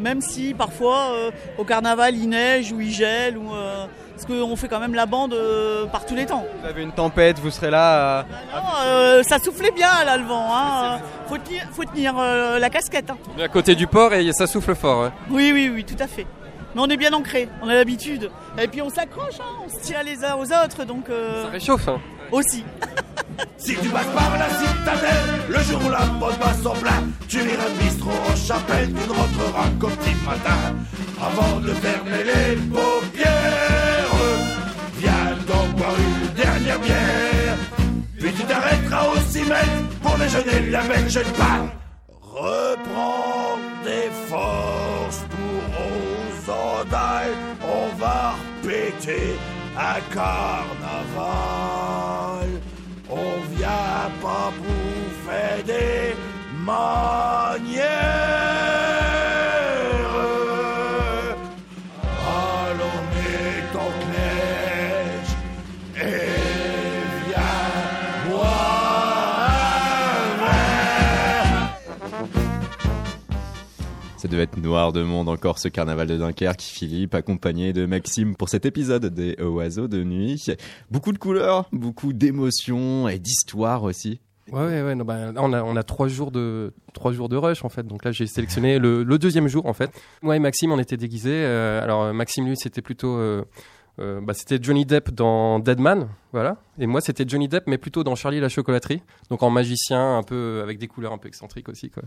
même 0.00 0.22
si 0.22 0.54
parfois 0.54 1.12
au 1.58 1.64
carnaval 1.64 2.16
il 2.16 2.28
neige 2.30 2.72
ou 2.72 2.80
il 2.80 2.92
gèle 2.92 3.36
ou 3.36 3.50
parce 4.26 4.40
qu'on 4.40 4.56
fait 4.56 4.68
quand 4.68 4.78
même 4.80 4.94
la 4.94 5.06
bande 5.06 5.34
euh, 5.34 5.86
par 5.86 6.06
tous 6.06 6.14
les 6.14 6.26
temps. 6.26 6.44
Vous 6.62 6.68
avez 6.68 6.82
une 6.82 6.92
tempête, 6.92 7.38
vous 7.40 7.50
serez 7.50 7.70
là. 7.70 8.24
Non, 8.54 8.60
euh, 8.84 9.22
ça 9.22 9.38
soufflait 9.38 9.70
bien 9.72 10.04
là 10.04 10.16
le 10.16 10.24
vent. 10.24 10.46
Hein. 10.54 11.00
Faut 11.28 11.38
tenir, 11.38 11.62
faut 11.72 11.84
tenir 11.84 12.14
euh, 12.18 12.58
la 12.58 12.70
casquette. 12.70 13.10
hein. 13.10 13.16
On 13.36 13.40
est 13.40 13.44
à 13.44 13.48
côté 13.48 13.74
du 13.74 13.86
port 13.86 14.12
et 14.14 14.32
ça 14.32 14.46
souffle 14.46 14.74
fort. 14.74 15.04
hein. 15.04 15.12
Oui, 15.30 15.50
oui, 15.52 15.70
oui, 15.74 15.84
tout 15.84 16.00
à 16.02 16.06
fait. 16.06 16.26
Mais 16.74 16.80
on 16.80 16.86
est 16.88 16.96
bien 16.96 17.12
ancré, 17.12 17.48
on 17.62 17.68
a 17.68 17.74
l'habitude. 17.74 18.30
Et 18.58 18.66
puis 18.68 18.80
on 18.80 18.88
s'accroche, 18.90 19.40
hein, 19.40 19.64
on 19.66 19.68
se 19.68 19.80
tire 19.82 20.02
les 20.04 20.24
uns 20.24 20.36
aux 20.36 20.46
autres, 20.46 20.84
donc. 20.86 21.10
euh, 21.10 21.44
Ça 21.44 21.50
réchauffe. 21.50 21.88
Aussi. 22.32 22.64
Si 23.56 23.76
tu 23.76 23.88
passes 23.90 24.06
par 24.06 24.36
la 24.36 24.48
citadelle, 24.48 25.30
le 25.48 25.60
jour 25.60 25.80
où 25.86 25.90
la 25.90 26.04
mode 26.18 26.36
va 26.40 26.52
s'en 26.52 26.72
plein, 26.72 27.02
tu 27.28 27.36
iras 27.38 27.68
de 27.68 27.84
bistrot 27.84 28.10
en 28.10 28.36
chapelle, 28.36 28.88
tu 28.88 29.08
ne 29.08 29.14
rentreras 29.14 29.68
qu'au 29.78 29.86
petit 29.88 30.16
matin. 30.24 30.74
Avant 31.20 31.60
de 31.60 31.72
fermer 31.74 32.24
les 32.24 32.56
paupières, 32.56 34.10
viens 34.98 35.36
donc 35.46 35.76
boire 35.76 35.94
une 35.96 36.34
dernière 36.34 36.78
bière. 36.80 37.56
Puis 38.18 38.32
tu 38.32 38.42
t'arrêteras 38.42 39.06
au 39.10 39.16
cimetière 39.30 39.82
pour 40.02 40.18
déjeuner 40.18 40.70
la 40.70 40.82
belle 40.82 41.08
jeune 41.08 41.32
pas. 41.38 41.60
Reprends 42.20 43.58
des 43.84 44.10
forces 44.28 45.24
pour 45.30 45.62
Ozodai, 45.86 47.30
on 47.62 47.96
va 47.96 48.34
repéter 48.62 49.36
un 49.76 50.00
carnaval. 50.14 50.62
On 53.10 53.40
vient 53.56 54.10
pas 54.20 54.52
bouffer 54.58 55.62
des 55.64 56.14
manières. 56.64 58.81
Devait 74.32 74.44
être 74.44 74.56
noir 74.56 74.92
de 74.92 75.02
monde 75.02 75.28
encore 75.28 75.58
ce 75.58 75.68
carnaval 75.68 76.08
de 76.08 76.16
Dunkerque. 76.16 76.62
Philippe 76.62 77.14
accompagné 77.14 77.72
de 77.72 77.84
Maxime 77.84 78.34
pour 78.34 78.48
cet 78.48 78.64
épisode 78.64 79.06
des 79.06 79.36
Oiseaux 79.40 79.88
de 79.88 80.02
nuit. 80.02 80.46
Beaucoup 80.90 81.12
de 81.12 81.18
couleurs, 81.18 81.68
beaucoup 81.70 82.12
d'émotions 82.12 83.08
et 83.08 83.18
d'histoires 83.18 83.82
aussi. 83.82 84.20
Ouais, 84.50 84.64
ouais, 84.64 84.82
ouais. 84.82 84.94
bah, 84.96 85.32
on 85.36 85.76
a, 85.76 85.82
trois 85.82 86.08
jours 86.08 86.32
de 86.32 86.72
trois 86.94 87.12
jours 87.12 87.28
de 87.28 87.36
rush 87.36 87.64
en 87.64 87.68
fait. 87.68 87.86
Donc 87.86 88.04
là, 88.04 88.10
j'ai 88.10 88.26
sélectionné 88.26 88.78
le, 88.78 89.04
deuxième 89.18 89.48
jour 89.48 89.66
en 89.66 89.74
fait. 89.74 89.90
Moi 90.22 90.36
et 90.36 90.38
Maxime, 90.40 90.72
on 90.72 90.78
était 90.78 90.96
déguisés. 90.96 91.30
euh, 91.44 91.82
alors 91.82 92.12
Maxime, 92.14 92.46
lui, 92.46 92.56
c'était 92.56 92.82
plutôt, 92.82 93.16
euh, 93.16 93.44
euh, 93.98 94.20
bah, 94.22 94.32
c'était 94.34 94.58
Johnny 94.60 94.86
Depp 94.86 95.10
dans 95.10 95.58
Deadman, 95.58 96.08
voilà. 96.32 96.56
Et 96.78 96.86
moi, 96.86 97.02
c'était 97.02 97.24
Johnny 97.28 97.46
Depp, 97.46 97.64
mais 97.66 97.76
plutôt 97.76 98.02
dans 98.04 98.14
Charlie 98.14 98.38
et 98.38 98.40
la 98.40 98.48
chocolaterie. 98.48 99.02
Donc 99.28 99.42
en 99.42 99.50
magicien, 99.50 100.16
un 100.16 100.22
peu 100.22 100.60
avec 100.62 100.78
des 100.78 100.88
couleurs 100.88 101.12
un 101.12 101.18
peu 101.18 101.28
excentriques 101.28 101.68
aussi, 101.68 101.90
quoi. 101.90 102.02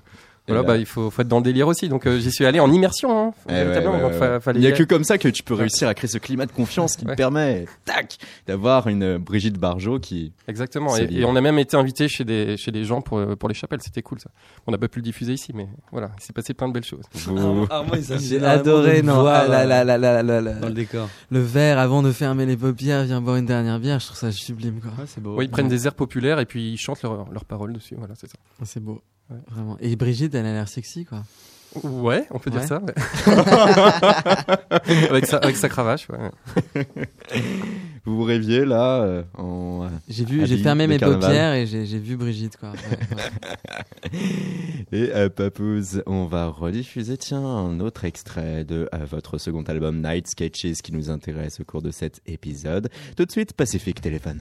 Voilà, 0.48 0.64
là- 0.64 0.68
bah, 0.68 0.78
il 0.78 0.88
faut, 0.88 1.12
faut 1.12 1.22
être 1.22 1.28
dans 1.28 1.38
le 1.38 1.44
délire 1.44 1.68
aussi. 1.68 1.88
Donc 1.90 2.08
euh, 2.08 2.18
j'y 2.20 2.32
suis 2.32 2.44
allé 2.48 2.60
en 2.60 2.72
immersion, 2.72 3.28
hein, 3.28 3.34
Eh 3.48 3.52
ouais, 3.52 3.64
véritablement. 3.66 3.94
ouais, 3.98 4.02
Donc, 4.02 4.12
ouais, 4.14 4.18
fa- 4.18 4.32
ouais. 4.34 4.40
fallait 4.40 4.60
Il 4.60 4.62
n'y 4.62 4.68
a 4.68 4.72
que 4.72 4.82
comme 4.84 5.04
ça 5.04 5.20
que 5.20 5.28
tu 5.28 5.44
peux 5.44 5.54
réussir 5.54 5.88
à 5.88 5.94
créer 5.94 6.08
ce 6.10 6.18
climat 6.18 6.48
de 6.48 6.52
confiance 6.52 6.96
qui 6.96 7.06
te 7.06 7.14
permet, 7.14 7.66
tac, 7.86 8.18
d'avoir 8.48 8.88
une 8.88 9.18
Brigitte 9.20 9.60
Barjot 9.60 10.00
qui. 10.00 10.34
Exactement. 10.48 10.98
Et, 10.98 11.24
on 11.24 11.36
a 11.36 11.42
même 11.42 11.60
été 11.60 11.78
invité 11.78 12.08
chez 12.08 12.24
des, 12.26 12.58
chez 12.58 12.72
des 12.72 12.84
gens 12.84 13.02
pour, 13.02 13.20
euh, 13.20 13.36
pour 13.36 13.48
les 13.48 13.56
chapelles. 13.56 13.82
C'était 13.84 14.02
cool 14.02 14.20
ça. 14.20 14.32
On 14.66 14.72
n'a 14.72 14.80
pas 14.80 14.88
pu 14.88 15.00
le 15.00 15.04
diffuser 15.04 15.34
ici, 15.34 15.52
mais 15.54 15.68
voilà, 15.92 16.10
il 16.20 16.24
s'est 16.24 16.34
passé 16.34 16.56
plein 16.56 16.68
de 16.68 16.74
belles 16.74 16.84
choses. 16.84 17.04
Vous- 17.14 17.68
J'ai 18.20 18.44
adoré, 18.44 19.04
non, 19.04 19.24
ah, 19.28 19.46
dans 19.48 20.68
le 20.68 20.74
décor. 20.74 21.08
Le 21.30 21.40
verre 21.42 21.75
avant 21.80 22.02
de 22.04 22.12
fermer 22.12 22.46
les 22.46 22.58
paupières, 22.58 23.04
viens 23.06 23.22
boire 23.22 23.38
une 23.38 23.46
dernière 23.46 23.80
bière, 23.80 24.00
je 24.00 24.08
trouve 24.08 24.18
ça 24.18 24.32
sublime 24.32 24.80
quoi. 24.80 24.92
c'est 25.06 25.22
beau. 25.22 25.36
Ouais, 25.36 25.46
ils 25.46 25.52
prennent 25.52 25.68
des 25.68 25.88
airs 25.88 25.96
populaires 25.96 26.40
et 26.40 26.46
puis 26.46 26.72
ils 26.74 26.78
chantent 26.78 27.02
leurs 27.02 27.30
leurs 27.32 27.46
paroles 27.46 27.74
dessus. 27.74 27.96
Voilà, 27.98 28.16
c'est 28.16 28.28
ça. 28.28 28.38
C'est 28.64 28.80
beau, 28.84 29.02
vraiment. 29.50 29.78
Et 29.80 29.96
Brigitte, 29.96 30.36
elle 30.36 30.46
a 30.46 30.54
l'air 30.54 30.68
sexy 30.68 31.06
quoi. 31.06 31.24
Ouais, 31.84 32.26
on 32.32 32.40
peut 32.40 32.50
dire 32.52 32.62
Ouais. 32.62 32.68
ça. 32.68 32.82
ouais. 32.82 32.94
avec, 35.10 35.26
sa, 35.26 35.38
avec 35.38 35.56
sa 35.58 35.70
cravache. 35.70 36.08
Ouais. 36.10 36.86
Vous 38.06 38.16
vous 38.18 38.24
rêviez 38.24 38.66
là 38.66 39.02
euh, 39.02 39.24
en. 39.36 39.84
euh, 39.86 39.88
J'ai 40.08 40.26
vu, 40.26 40.46
j'ai 40.46 40.58
fermé 40.58 40.86
mes 40.88 40.98
carnaval. 40.98 41.22
paupières 41.24 41.54
et 41.54 41.66
j'ai 41.66 41.86
j'ai 41.88 41.98
vu 41.98 42.16
Brigitte 42.18 42.56
quoi. 42.58 42.70
Ouais, 42.72 42.78
ouais. 43.18 44.20
Et 44.92 45.10
euh, 45.14 45.30
Papouze, 45.30 46.04
on 46.06 46.26
va 46.26 46.48
rediffuser 46.48 47.18
tiens 47.18 47.44
un 47.44 47.80
autre 47.80 48.06
extrait 48.06 48.64
de 48.64 48.88
euh, 48.94 48.98
votre 49.10 49.38
second 49.40 49.64
album 49.64 50.02
Night 50.02 50.28
Sketches 50.28 50.82
qui 50.84 50.92
nous 50.94 51.10
intéresse 51.10 51.60
au 51.60 51.64
cours 51.64 51.82
de 51.82 51.90
cet 51.92 52.22
épisode. 52.28 52.90
Tout 53.18 53.26
de 53.26 53.32
suite, 53.32 53.54
Pacific 53.54 54.00
Téléphone. 54.02 54.40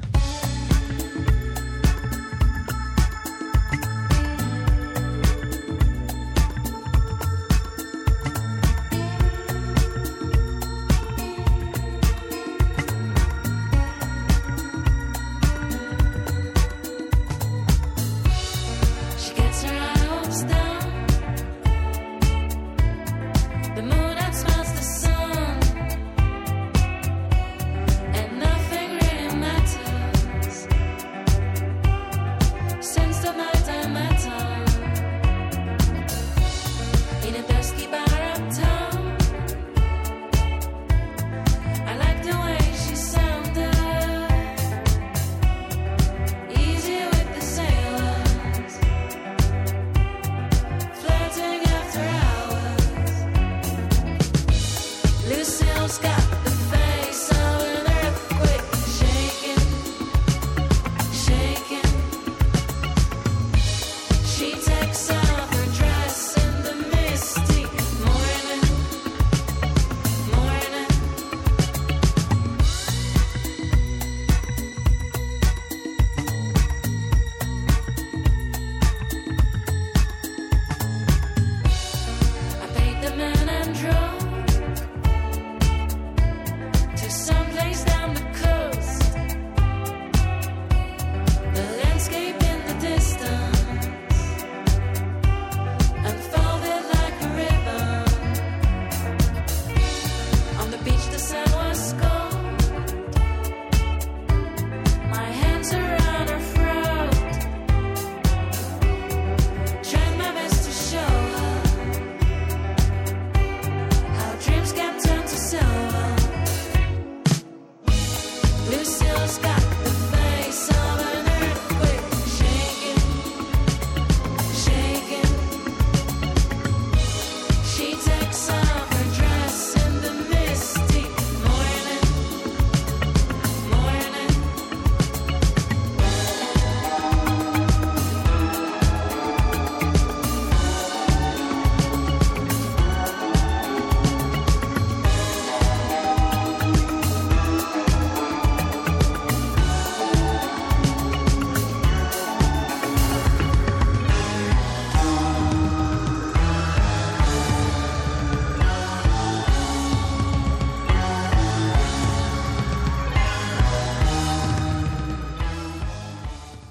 sky. 55.95 56.24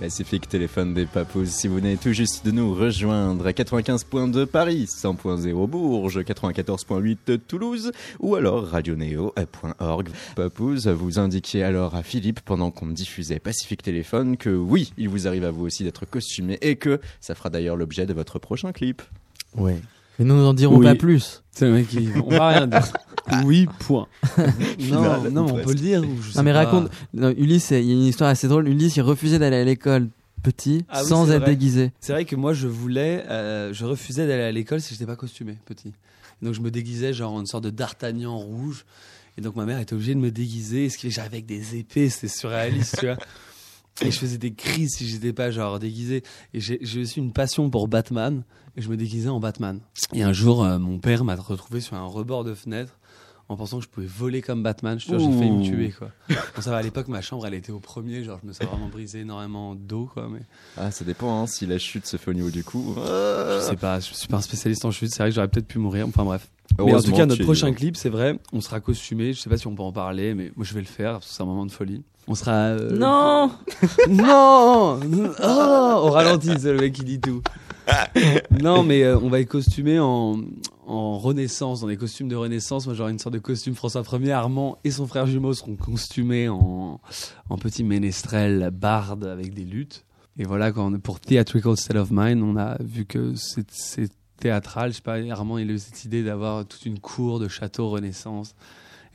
Pacifique 0.04 0.50
Téléphone 0.50 0.94
des 0.94 1.06
Papous. 1.06 1.46
Si 1.46 1.70
vous 1.70 1.76
venez 1.76 1.96
tout 1.96 2.12
juste 2.12 2.46
de 2.46 2.52
nous 2.52 2.74
rejoindre 2.74 3.48
à 3.48 3.52
95.2 3.52 4.46
Paris, 4.46 4.84
100.0 4.84 5.66
Bourges, 5.66 6.20
94.8 6.20 7.40
Toulouse 7.48 7.94
ou 8.20 8.36
alors 8.36 8.68
radionéo.org. 8.68 10.10
Papous, 10.36 10.88
vous 10.88 11.20
indiquiez 11.20 11.64
alors 11.64 11.96
à 11.96 12.04
Philippe 12.04 12.42
pendant 12.42 12.70
qu'on 12.70 12.88
diffusait 12.88 13.40
Pacifique 13.40 13.82
Téléphone 13.82 14.36
que 14.36 14.50
oui, 14.50 14.92
il 14.98 15.08
vous 15.08 15.26
arrive 15.26 15.46
à 15.46 15.52
vous 15.52 15.64
aussi 15.64 15.86
d'être 15.86 16.06
costumé 16.06 16.58
et 16.60 16.76
que 16.76 17.00
ça 17.22 17.34
fera 17.34 17.50
d'ailleurs 17.50 17.78
l'objet 17.78 18.06
de 18.06 18.14
votre 18.14 18.40
prochain 18.40 18.74
clip. 18.74 19.02
Ouais. 19.56 19.80
Mais 20.20 20.26
nous 20.26 20.36
n'en 20.36 20.54
dirons 20.54 20.78
Oui. 20.78 20.86
pas 20.86 20.96
plus. 20.96 21.44
C'est 21.52 21.66
le 21.66 21.74
mec 21.74 21.88
qui. 21.88 22.10
On 22.26 22.30
va 22.30 22.48
rien 22.50 22.68
dire. 22.68 22.84
Oui, 23.46 23.68
point. 23.80 24.08
non, 24.80 25.30
non, 25.32 25.46
on 25.54 25.56
peut 25.64 25.70
le 25.70 25.76
dire. 25.80 26.02
ou 26.04 26.22
je 26.22 26.32
sais 26.32 26.38
Non 26.38 26.44
mais 26.44 26.52
pas. 26.52 26.66
raconte, 26.66 26.92
non, 27.14 27.30
Ulysse, 27.38 27.72
il 27.72 27.84
y 27.86 27.92
a 27.92 27.94
une 27.94 28.04
histoire 28.04 28.30
assez 28.30 28.48
drôle. 28.48 28.68
Ulysse, 28.68 28.96
il 28.98 29.02
refusait 29.02 29.40
d'aller 29.40 29.58
à 29.58 29.64
l'école 29.64 30.10
petit, 30.44 30.84
Ah 30.90 31.02
oui, 31.04 31.08
sans 31.10 31.32
être 31.32 31.42
vrai. 31.44 31.52
déguisé. 31.52 31.92
C'est 32.02 32.12
vrai 32.12 32.26
que 32.26 32.36
moi, 32.36 32.54
je 32.54 32.68
voulais, 32.68 33.24
euh, 33.30 33.72
je 33.74 33.86
refusais 33.86 34.28
d'aller 34.28 34.44
à 34.44 34.52
l'école 34.52 34.82
si 34.82 34.94
j'étais 34.94 35.06
pas 35.06 35.16
costumé, 35.16 35.58
petit. 35.66 35.94
Donc 36.42 36.54
je 36.54 36.60
me 36.62 36.70
déguisais 36.70 37.14
genre 37.14 37.32
en 37.34 37.40
une 37.40 37.46
sorte 37.46 37.64
de 37.64 37.70
d'Artagnan 37.70 38.38
rouge. 38.38 38.86
Et 39.38 39.42
donc 39.42 39.56
ma 39.56 39.66
mère 39.66 39.80
était 39.80 39.94
obligée 39.94 40.14
de 40.16 40.20
me 40.20 40.30
déguiser. 40.32 40.90
Ce 40.90 40.98
qui 40.98 41.10
j'arrivais 41.10 41.38
avec 41.38 41.46
des 41.46 41.78
épées, 41.78 42.10
c'était 42.10 42.28
surréaliste, 42.28 42.98
tu 43.00 43.06
vois. 43.06 43.18
Et 44.02 44.12
je 44.12 44.18
faisais 44.20 44.38
des 44.38 44.54
crises 44.54 44.96
si 44.98 45.08
j'étais 45.08 45.34
pas 45.34 45.52
genre 45.52 45.80
déguisé. 45.80 46.24
Et 46.54 46.60
j'ai 46.60 47.02
aussi 47.02 47.20
une 47.20 47.32
passion 47.32 47.70
pour 47.70 47.88
Batman. 47.88 48.44
Et 48.76 48.82
je 48.82 48.90
me 48.90 48.98
déguisais 48.98 49.30
en 49.30 49.40
Batman. 49.40 49.80
Et 50.14 50.24
un 50.24 50.34
jour, 50.34 50.64
euh, 50.64 50.80
mon 50.80 50.98
père 50.98 51.24
m'a 51.24 51.36
retrouvé 51.36 51.80
sur 51.80 51.96
un 51.96 52.06
rebord 52.06 52.44
de 52.44 52.56
fenêtre 52.56 52.98
en 53.50 53.56
pensant 53.56 53.78
que 53.78 53.84
je 53.84 53.90
pouvais 53.90 54.08
voler 54.08 54.42
comme 54.42 54.64
Batman. 54.64 55.00
Je 55.00 55.06
j'ai 55.06 55.18
failli 55.18 55.52
me 55.52 55.64
tuer, 55.64 55.92
quoi. 55.92 56.10
Bon, 56.30 56.62
ça 56.62 56.72
va, 56.72 56.78
à 56.78 56.82
l'époque, 56.82 57.08
ma 57.08 57.22
chambre, 57.22 57.46
elle 57.46 57.54
était 57.54 57.72
au 57.72 57.80
premier. 57.80 58.24
Genre, 58.24 58.40
je 58.42 58.48
me 58.48 58.54
suis 58.54 58.66
vraiment 58.66 58.88
brisé 58.88 59.20
énormément 59.20 59.76
d'eau, 59.76 60.10
quoi. 60.12 60.28
Mais 60.28 60.40
Ah, 60.76 60.90
ça 60.90 61.06
dépend 61.06 61.44
hein, 61.44 61.46
si 61.46 61.68
la 61.68 61.78
chute 61.78 62.08
se 62.08 62.18
fait 62.18 62.32
au 62.32 62.34
niveau 62.34 62.50
du 62.50 62.64
cou. 62.64 62.96
je 62.98 63.66
sais 63.70 63.76
pas, 63.76 64.00
je 64.00 64.12
suis 64.14 64.28
pas 64.28 64.38
un 64.38 64.42
spécialiste 64.42 64.86
en 64.86 64.92
chute. 64.92 65.12
C'est 65.12 65.20
vrai 65.22 65.30
que 65.30 65.36
j'aurais 65.36 65.50
peut-être 65.50 65.68
pu 65.68 65.78
mourir. 65.78 66.08
Enfin 66.08 66.24
bref. 66.24 66.50
Mais 66.80 66.96
en 66.96 67.02
tout 67.02 67.12
cas, 67.12 67.28
notre 67.28 67.44
prochain 67.44 67.72
clip, 67.74 67.96
c'est 67.96 68.10
vrai, 68.10 68.40
on 68.54 68.62
sera 68.62 68.80
costumé. 68.80 69.34
Je 69.34 69.40
sais 69.40 69.50
pas 69.50 69.58
si 69.58 69.68
on 69.68 69.76
peut 69.76 69.84
en 69.84 69.92
parler, 69.92 70.34
mais 70.34 70.52
moi 70.56 70.66
je 70.66 70.74
vais 70.74 70.80
le 70.82 70.88
faire 70.88 71.20
c'est 71.22 71.44
un 71.44 71.46
moment 71.46 71.66
de 71.68 71.72
folie. 71.72 72.02
On 72.28 72.36
sera. 72.36 72.52
euh, 72.52 72.98
Non 72.98 73.52
Non 74.10 75.00
Oh, 75.44 76.08
Au 76.08 76.12
ralenti, 76.12 76.50
c'est 76.60 76.72
le 76.74 76.80
mec 76.80 76.94
qui 76.94 77.04
dit 77.04 77.20
tout. 77.20 77.42
non, 78.62 78.84
mais 78.84 79.04
euh, 79.04 79.18
on 79.20 79.30
va 79.30 79.42
être 79.42 79.50
costumé 79.50 80.00
en, 80.00 80.40
en 80.88 81.18
renaissance, 81.18 81.82
dans 81.82 81.88
des 81.88 81.98
costumes 81.98 82.30
de 82.30 82.36
renaissance. 82.36 82.86
Moi, 82.86 82.96
j'aurai 82.96 83.12
une 83.12 83.20
sorte 83.20 83.34
de 83.34 83.40
costume 83.40 83.76
François 83.76 84.02
1er. 84.04 84.32
Armand 84.32 84.78
et 84.84 84.92
son 84.92 85.06
frère 85.08 85.26
jumeau 85.26 85.54
seront 85.54 85.76
costumés 85.76 86.48
en, 86.50 87.00
en 87.50 87.58
petit 87.58 87.84
ménestrel 87.84 88.70
barde 88.72 89.26
avec 89.26 89.54
des 89.54 89.66
luttes. 89.66 90.06
Et 90.40 90.46
voilà, 90.46 90.72
quand 90.72 90.94
on, 90.94 91.00
pour 91.00 91.20
Theatrical 91.20 91.76
State 91.78 91.98
of 91.98 92.10
Mind, 92.12 92.42
on 92.42 92.56
a 92.58 92.78
vu 92.82 93.06
que 93.06 93.34
c'est 93.36 93.70
c'est 93.70 94.10
théâtral. 94.40 94.92
Je 94.92 94.96
sais 94.98 95.02
pas, 95.02 95.18
Armand, 95.32 95.58
il 95.58 95.70
a 95.70 95.74
eu 95.74 95.80
cette 95.80 96.06
idée 96.06 96.24
d'avoir 96.24 96.66
toute 96.66 96.86
une 96.86 97.00
cour 97.00 97.40
de 97.40 97.48
château 97.50 97.90
renaissance. 97.90 98.56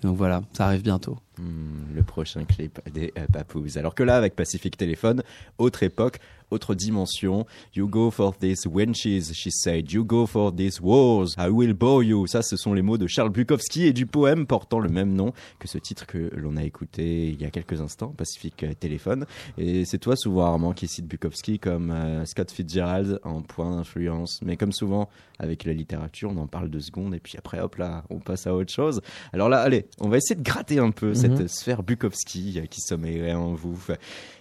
Et 0.03 0.07
donc 0.07 0.17
voilà, 0.17 0.43
ça 0.53 0.67
arrive 0.67 0.83
bientôt. 0.83 1.17
Hmm, 1.39 1.95
le 1.95 2.03
prochain 2.03 2.45
clip 2.45 2.80
des 2.93 3.12
euh, 3.16 3.26
Papous. 3.32 3.76
Alors 3.76 3.95
que 3.95 4.03
là, 4.03 4.16
avec 4.16 4.34
Pacific 4.34 4.76
Téléphone, 4.76 5.22
autre 5.59 5.84
époque, 5.84 6.18
autre 6.51 6.74
dimension. 6.74 7.47
You 7.74 7.89
go 7.89 8.11
for 8.11 8.36
these 8.36 8.66
wenches, 8.66 9.32
she 9.34 9.51
said. 9.51 9.91
You 9.93 10.05
go 10.05 10.26
for 10.26 10.55
these 10.55 10.80
wars. 10.80 11.34
I 11.39 11.49
will 11.49 11.74
bore 11.74 12.03
you. 12.03 12.26
Ça, 12.26 12.43
ce 12.43 12.57
sont 12.57 12.72
les 12.72 12.82
mots 12.82 12.99
de 12.99 13.07
Charles 13.07 13.30
Bukowski 13.30 13.86
et 13.86 13.93
du 13.93 14.07
poème 14.07 14.47
portant 14.47 14.78
le 14.78 14.89
même 14.89 15.12
nom 15.12 15.32
que 15.59 15.68
ce 15.68 15.78
titre 15.78 16.07
que 16.07 16.30
l'on 16.34 16.57
a 16.57 16.64
écouté 16.64 17.28
il 17.28 17.41
y 17.41 17.45
a 17.45 17.51
quelques 17.51 17.80
instants, 17.80 18.14
Pacific 18.16 18.64
Téléphone. 18.80 19.26
Et 19.57 19.84
c'est 19.84 19.99
toi 19.99 20.16
souvent, 20.16 20.47
Armand, 20.47 20.72
qui 20.72 20.89
cite 20.89 21.07
Bukowski 21.07 21.59
comme 21.59 21.91
euh, 21.91 22.24
Scott 22.24 22.51
Fitzgerald 22.51 23.20
en 23.24 23.43
point 23.43 23.76
d'influence. 23.76 24.41
Mais 24.43 24.57
comme 24.57 24.72
souvent, 24.72 25.09
avec 25.39 25.64
la 25.64 25.72
littérature, 25.72 26.30
on 26.34 26.39
en 26.39 26.47
parle 26.47 26.70
deux 26.70 26.80
secondes 26.80 27.14
et 27.14 27.20
puis 27.20 27.36
après, 27.39 27.61
hop 27.61 27.76
là, 27.76 28.05
on 28.11 28.18
passe 28.18 28.47
à 28.47 28.55
autre 28.55 28.72
chose. 28.72 29.01
Alors 29.32 29.49
là, 29.49 29.61
allez, 29.61 29.86
on 30.01 30.09
va 30.09 30.16
essayer 30.16 30.36
de 30.36 30.43
gratter 30.43 30.78
un 30.78 30.91
peu 30.91 31.14
cette 31.14 31.28
Mhm. 31.31 31.49
sphère 31.49 31.83
Bukowski 31.83 32.55
euh, 32.59 32.66
qui 32.66 32.81
sommeillerait 32.81 33.35
en 33.35 33.55
vous. 33.55 33.79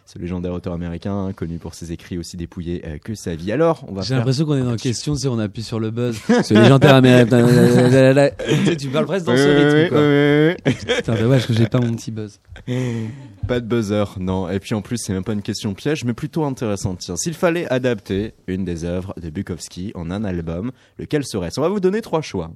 Ce 0.10 0.18
légendaire 0.18 0.54
auteur 0.54 0.72
américain, 0.72 1.34
connu 1.36 1.58
pour 1.58 1.74
ses 1.74 1.92
écrits 1.92 2.18
aussi 2.18 2.38
dépouillés 2.38 2.82
euh, 2.88 2.98
que 2.98 3.14
sa 3.14 3.36
vie. 3.36 3.52
Alors, 3.52 3.84
on 3.90 3.94
va 3.94 4.04
J'ai 4.04 4.08
faire... 4.10 4.18
l'impression 4.20 4.46
qu'on 4.46 4.56
est 4.56 4.62
dans 4.64 4.78
question, 4.78 5.14
tu 5.16 5.20
sais, 5.24 5.28
on 5.28 5.38
appuie 5.38 5.64
sur 5.64 5.82
le 5.82 5.92
buzz. 5.92 6.18
C'est 6.44 6.54
légendaire 6.54 6.96
américain. 6.96 7.46
Tu 8.48 8.66
sais, 8.66 8.76
tu 8.78 8.88
parles 8.88 9.06
presque 9.06 9.26
dans 9.26 9.36
ce 9.36 9.42
Oui, 9.42 9.66
rythme, 9.66 9.96
oui, 9.96 10.74
quoi. 10.88 10.96
Putain, 10.96 11.16
dommage 11.16 11.46
que 11.48 11.54
j'ai 11.54 11.68
pas 11.68 11.80
mon 11.82 11.94
petit 11.94 12.12
buzz. 12.12 12.40
Pas 13.48 13.60
de 13.60 13.66
buzzer, 13.66 14.04
non. 14.20 14.50
Et 14.50 14.60
puis 14.60 14.76
en 14.76 14.82
plus, 14.82 14.98
c'est 14.98 15.14
même 15.14 15.24
pas 15.24 15.34
une 15.34 15.42
question 15.42 15.74
piège, 15.74 16.04
mais 16.06 16.14
plutôt 16.14 16.44
intéressante. 16.46 17.00
Tiens, 17.00 17.16
s'il 17.16 17.34
fallait 17.34 17.68
adapter 17.72 18.34
une 18.48 18.66
des 18.66 18.84
œuvres 18.84 19.14
de 19.22 19.30
Bukowski 19.30 19.92
en 19.96 20.12
un 20.12 20.24
album, 20.26 20.72
lequel 21.00 21.26
serait-ce? 21.26 21.60
On 21.60 21.64
va 21.64 21.70
vous 21.70 21.80
donner 21.80 22.02
trois 22.02 22.22
choix. 22.22 22.52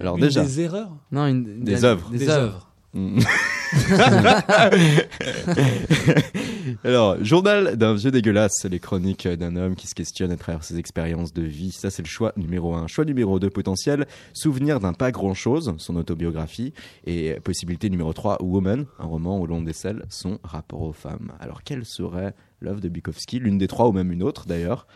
Alors 0.00 0.16
Une 0.16 0.22
déjà, 0.24 0.42
des 0.44 0.60
erreurs? 0.60 0.90
Non, 1.12 1.26
une, 1.26 1.62
Des 1.64 1.76
la- 1.80 1.84
œuvres. 1.88 2.10
Des 2.10 2.28
œuvres. 2.28 2.70
Mm. 2.96 3.20
Alors, 6.84 7.22
journal 7.22 7.76
d'un 7.76 7.94
vieux 7.94 8.10
dégueulasse, 8.10 8.64
les 8.64 8.78
chroniques 8.78 9.28
d'un 9.28 9.54
homme 9.56 9.76
qui 9.76 9.86
se 9.86 9.94
questionne 9.94 10.30
à 10.30 10.38
travers 10.38 10.64
ses 10.64 10.78
expériences 10.78 11.34
de 11.34 11.42
vie. 11.42 11.72
Ça, 11.72 11.90
c'est 11.90 12.00
le 12.00 12.08
choix 12.08 12.32
numéro 12.38 12.74
un. 12.74 12.86
Choix 12.86 13.04
numéro 13.04 13.38
deux, 13.38 13.50
potentiel, 13.50 14.06
souvenir 14.32 14.80
d'un 14.80 14.94
pas 14.94 15.12
grand 15.12 15.34
chose, 15.34 15.74
son 15.76 15.96
autobiographie. 15.96 16.72
Et 17.04 17.34
possibilité 17.44 17.90
numéro 17.90 18.14
3, 18.14 18.42
Woman, 18.42 18.86
un 18.98 19.04
roman 19.04 19.38
où 19.40 19.46
l'on 19.46 19.60
décèle 19.60 20.06
son 20.08 20.38
rapport 20.42 20.80
aux 20.80 20.94
femmes. 20.94 21.32
Alors, 21.38 21.64
quelle 21.64 21.84
serait 21.84 22.34
l'œuvre 22.62 22.80
de 22.80 22.88
Bukowski? 22.88 23.40
L'une 23.40 23.58
des 23.58 23.68
trois 23.68 23.88
ou 23.88 23.92
même 23.92 24.10
une 24.10 24.22
autre, 24.22 24.46
d'ailleurs 24.46 24.86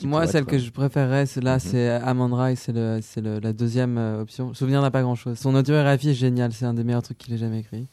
qui 0.00 0.06
Moi, 0.06 0.26
celle 0.26 0.44
que 0.46 0.58
je 0.58 0.70
préférerais, 0.70 1.26
c'est 1.26 1.40
là, 1.40 1.54
Mhm. 1.54 1.60
c'est 1.60 1.88
Amandra 1.90 2.52
et 2.52 2.56
c'est 2.56 2.72
le, 2.72 3.00
c'est 3.02 3.20
le- 3.20 3.38
la 3.38 3.52
deuxième 3.52 3.98
euh, 3.98 4.22
option. 4.22 4.54
Souvenir 4.54 4.80
n'a 4.82 4.90
pas 4.90 5.02
grand 5.02 5.14
chose. 5.14 5.38
Son 5.38 5.54
autobiographie 5.54 6.10
est 6.10 6.14
géniale, 6.14 6.52
c'est 6.52 6.64
un 6.64 6.74
des 6.74 6.84
meilleurs 6.84 7.02
trucs 7.02 7.18
qu'il 7.18 7.32
ait 7.34 7.38
jamais 7.38 7.60
écrit. 7.60 7.86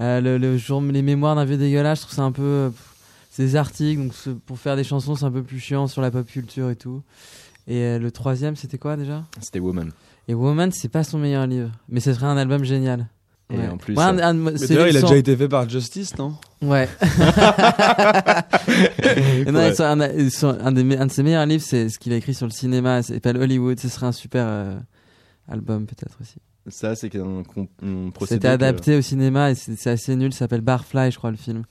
Euh, 0.00 0.20
le, 0.20 0.38
le 0.38 0.56
jour, 0.56 0.80
les 0.80 1.02
mémoires 1.02 1.34
d'un 1.36 1.44
vieux 1.44 1.56
dégueulasse, 1.58 1.98
je 2.00 2.04
trouve 2.06 2.14
ça 2.16 2.22
un 2.22 2.32
peu. 2.32 2.42
euh, 2.42 2.70
c'est 3.30 3.44
des 3.44 3.56
articles, 3.56 4.00
donc 4.02 4.12
pour 4.46 4.58
faire 4.58 4.74
des 4.76 4.82
chansons, 4.84 5.14
c'est 5.14 5.24
un 5.24 5.30
peu 5.30 5.42
plus 5.42 5.60
chiant 5.60 5.86
sur 5.86 6.02
la 6.02 6.10
pop 6.10 6.26
culture 6.26 6.70
et 6.70 6.76
tout. 6.76 7.02
Et 7.68 7.76
euh, 7.82 7.98
le 7.98 8.10
troisième, 8.10 8.56
c'était 8.56 8.78
quoi 8.78 8.96
déjà? 8.96 9.24
C'était 9.40 9.60
Woman. 9.60 9.90
Et 10.28 10.34
Woman, 10.34 10.70
c'est 10.72 10.88
pas 10.88 11.04
son 11.04 11.18
meilleur 11.18 11.46
livre, 11.46 11.70
mais 11.88 12.00
ce 12.00 12.12
serait 12.14 12.26
un 12.26 12.36
album 12.36 12.64
génial. 12.64 13.06
Et 13.52 13.56
Ouais. 13.56 13.68
en 13.68 13.76
plus, 13.78 13.94
Ouais, 13.96 14.02
un- 14.04 14.18
euh, 14.18 14.22
un- 14.22 14.32
Mais 14.34 14.56
c'est 14.58 14.68
d'ailleurs, 14.68 14.86
il 14.88 14.96
a 14.96 15.00
son- 15.00 15.06
déjà 15.08 15.18
été 15.18 15.36
fait 15.36 15.48
par 15.48 15.68
Justice, 15.68 16.16
non? 16.18 16.34
Ouais. 16.62 16.88
Et 19.46 19.50
non, 19.50 19.60
Ouais. 19.60 19.74
son- 19.74 19.84
un, 20.00 20.30
son- 20.30 20.58
un 20.60 20.72
des 20.72 20.84
me- 20.84 21.00
un 21.00 21.06
de 21.06 21.12
ses 21.12 21.22
meilleurs 21.22 21.46
livres, 21.46 21.64
c'est 21.66 21.88
ce 21.88 21.98
qu'il 21.98 22.12
a 22.12 22.16
écrit 22.16 22.34
sur 22.34 22.46
le 22.46 22.52
cinéma. 22.52 23.02
Ça 23.02 23.14
s'appelle 23.14 23.36
Hollywood. 23.38 23.78
Ce 23.80 23.88
serait 23.88 24.06
un 24.06 24.12
super 24.12 24.44
euh, 24.46 24.78
album, 25.48 25.86
peut-être 25.86 26.16
aussi. 26.20 26.36
Ça, 26.68 26.94
c'est 26.94 27.14
un, 27.16 27.42
un 27.82 28.10
procédé. 28.10 28.36
C'était 28.36 28.48
que- 28.48 28.52
adapté 28.52 28.96
au 28.96 29.02
cinéma 29.02 29.50
et 29.50 29.54
c'est 29.54 29.76
c'est 29.76 29.90
assez 29.90 30.14
nul. 30.16 30.32
Ça 30.32 30.40
s'appelle 30.40 30.60
Barfly, 30.60 31.10
je 31.10 31.18
crois, 31.18 31.30
le 31.30 31.36
film. 31.36 31.64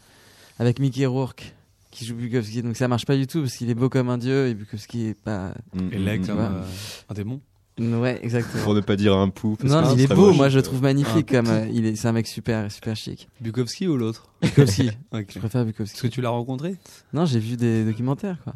Avec 0.58 0.80
Mickey 0.80 1.06
Rourke, 1.06 1.54
qui 1.92 2.06
joue 2.06 2.16
Bukowski. 2.16 2.64
Donc 2.64 2.76
ça 2.76 2.88
marche 2.88 3.06
pas 3.06 3.16
du 3.16 3.28
tout 3.28 3.42
parce 3.42 3.56
qu'il 3.56 3.70
est 3.70 3.76
beau 3.76 3.90
comme 3.90 4.10
un 4.10 4.18
dieu 4.18 4.48
et 4.48 4.54
Bukowski 4.54 5.08
est 5.10 5.22
pas. 5.22 5.54
Mm, 5.74 5.94
Et 5.94 6.00
mm, 6.00 6.06
là, 6.06 6.18
mm, 6.18 6.26
comme 6.28 6.38
Ouais. 6.40 6.46
euh, 6.46 6.64
un 7.10 7.14
démon. 7.14 7.40
Ouais, 7.80 8.20
exactement. 8.24 8.64
Pour 8.64 8.74
ne 8.76 8.82
pas 8.82 8.96
dire 8.96 9.16
un 9.16 9.30
pou. 9.30 9.56
parce 9.60 9.72
Non, 9.72 9.82
que 9.94 10.00
il 10.00 10.02
est 10.02 10.14
beau. 10.14 10.34
Moi, 10.34 10.50
je 10.50 10.58
le 10.58 10.64
trouve 10.64 10.82
magnifique. 10.82 11.30
Ah. 11.34 11.38
comme 11.42 11.48
euh, 11.50 11.68
il 11.74 11.86
est, 11.86 11.96
c'est 11.96 12.08
un 12.08 12.12
mec 12.12 12.28
super, 12.28 12.72
super 12.72 12.96
chic. 12.96 13.28
Bukowski 13.42 13.88
ou 13.88 13.98
l'autre? 13.98 14.28
Bukowski. 14.42 14.92
Je 15.30 15.40
préfère 15.40 15.66
Bukowski. 15.66 15.96
Est-ce 15.96 16.04
que 16.04 16.08
tu 16.08 16.22
l'as 16.22 16.30
rencontré? 16.30 16.76
Non, 17.14 17.26
j'ai 17.26 17.40
vu 17.40 17.56
des 17.58 17.86
documentaires, 17.86 18.38
quoi. 18.44 18.54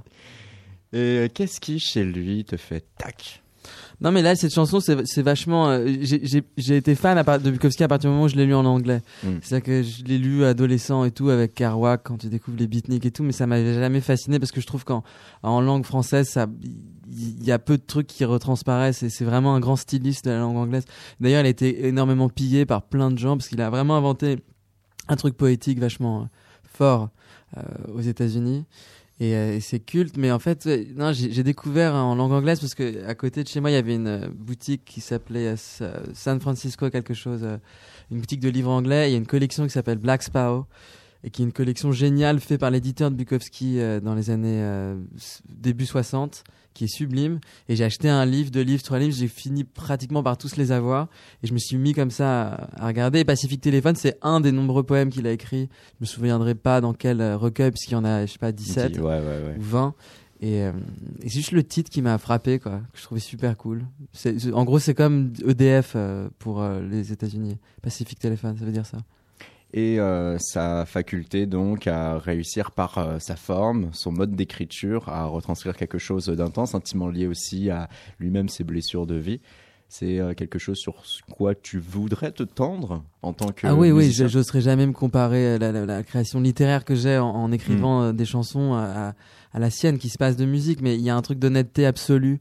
Et 0.93 0.97
euh, 0.97 1.27
qu'est-ce 1.33 1.59
qui, 1.59 1.79
chez 1.79 2.03
lui, 2.03 2.45
te 2.45 2.57
fait 2.57 2.85
tac? 2.97 3.39
Non, 4.01 4.11
mais 4.11 4.21
là, 4.21 4.35
cette 4.35 4.53
chanson, 4.53 4.79
c'est 4.81 5.21
vachement. 5.21 5.69
euh, 5.69 5.87
j'ai- 6.01 6.75
été 6.75 6.95
fan 6.95 7.17
à 7.17 7.23
part- 7.23 7.39
de 7.39 7.49
Bukowski 7.49 7.83
à 7.83 7.87
partir 7.87 8.09
du 8.09 8.13
moment 8.13 8.25
où 8.25 8.27
je 8.27 8.35
l'ai 8.35 8.45
lu 8.45 8.53
en 8.53 8.65
anglais. 8.65 9.01
Mm. 9.23 9.29
C'est-à-dire 9.41 9.65
que 9.65 9.81
je 9.83 10.03
l'ai 10.03 10.17
lu 10.17 10.43
adolescent 10.43 11.05
et 11.05 11.11
tout, 11.11 11.29
avec 11.29 11.53
Kerouac, 11.55 12.01
quand 12.03 12.17
tu 12.17 12.27
découvres 12.27 12.57
les 12.59 12.67
beatniks 12.67 13.05
et 13.05 13.11
tout, 13.11 13.23
mais 13.23 13.31
ça 13.31 13.47
m'avait 13.47 13.73
jamais 13.73 14.01
fasciné 14.01 14.39
parce 14.39 14.51
que 14.51 14.59
je 14.59 14.67
trouve 14.67 14.83
qu'en 14.83 15.03
en 15.43 15.61
langue 15.61 15.85
française, 15.85 16.27
ça. 16.29 16.47
Il 17.15 17.43
y 17.43 17.51
a 17.51 17.59
peu 17.59 17.77
de 17.77 17.83
trucs 17.85 18.07
qui 18.07 18.25
retransparaissent 18.25 19.03
et 19.03 19.09
c'est 19.09 19.25
vraiment 19.25 19.53
un 19.55 19.59
grand 19.59 19.75
styliste 19.75 20.25
de 20.25 20.31
la 20.31 20.39
langue 20.39 20.57
anglaise. 20.57 20.85
D'ailleurs, 21.19 21.41
il 21.41 21.45
a 21.45 21.49
été 21.49 21.87
énormément 21.87 22.29
pillé 22.29 22.65
par 22.65 22.81
plein 22.83 23.11
de 23.11 23.17
gens 23.17 23.37
parce 23.37 23.47
qu'il 23.49 23.61
a 23.61 23.69
vraiment 23.69 23.95
inventé 23.95 24.37
un 25.07 25.15
truc 25.15 25.35
poétique 25.37 25.79
vachement 25.79 26.21
euh, 26.21 26.25
fort 26.63 27.09
euh, 27.57 27.61
aux 27.93 28.01
États-Unis. 28.01 28.65
Et, 29.19 29.35
euh, 29.35 29.55
et 29.55 29.59
c'est 29.59 29.79
culte, 29.79 30.17
mais 30.17 30.31
en 30.31 30.39
fait, 30.39 30.67
non, 30.95 31.11
j'ai 31.13 31.43
découvert 31.43 31.93
en 31.93 32.15
langue 32.15 32.31
anglaise 32.31 32.59
parce 32.59 32.73
que 32.73 33.05
à 33.05 33.13
côté 33.13 33.43
de 33.43 33.47
chez 33.47 33.59
moi, 33.59 33.69
il 33.69 33.73
y 33.73 33.77
avait 33.77 33.95
une 33.95 34.27
boutique 34.33 34.83
qui 34.85 35.01
s'appelait 35.01 35.55
Sa- 35.55 36.01
San 36.15 36.39
Francisco 36.39 36.89
quelque 36.89 37.13
chose, 37.13 37.45
une 38.11 38.19
boutique 38.19 38.39
de 38.39 38.49
livres 38.49 38.71
anglais. 38.71 39.09
Il 39.09 39.11
y 39.11 39.15
a 39.15 39.19
une 39.19 39.27
collection 39.27 39.65
qui 39.65 39.69
s'appelle 39.69 39.99
Black 39.99 40.23
Sparrow. 40.23 40.65
et 41.23 41.29
qui 41.29 41.41
est 41.41 41.45
une 41.45 41.53
collection 41.53 41.91
géniale 41.91 42.39
faite 42.39 42.59
par 42.59 42.71
l'éditeur 42.71 43.11
de 43.11 43.15
Bukowski 43.15 43.77
dans 44.01 44.15
les 44.15 44.29
années 44.29 44.95
début 45.47 45.85
60 45.85 46.43
qui 46.73 46.85
est 46.85 46.87
sublime. 46.93 47.39
Et 47.69 47.75
j'ai 47.75 47.83
acheté 47.83 48.09
un 48.09 48.25
livre 48.25 48.51
deux 48.51 48.61
livres 48.61 48.83
trois 48.83 48.99
livres. 48.99 49.15
J'ai 49.15 49.27
fini 49.27 49.63
pratiquement 49.63 50.23
par 50.23 50.37
tous 50.37 50.55
les 50.57 50.71
avoir. 50.71 51.07
Et 51.43 51.47
je 51.47 51.53
me 51.53 51.59
suis 51.59 51.77
mis 51.77 51.93
comme 51.93 52.11
ça 52.11 52.47
à, 52.53 52.83
à 52.83 52.87
regarder. 52.87 53.19
Et 53.19 53.25
Pacific 53.25 53.61
Téléphone 53.61 53.95
c'est 53.95 54.17
un 54.21 54.39
des 54.41 54.51
nombreux 54.51 54.83
poèmes 54.83 55.09
qu'il 55.09 55.27
a 55.27 55.31
écrit. 55.31 55.69
Je 55.99 56.01
me 56.01 56.05
souviendrai 56.05 56.55
pas 56.55 56.81
dans 56.81 56.93
quel 56.93 57.21
euh, 57.21 57.37
recueil 57.37 57.71
puisqu'il 57.71 57.93
y 57.93 57.95
en 57.97 58.05
a 58.05 58.25
je 58.25 58.31
sais 58.31 58.39
pas 58.39 58.51
17 58.51 58.97
Ouais, 58.97 59.03
ouais, 59.03 59.19
ouais. 59.19 59.55
ou 59.57 59.61
20 59.61 59.93
et, 60.41 60.63
euh, 60.63 60.71
et 61.21 61.29
c'est 61.29 61.35
juste 61.35 61.51
le 61.53 61.63
titre 61.63 61.89
qui 61.89 62.01
m'a 62.01 62.17
frappé 62.17 62.59
quoi 62.59 62.81
que 62.91 62.99
je 62.99 63.03
trouvais 63.03 63.21
super 63.21 63.55
cool. 63.55 63.85
C'est, 64.11 64.51
en 64.51 64.65
gros 64.65 64.77
c'est 64.77 64.93
comme 64.93 65.31
EDF 65.47 65.93
euh, 65.95 66.27
pour 66.37 66.61
euh, 66.61 66.81
les 66.81 67.13
États-Unis. 67.13 67.57
Pacific 67.81 68.19
Téléphone 68.19 68.57
ça 68.57 68.65
veut 68.65 68.73
dire 68.73 68.85
ça 68.85 68.97
Et 69.75 69.99
euh, 69.99 70.37
sa 70.37 70.85
faculté 70.85 71.47
donc 71.47 71.87
à 71.87 72.19
réussir 72.19 72.69
par 72.71 72.97
euh, 72.99 73.17
sa 73.19 73.35
forme, 73.35 73.89
son 73.91 74.11
mode 74.11 74.35
d'écriture, 74.35 75.09
à 75.09 75.25
retranscrire 75.25 75.75
quelque 75.75 75.97
chose 75.97 76.27
d'intense, 76.27 76.75
intimement 76.75 77.09
lié 77.09 77.25
aussi 77.25 77.71
à 77.71 77.89
lui-même 78.19 78.49
ses 78.49 78.63
blessures 78.63 79.07
de 79.07 79.15
vie. 79.15 79.41
C'est 79.89 80.19
euh, 80.19 80.33
quelque 80.35 80.59
chose 80.59 80.77
sur 80.77 81.03
quoi 81.31 81.55
tu 81.55 81.79
voudrais 81.79 82.31
te 82.31 82.43
tendre 82.43 83.03
en 83.23 83.33
tant 83.33 83.51
que 83.51 83.65
Ah 83.67 83.73
oui, 83.75 83.91
oui, 83.91 84.05
musicien 84.05 84.27
j'oserais 84.27 84.61
jamais 84.61 84.85
me 84.87 84.93
comparer 84.93 85.53
à 85.55 85.57
la, 85.57 85.71
la- 85.71 85.85
la 85.87 86.03
création 86.03 86.39
littéraire 86.39 86.85
que 86.85 86.93
j'ai 86.95 87.17
en, 87.17 87.29
en 87.29 87.51
écrivant 87.51 88.11
Mm. 88.11 88.15
des 88.15 88.25
chansons 88.25 88.73
à, 88.73 89.09
à- 89.09 89.13
à 89.53 89.59
la 89.59 89.69
sienne 89.71 89.97
qui 89.97 90.09
se 90.09 90.17
passe 90.19 90.35
de 90.35 90.45
musique, 90.45 90.81
mais 90.81 90.95
il 90.95 91.01
y 91.01 91.09
a 91.11 91.15
un 91.15 91.21
truc 91.21 91.37
d'honnêteté 91.39 91.85
absolue 91.85 92.39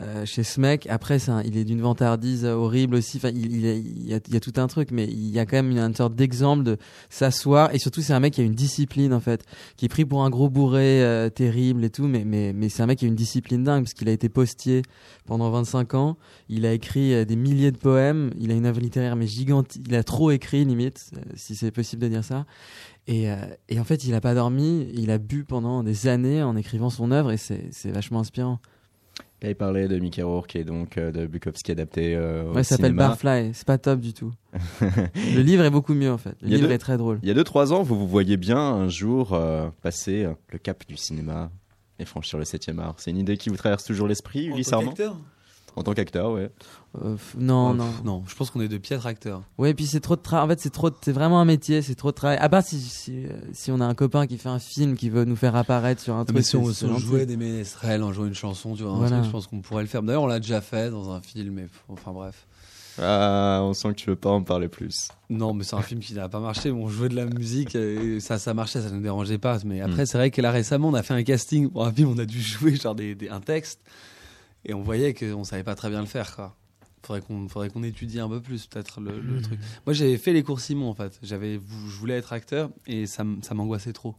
euh, 0.00 0.24
chez 0.24 0.42
ce 0.42 0.58
mec. 0.60 0.86
Après, 0.88 1.18
c'est 1.18 1.30
un- 1.30 1.42
il 1.42 1.56
est 1.58 1.64
d'une 1.64 1.82
vantardise 1.82 2.44
horrible 2.46 2.94
aussi. 2.94 3.18
Enfin, 3.18 3.28
il, 3.28 3.54
il 3.56 3.66
est- 3.66 3.78
il 3.78 4.08
y, 4.08 4.14
a, 4.14 4.20
il 4.26 4.32
y 4.32 4.36
a 4.36 4.40
tout 4.40 4.52
un 4.56 4.66
truc, 4.66 4.90
mais 4.90 5.04
il 5.04 5.28
y 5.28 5.38
a 5.38 5.44
quand 5.44 5.56
même 5.62 5.70
une, 5.70 5.94
sorte 5.94 6.14
d'exemple 6.14 6.62
de 6.64 6.78
s'asseoir. 7.10 7.74
Et 7.74 7.78
surtout, 7.78 8.00
c'est 8.00 8.14
un 8.14 8.20
mec 8.20 8.32
qui 8.34 8.40
a 8.40 8.44
une 8.44 8.54
discipline 8.54 9.12
en 9.12 9.20
fait, 9.20 9.44
qui 9.76 9.84
est 9.84 9.88
pris 9.88 10.04
pour 10.04 10.24
un 10.24 10.30
gros 10.30 10.48
bourré 10.48 11.02
euh, 11.04 11.28
terrible 11.28 11.84
et 11.84 11.90
tout, 11.90 12.06
mais 12.06 12.24
mais 12.24 12.52
mais 12.54 12.68
c'est 12.70 12.82
un 12.82 12.86
mec 12.86 12.98
qui 13.00 13.04
a 13.04 13.08
une 13.08 13.14
discipline 13.14 13.64
dingue 13.64 13.82
parce 13.84 13.94
qu'il 13.94 14.08
a 14.08 14.12
été 14.12 14.28
postier 14.30 14.82
pendant 15.26 15.50
25 15.50 15.94
ans. 15.94 16.16
Il 16.48 16.64
a 16.64 16.72
écrit 16.72 17.12
euh, 17.14 17.24
des 17.24 17.36
milliers 17.36 17.70
de 17.72 17.76
poèmes. 17.78 18.30
Il 18.40 18.50
a 18.50 18.54
une 18.54 18.64
œuvre 18.66 18.80
littéraire 18.80 19.16
mais 19.16 19.26
gigante. 19.26 19.76
Il 19.86 19.94
a 19.94 20.02
trop 20.04 20.30
écrit 20.30 20.64
limite, 20.64 21.10
euh, 21.16 21.20
si 21.34 21.54
c'est 21.54 21.70
possible 21.70 22.02
de 22.02 22.08
dire 22.08 22.24
ça. 22.24 22.46
Et, 23.08 23.30
euh, 23.30 23.36
et 23.68 23.78
en 23.80 23.84
fait, 23.84 24.04
il 24.04 24.14
a 24.14 24.20
pas 24.20 24.34
dormi. 24.34 24.88
Il 24.94 25.10
a 25.10 25.18
bu 25.18 25.44
pendant 25.44 25.82
des 25.82 26.06
années 26.06 26.42
en 26.42 26.56
écrivant 26.56 26.88
son 26.88 27.10
œuvre 27.10 27.32
et 27.32 27.36
c'est 27.36 27.90
vachement 27.90 28.20
inspirant. 28.20 28.58
Là, 29.42 29.48
il 29.50 29.56
parlait 29.56 29.88
de 29.88 29.98
Mickey 29.98 30.22
Rourke 30.22 30.54
et 30.56 30.62
donc 30.64 30.96
euh, 30.98 31.10
de 31.10 31.26
Bukowski 31.26 31.72
adapté 31.72 32.14
euh, 32.14 32.44
au 32.44 32.54
Ouais, 32.54 32.62
ça 32.62 32.76
s'appelle. 32.76 32.92
Barfly. 32.92 33.50
C'est 33.54 33.66
pas 33.66 33.76
top 33.78 33.98
du 34.00 34.12
tout. 34.14 34.32
le 34.80 35.40
livre 35.40 35.64
est 35.64 35.70
beaucoup 35.70 35.94
mieux 35.94 36.10
en 36.12 36.18
fait. 36.18 36.36
Le 36.42 36.48
livre 36.48 36.68
deux- 36.68 36.72
est 36.74 36.78
très 36.78 36.96
drôle. 36.96 37.18
Il 37.22 37.28
y 37.28 37.32
a 37.32 37.34
2-3 37.34 37.72
ans, 37.72 37.82
vous 37.82 37.98
vous 37.98 38.06
voyez 38.06 38.36
bien 38.36 38.58
un 38.58 38.88
jour 38.88 39.32
euh, 39.32 39.68
passer 39.82 40.24
euh, 40.24 40.34
le 40.50 40.58
cap 40.58 40.84
du 40.88 40.96
cinéma 40.96 41.50
et 41.98 42.04
franchir 42.04 42.38
le 42.38 42.44
7 42.44 42.70
art. 42.78 42.94
C'est 42.98 43.10
une 43.10 43.18
idée 43.18 43.36
qui 43.36 43.48
vous 43.48 43.56
traverse 43.56 43.84
toujours 43.84 44.06
l'esprit, 44.08 44.50
En 44.52 44.62
tant 44.62 44.80
qu'acteur? 44.84 45.16
En 45.74 45.82
tant 45.82 45.94
qu'acteur, 45.94 46.32
ouais. 46.32 46.50
Euh, 47.02 47.16
non, 47.38 47.70
Oh, 47.70 47.74
non. 47.74 47.86
pff, 47.90 48.04
non, 48.04 48.22
je 48.26 48.34
pense 48.34 48.50
qu'on 48.50 48.60
est 48.60 48.68
de 48.68 48.76
piètres 48.76 49.06
acteurs. 49.06 49.42
Ouais, 49.56 49.70
et 49.70 49.74
puis 49.74 49.86
c'est 49.86 50.00
trop 50.00 50.14
de 50.14 50.20
travail. 50.20 50.44
En 50.44 50.48
fait, 50.48 50.60
c'est 50.60 50.68
trop. 50.70 50.90
de- 50.90 50.96
C'est 51.02 51.12
vraiment 51.12 51.40
un 51.40 51.46
métier. 51.46 51.80
C'est 51.80 51.94
trop 51.94 52.10
de 52.10 52.14
travail. 52.16 52.36
À 52.38 52.48
part 52.50 52.62
si, 52.62 52.78
si, 52.80 53.24
si 53.54 53.70
on 53.70 53.80
a 53.80 53.86
un 53.86 53.94
copain 53.94 54.26
qui 54.26 54.36
fait 54.36 54.50
un 54.50 54.58
film 54.58 54.94
qui 54.96 55.08
veut 55.08 55.24
nous 55.24 55.36
faire 55.36 55.56
apparaître 55.56 56.02
sur 56.02 56.14
un 56.14 56.24
truc. 56.26 56.36
Ah, 56.36 56.38
Mais 56.38 56.42
si 56.44 56.56
on, 56.56 56.70
si 56.70 56.84
on 56.84 56.98
jouait 56.98 57.24
des 57.24 57.38
ménestrels, 57.38 58.02
on 58.02 58.12
jouait 58.12 58.28
une 58.28 58.34
chanson, 58.34 58.74
tu 58.76 58.82
vois, 58.82 58.92
un 58.92 59.08
truc, 59.08 59.24
je 59.24 59.30
pense 59.30 59.46
qu'on 59.46 59.60
pourrait 59.62 59.82
le 59.84 59.88
faire. 59.88 60.02
D'ailleurs, 60.02 60.22
on 60.24 60.26
l'a 60.26 60.38
déjà 60.40 60.60
fait 60.60 60.90
dans 60.90 61.10
un 61.10 61.22
film, 61.22 61.54
mais 61.54 61.66
enfin 61.88 62.12
bref. 62.12 62.46
Ah, 63.00 63.60
on 63.62 63.72
sent 63.72 63.88
que 63.88 63.94
tu 63.94 64.10
veux 64.10 64.16
pas 64.16 64.28
en 64.28 64.42
parler 64.42 64.68
plus. 64.68 65.08
Non, 65.30 65.54
mais 65.54 65.64
c'est 65.64 65.76
un 65.76 65.80
film 65.80 66.00
qui 66.00 66.12
n'a 66.12 66.28
pas 66.28 66.40
marché. 66.40 66.70
Bon, 66.70 66.84
on 66.84 66.88
jouait 66.88 67.08
de 67.08 67.16
la 67.16 67.24
musique, 67.24 67.74
et 67.74 68.20
ça, 68.20 68.38
ça 68.38 68.52
marchait, 68.52 68.82
ça 68.82 68.90
ne 68.90 68.96
nous 68.96 69.02
dérangeait 69.02 69.38
pas. 69.38 69.56
Mais 69.64 69.80
après, 69.80 70.02
Mm. 70.02 70.06
c'est 70.06 70.18
vrai 70.18 70.30
que 70.30 70.42
là 70.42 70.50
récemment, 70.50 70.88
on 70.88 70.94
a 70.94 71.02
fait 71.02 71.14
un 71.14 71.22
casting 71.22 71.70
pour 71.70 71.86
un 71.86 71.92
film, 71.92 72.10
on 72.10 72.18
a 72.18 72.26
dû 72.26 72.38
jouer 72.42 72.76
genre 72.76 72.94
des, 72.94 73.14
des- 73.14 73.30
un 73.30 73.40
texte, 73.40 73.80
et 74.66 74.74
on 74.74 74.82
voyait 74.82 75.14
qu'on 75.14 75.42
savait 75.42 75.64
pas 75.64 75.74
très 75.74 75.88
bien 75.88 76.00
le 76.00 76.06
faire, 76.06 76.36
quoi. 76.36 76.54
Faudrait 77.04 77.20
qu'on, 77.20 77.48
faudrait 77.48 77.68
qu'on 77.70 77.82
étudie 77.82 78.20
un 78.20 78.28
peu 78.28 78.40
plus, 78.40 78.66
peut-être 78.66 79.00
le, 79.00 79.18
le 79.20 79.38
Mm. 79.38 79.42
truc. 79.42 79.60
Moi, 79.86 79.92
j'avais 79.92 80.18
fait 80.18 80.32
les 80.32 80.42
cours 80.42 80.60
Simon, 80.60 80.88
en 80.90 80.94
fait. 80.94 81.18
J'avais, 81.22 81.54
je 81.54 81.96
voulais 81.98 82.14
être 82.14 82.32
acteur, 82.32 82.70
et 82.86 83.06
ça, 83.06 83.24
ça 83.42 83.54
m'angoissait 83.54 83.92
trop. 83.92 84.14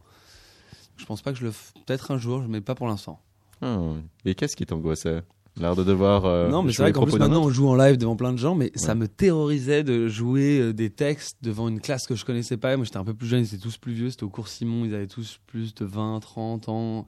Je 0.96 1.04
pense 1.06 1.22
pas 1.22 1.32
que 1.32 1.38
je 1.38 1.44
le, 1.44 1.50
f- 1.50 1.72
peut-être 1.86 2.10
un 2.10 2.18
jour, 2.18 2.42
mais 2.48 2.60
pas 2.60 2.74
pour 2.74 2.86
l'instant. 2.86 3.20
Ah, 3.62 3.78
et 4.24 4.34
qu'est-ce 4.34 4.56
qui 4.56 4.66
t'angoissait? 4.66 5.22
L'art 5.56 5.76
de 5.76 5.84
devoir. 5.84 6.24
euh, 6.24 6.50
non, 6.50 6.62
mais 6.64 6.72
c'est 6.72 6.82
vrai 6.82 6.90
qu'en 6.92 7.04
plus 7.04 7.16
maintenant 7.16 7.44
on 7.44 7.48
joue 7.48 7.68
en 7.68 7.76
live 7.76 7.96
devant 7.96 8.16
plein 8.16 8.32
de 8.32 8.38
gens, 8.38 8.56
mais 8.56 8.72
ça 8.74 8.96
me 8.96 9.06
terrorisait 9.06 9.84
de 9.84 10.08
jouer 10.08 10.58
euh, 10.58 10.72
des 10.72 10.90
textes 10.90 11.38
devant 11.42 11.68
une 11.68 11.80
classe 11.80 12.08
que 12.08 12.16
je 12.16 12.24
connaissais 12.24 12.56
pas. 12.56 12.76
Moi 12.76 12.84
j'étais 12.84 12.96
un 12.96 13.04
peu 13.04 13.14
plus 13.14 13.28
jeune, 13.28 13.40
ils 13.42 13.46
étaient 13.46 13.58
tous 13.62 13.78
plus 13.78 13.92
vieux, 13.92 14.10
c'était 14.10 14.24
au 14.24 14.28
cours 14.30 14.48
Simon, 14.48 14.84
ils 14.84 14.92
avaient 14.96 15.06
tous 15.06 15.38
plus 15.46 15.72
de 15.72 15.84
20, 15.84 16.18
30 16.20 16.68
ans. 16.68 17.06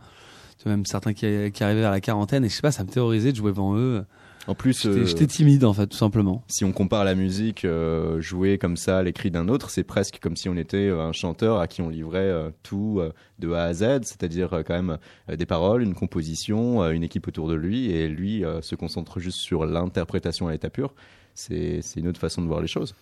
Même 0.64 0.86
certains 0.86 1.12
qui, 1.12 1.26
qui 1.52 1.64
arrivaient 1.64 1.84
à 1.84 1.90
la 1.90 2.00
quarantaine, 2.00 2.44
et 2.44 2.48
je 2.48 2.54
sais 2.54 2.62
pas, 2.62 2.70
ça 2.72 2.84
me 2.84 2.88
terrorisait 2.88 3.32
de 3.32 3.36
jouer 3.36 3.50
devant 3.50 3.76
eux. 3.76 4.04
En 4.48 4.54
plus, 4.54 4.82
J'étais 4.82 4.98
euh, 5.00 5.04
j'étais 5.06 5.26
timide 5.26 5.64
en 5.64 5.72
fait, 5.72 5.88
tout 5.88 5.96
simplement. 5.96 6.44
si 6.48 6.64
on 6.64 6.70
compare 6.72 7.04
la 7.04 7.14
musique 7.16 7.64
euh, 7.64 8.20
jouée 8.20 8.58
comme 8.58 8.76
ça 8.76 8.98
à 8.98 9.02
l'écrit 9.02 9.30
d'un 9.32 9.48
autre, 9.48 9.70
c'est 9.70 9.82
presque 9.82 10.18
comme 10.22 10.36
si 10.36 10.48
on 10.48 10.56
était 10.56 10.86
euh, 10.88 11.00
un 11.02 11.12
chanteur 11.12 11.58
à 11.58 11.66
qui 11.66 11.82
on 11.82 11.88
livrait 11.88 12.18
euh, 12.20 12.50
tout 12.62 12.98
euh, 13.00 13.12
de 13.40 13.50
A 13.52 13.64
à 13.64 13.74
Z, 13.74 13.82
c'est-à-dire 14.02 14.52
euh, 14.52 14.62
quand 14.62 14.74
même 14.74 14.98
euh, 15.30 15.36
des 15.36 15.46
paroles, 15.46 15.82
une 15.82 15.94
composition, 15.94 16.82
euh, 16.82 16.90
une 16.92 17.02
équipe 17.02 17.26
autour 17.26 17.48
de 17.48 17.54
lui, 17.54 17.90
et 17.90 18.06
lui 18.08 18.44
euh, 18.44 18.62
se 18.62 18.76
concentre 18.76 19.18
juste 19.18 19.38
sur 19.38 19.66
l'interprétation 19.66 20.46
à 20.48 20.52
l'état 20.52 20.70
pur. 20.70 20.94
C'est 21.34 21.80
c'est 21.82 22.00
une 22.00 22.08
autre 22.08 22.20
façon 22.20 22.40
de 22.40 22.46
voir 22.46 22.60
les 22.60 22.68
choses. 22.68 22.94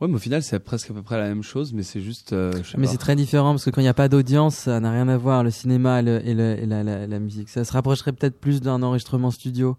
Ouais, 0.00 0.08
mais 0.08 0.14
au 0.14 0.18
final 0.18 0.42
c'est 0.42 0.58
presque 0.58 0.90
à 0.90 0.94
peu 0.94 1.02
près 1.02 1.18
la 1.18 1.28
même 1.28 1.42
chose, 1.42 1.72
mais 1.72 1.82
c'est 1.82 2.00
juste. 2.00 2.32
euh, 2.32 2.52
Mais 2.78 2.86
c'est 2.86 2.96
très 2.96 3.14
différent 3.16 3.50
parce 3.52 3.64
que 3.64 3.70
quand 3.70 3.80
il 3.80 3.84
n'y 3.84 3.88
a 3.88 3.94
pas 3.94 4.08
d'audience, 4.08 4.54
ça 4.56 4.80
n'a 4.80 4.90
rien 4.90 5.08
à 5.08 5.16
voir 5.16 5.44
le 5.44 5.50
cinéma 5.50 6.00
et, 6.00 6.02
le- 6.02 6.26
et 6.26 6.34
le- 6.34 6.58
et 6.60 6.66
la, 6.66 6.82
la- 6.82 7.06
la 7.06 7.18
musique. 7.18 7.48
Ça 7.48 7.64
se 7.64 7.72
rapprocherait 7.72 8.12
peut-être 8.12 8.38
plus 8.40 8.60
d'un 8.60 8.82
enregistrement 8.82 9.30
studio 9.30 9.76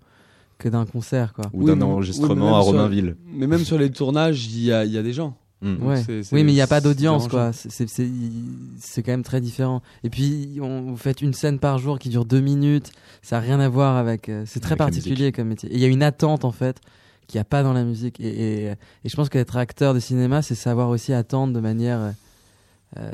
que 0.64 0.70
d'un 0.70 0.86
concert, 0.86 1.34
quoi. 1.34 1.46
Ou 1.54 1.60
Oui, 1.62 1.66
d'un 1.68 1.76
oui, 1.78 1.84
enregistrement 1.84 2.58
à 2.58 2.62
sur- 2.64 2.72
Romainville. 2.72 3.16
Mais 3.34 3.46
même 3.48 3.64
sur 3.64 3.78
les 3.78 3.92
tournages, 3.92 4.48
il 4.48 4.64
y 4.64 4.72
a, 4.72 4.86
il 4.86 4.92
y 4.92 4.98
a 4.98 5.04
des 5.04 5.14
gens. 5.14 5.36
C'est- 5.96 6.34
Oui, 6.34 6.44
mais 6.44 6.52
il 6.52 6.56
n'y 6.56 6.62
a 6.62 6.68
pas 6.68 6.82
d'audience, 6.82 7.28
quoi. 7.30 7.52
C'est- 7.54 9.02
quand 9.04 9.12
même 9.12 9.24
très 9.24 9.40
différent. 9.42 9.82
Et 10.04 10.10
puis, 10.10 10.60
on, 10.62 10.82
vous 10.92 10.98
faites 10.98 11.22
une 11.22 11.34
scène 11.34 11.58
par 11.60 11.78
jour 11.78 12.00
qui 12.00 12.10
dure 12.10 12.26
deux 12.26 12.42
minutes. 12.42 12.92
Ça 13.22 13.38
n'a 13.38 13.42
rien 13.42 13.60
à 13.62 13.70
voir 13.70 13.96
avec. 13.96 14.28
euh, 14.30 14.44
c'est 14.46 14.60
très 14.60 14.74
Avec 14.74 14.80
particulier 14.80 15.32
comme 15.32 15.48
métier. 15.50 15.70
Et 15.72 15.76
il 15.76 15.80
y 15.80 15.86
a 15.86 15.88
une 15.88 16.04
attente, 16.04 16.44
en 16.44 16.52
fait, 16.52 16.82
qu'il 17.28 17.38
n'y 17.38 17.42
a 17.42 17.46
pas 17.46 17.64
dans 17.64 17.72
la 17.74 17.84
musique. 17.86 18.20
Et, 18.20 18.28
et, 18.28 18.66
et 18.72 18.76
je 19.10 19.16
pense 19.16 19.30
qu'être 19.30 19.56
acteur 19.56 19.94
de 19.94 20.00
cinéma, 20.02 20.42
c'est 20.42 20.56
savoir 20.56 20.90
aussi 20.90 21.14
attendre 21.14 21.54
de 21.54 21.60
manière. 21.60 22.00
euh, 22.00 22.12
euh, 23.00 23.10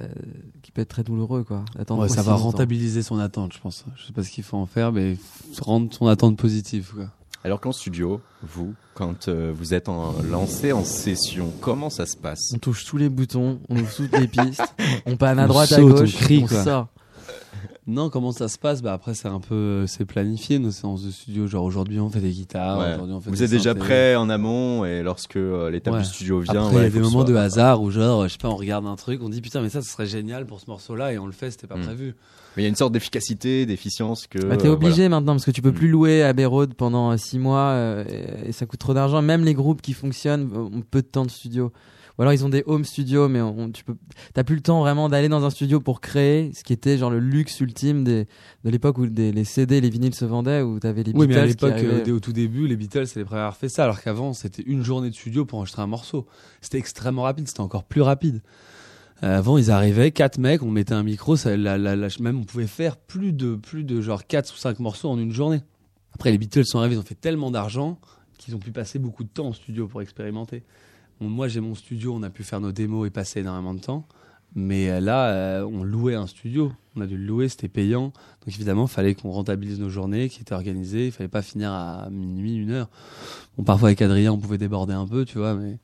qui 0.61 0.71
peut 0.73 0.81
être 0.81 0.89
très 0.89 1.03
douloureux, 1.03 1.45
quoi. 1.45 1.63
Attendre 1.79 2.01
Ouais, 2.01 2.09
savoir 2.09 2.35
longtemps. 2.35 2.49
rentabiliser 2.49 3.01
son 3.01 3.17
attente, 3.17 3.53
je 3.53 3.59
pense. 3.61 3.85
Je 3.95 4.07
sais 4.07 4.11
pas 4.11 4.23
ce 4.23 4.29
qu'il 4.29 4.43
faut 4.43 4.57
en 4.57 4.65
faire, 4.65 4.91
mais 4.91 5.15
rendre 5.61 5.93
son 5.93 6.07
attente 6.07 6.35
positive. 6.35 6.91
Quoi. 6.93 7.05
Alors 7.45 7.61
qu'en 7.61 7.71
studio, 7.71 8.19
vous, 8.43 8.73
quand 8.95 9.29
euh, 9.29 9.53
vous 9.55 9.73
êtes 9.73 9.87
en, 9.87 10.13
lancé 10.29 10.73
en 10.73 10.83
session, 10.83 11.53
comment 11.61 11.89
ça 11.89 12.05
se 12.05 12.17
passe? 12.17 12.51
On 12.53 12.57
touche 12.57 12.83
tous 12.83 12.97
les 12.97 13.07
boutons, 13.07 13.61
on 13.69 13.77
ouvre 13.77 13.93
toutes 13.95 14.17
les 14.17 14.27
pistes, 14.27 14.75
on 15.05 15.15
panne 15.15 15.39
à 15.39 15.45
On 15.45 15.47
droite, 15.47 15.71
à 15.71 15.77
saute, 15.77 15.93
on 15.93 15.99
gauche, 16.01 16.15
crie, 16.15 16.41
on 16.43 16.47
quoi. 16.47 16.63
sort. 16.63 16.87
Non, 17.87 18.09
comment 18.09 18.31
ça 18.31 18.47
se 18.47 18.59
passe? 18.59 18.81
Bah 18.83 18.93
Après, 18.93 19.15
c'est 19.15 19.27
un 19.29 19.39
peu 19.39 19.85
c'est 19.87 20.05
planifié 20.05 20.59
nos 20.59 20.69
séances 20.69 21.03
de 21.03 21.09
studio. 21.11 21.47
Genre 21.47 21.63
aujourd'hui, 21.63 21.99
on 21.99 22.09
fait 22.09 22.19
des 22.19 22.29
guitares. 22.29 22.77
Ouais. 22.77 22.93
aujourd'hui, 22.93 23.15
on 23.15 23.21
fait 23.21 23.29
Vous 23.31 23.35
des 23.37 23.43
êtes 23.45 23.49
déjà 23.51 23.73
près 23.73 24.15
en 24.15 24.29
amont? 24.29 24.85
Et 24.85 25.01
lorsque 25.01 25.37
euh, 25.37 25.71
l'étape 25.71 25.95
Ouais. 25.95 26.01
du 26.01 26.05
studio 26.05 26.39
vient, 26.39 26.65
Après, 26.67 26.75
il 26.77 26.83
y 26.83 26.85
a 26.85 26.89
des 26.89 26.99
moments 26.99 27.23
de 27.23 27.35
hasard 27.35 27.81
où, 27.81 27.89
genre, 27.89 28.27
je 28.27 28.33
sais 28.33 28.37
pas, 28.37 28.49
on 28.49 28.55
regarde 28.57 28.85
un 28.85 28.95
truc, 28.95 29.21
on 29.23 29.29
dit 29.29 29.41
putain, 29.41 29.61
mais 29.61 29.69
ça, 29.69 29.81
ce 29.81 29.89
serait 29.89 30.05
génial 30.05 30.45
pour 30.45 30.59
ce 30.59 30.65
morceau-là, 30.69 31.13
et 31.13 31.17
on 31.17 31.25
le 31.25 31.31
fait, 31.31 31.49
c'était 31.51 31.67
pas 31.67 31.77
Mm. 31.77 31.81
prévu. 31.85 32.15
Mais 32.57 32.63
il 32.63 32.65
y 32.65 32.67
a 32.67 32.69
une 32.69 32.75
sorte 32.75 32.91
d'efficacité, 32.93 33.65
d'efficience 33.65 34.27
que. 34.27 34.37
Bah, 34.39 34.57
t'es 34.57 34.67
euh, 34.67 34.73
obligé 34.73 34.95
voilà. 34.95 35.09
maintenant 35.09 35.33
parce 35.33 35.45
que 35.45 35.51
tu 35.51 35.61
peux 35.61 35.71
Mm. 35.71 35.75
plus 35.75 35.87
louer 35.87 36.21
Abbey 36.23 36.45
Road 36.45 36.73
pendant 36.75 37.15
6 37.17 37.39
mois 37.39 37.69
euh, 37.69 38.03
et, 38.45 38.49
et 38.49 38.51
ça 38.51 38.65
coûte 38.67 38.79
trop 38.79 38.93
d'argent. 38.93 39.21
Même 39.23 39.43
les 39.45 39.53
groupes 39.55 39.81
qui 39.81 39.93
fonctionnent 39.93 40.49
ont 40.55 40.81
peu 40.81 41.01
de 41.01 41.07
temps 41.07 41.25
de 41.25 41.31
studio. 41.31 41.71
Ou 42.19 42.21
alors 42.21 42.33
ils 42.33 42.43
ont 42.45 42.49
des 42.49 42.63
home 42.67 42.83
studios, 42.83 43.29
mais 43.29 43.39
on, 43.41 43.71
tu 43.71 43.85
peux, 43.85 43.95
t'as 44.33 44.43
plus 44.43 44.55
le 44.57 44.61
temps 44.61 44.81
vraiment 44.81 45.07
d'aller 45.07 45.29
dans 45.29 45.45
un 45.45 45.49
studio 45.49 45.79
pour 45.79 46.01
créer, 46.01 46.51
ce 46.53 46.65
qui 46.65 46.73
était 46.73 46.97
genre 46.97 47.09
le 47.09 47.19
luxe 47.19 47.61
ultime 47.61 48.03
des, 48.03 48.27
de 48.65 48.69
l'époque 48.69 48.97
où 48.97 49.07
des- 49.07 49.31
les 49.31 49.45
CD, 49.45 49.79
les 49.79 49.89
vinyles 49.89 50.13
se 50.13 50.25
vendaient, 50.25 50.61
où 50.61 50.79
t'avais 50.79 51.03
les 51.03 51.13
Oui, 51.13 51.27
mais 51.27 51.35
Beatles 51.35 51.39
à 51.39 51.45
l'époque, 51.45 51.71
euh, 52.09 52.15
au 52.15 52.19
tout 52.19 52.33
début, 52.33 52.67
les 52.67 52.75
Beatles, 52.75 53.07
c'est 53.07 53.19
les 53.19 53.25
premiers 53.25 53.39
à 53.39 53.43
avoir 53.45 53.55
fait 53.57 53.69
ça, 53.69 53.85
alors 53.85 54.01
qu'avant, 54.01 54.33
c'était 54.33 54.63
une 54.63 54.83
journée 54.83 55.09
de 55.09 55.15
studio 55.15 55.45
pour 55.45 55.59
enregistrer 55.59 55.81
un 55.81 55.87
morceau. 55.87 56.27
C'était 56.59 56.77
extrêmement 56.77 57.21
rapide, 57.23 57.47
c'était 57.47 57.61
encore 57.61 57.85
plus 57.85 58.01
rapide. 58.01 58.41
Euh, 59.23 59.37
avant, 59.37 59.57
ils 59.57 59.71
arrivaient, 59.71 60.11
quatre 60.11 60.39
mecs, 60.39 60.61
on 60.61 60.71
mettait 60.71 60.93
un 60.93 61.03
micro, 61.03 61.37
ça, 61.37 61.55
la, 61.55 61.77
la- 61.77 61.95
la- 61.95 62.07
même 62.19 62.39
on 62.39 62.43
pouvait 62.43 62.67
faire 62.67 62.97
plus 62.97 63.31
de, 63.31 63.55
plus 63.55 63.85
de 63.85 64.01
genre 64.01 64.27
4 64.27 64.53
ou 64.53 64.57
5 64.57 64.79
morceaux 64.79 65.09
en 65.09 65.17
une 65.19 65.31
journée. 65.31 65.61
Après, 66.15 66.31
les 66.31 66.37
Beatles 66.37 66.65
sont 66.65 66.79
arrivés, 66.79 66.95
ils 66.95 66.99
ont 66.99 67.03
fait 67.03 67.15
tellement 67.19 67.49
d'argent 67.49 67.97
qu'ils 68.37 68.55
ont 68.55 68.59
pu 68.59 68.71
passer 68.71 68.99
beaucoup 68.99 69.23
de 69.23 69.29
temps 69.29 69.47
en 69.47 69.53
studio 69.53 69.87
pour 69.87 70.01
expérimenter. 70.01 70.63
Moi, 71.21 71.47
j'ai 71.47 71.59
mon 71.59 71.75
studio, 71.75 72.13
on 72.15 72.23
a 72.23 72.29
pu 72.29 72.43
faire 72.43 72.61
nos 72.61 72.71
démos 72.71 73.07
et 73.07 73.09
passer 73.09 73.41
énormément 73.41 73.73
de 73.73 73.81
temps. 73.81 74.07
Mais 74.55 74.89
euh, 74.89 74.99
là, 74.99 75.29
euh, 75.29 75.63
on 75.63 75.83
louait 75.83 76.15
un 76.15 76.27
studio. 76.27 76.71
On 76.95 77.01
a 77.01 77.05
dû 77.05 77.17
le 77.17 77.25
louer, 77.25 77.49
c'était 77.49 77.67
payant. 77.67 78.05
Donc 78.05 78.47
évidemment, 78.47 78.85
il 78.85 78.89
fallait 78.89 79.15
qu'on 79.15 79.31
rentabilise 79.31 79.79
nos 79.79 79.89
journées, 79.89 80.29
qui 80.29 80.41
étaient 80.41 80.55
organisées. 80.55 81.07
Il 81.07 81.11
fallait 81.11 81.29
pas 81.29 81.41
finir 81.41 81.71
à 81.71 82.09
minuit, 82.09 82.55
une 82.55 82.71
heure. 82.71 82.89
Bon, 83.57 83.63
parfois 83.63 83.89
avec 83.89 84.01
Adrien, 84.01 84.31
on 84.31 84.37
pouvait 84.37 84.57
déborder 84.57 84.93
un 84.93 85.05
peu, 85.05 85.25
tu 85.25 85.37
vois, 85.37 85.53
mais 85.53 85.77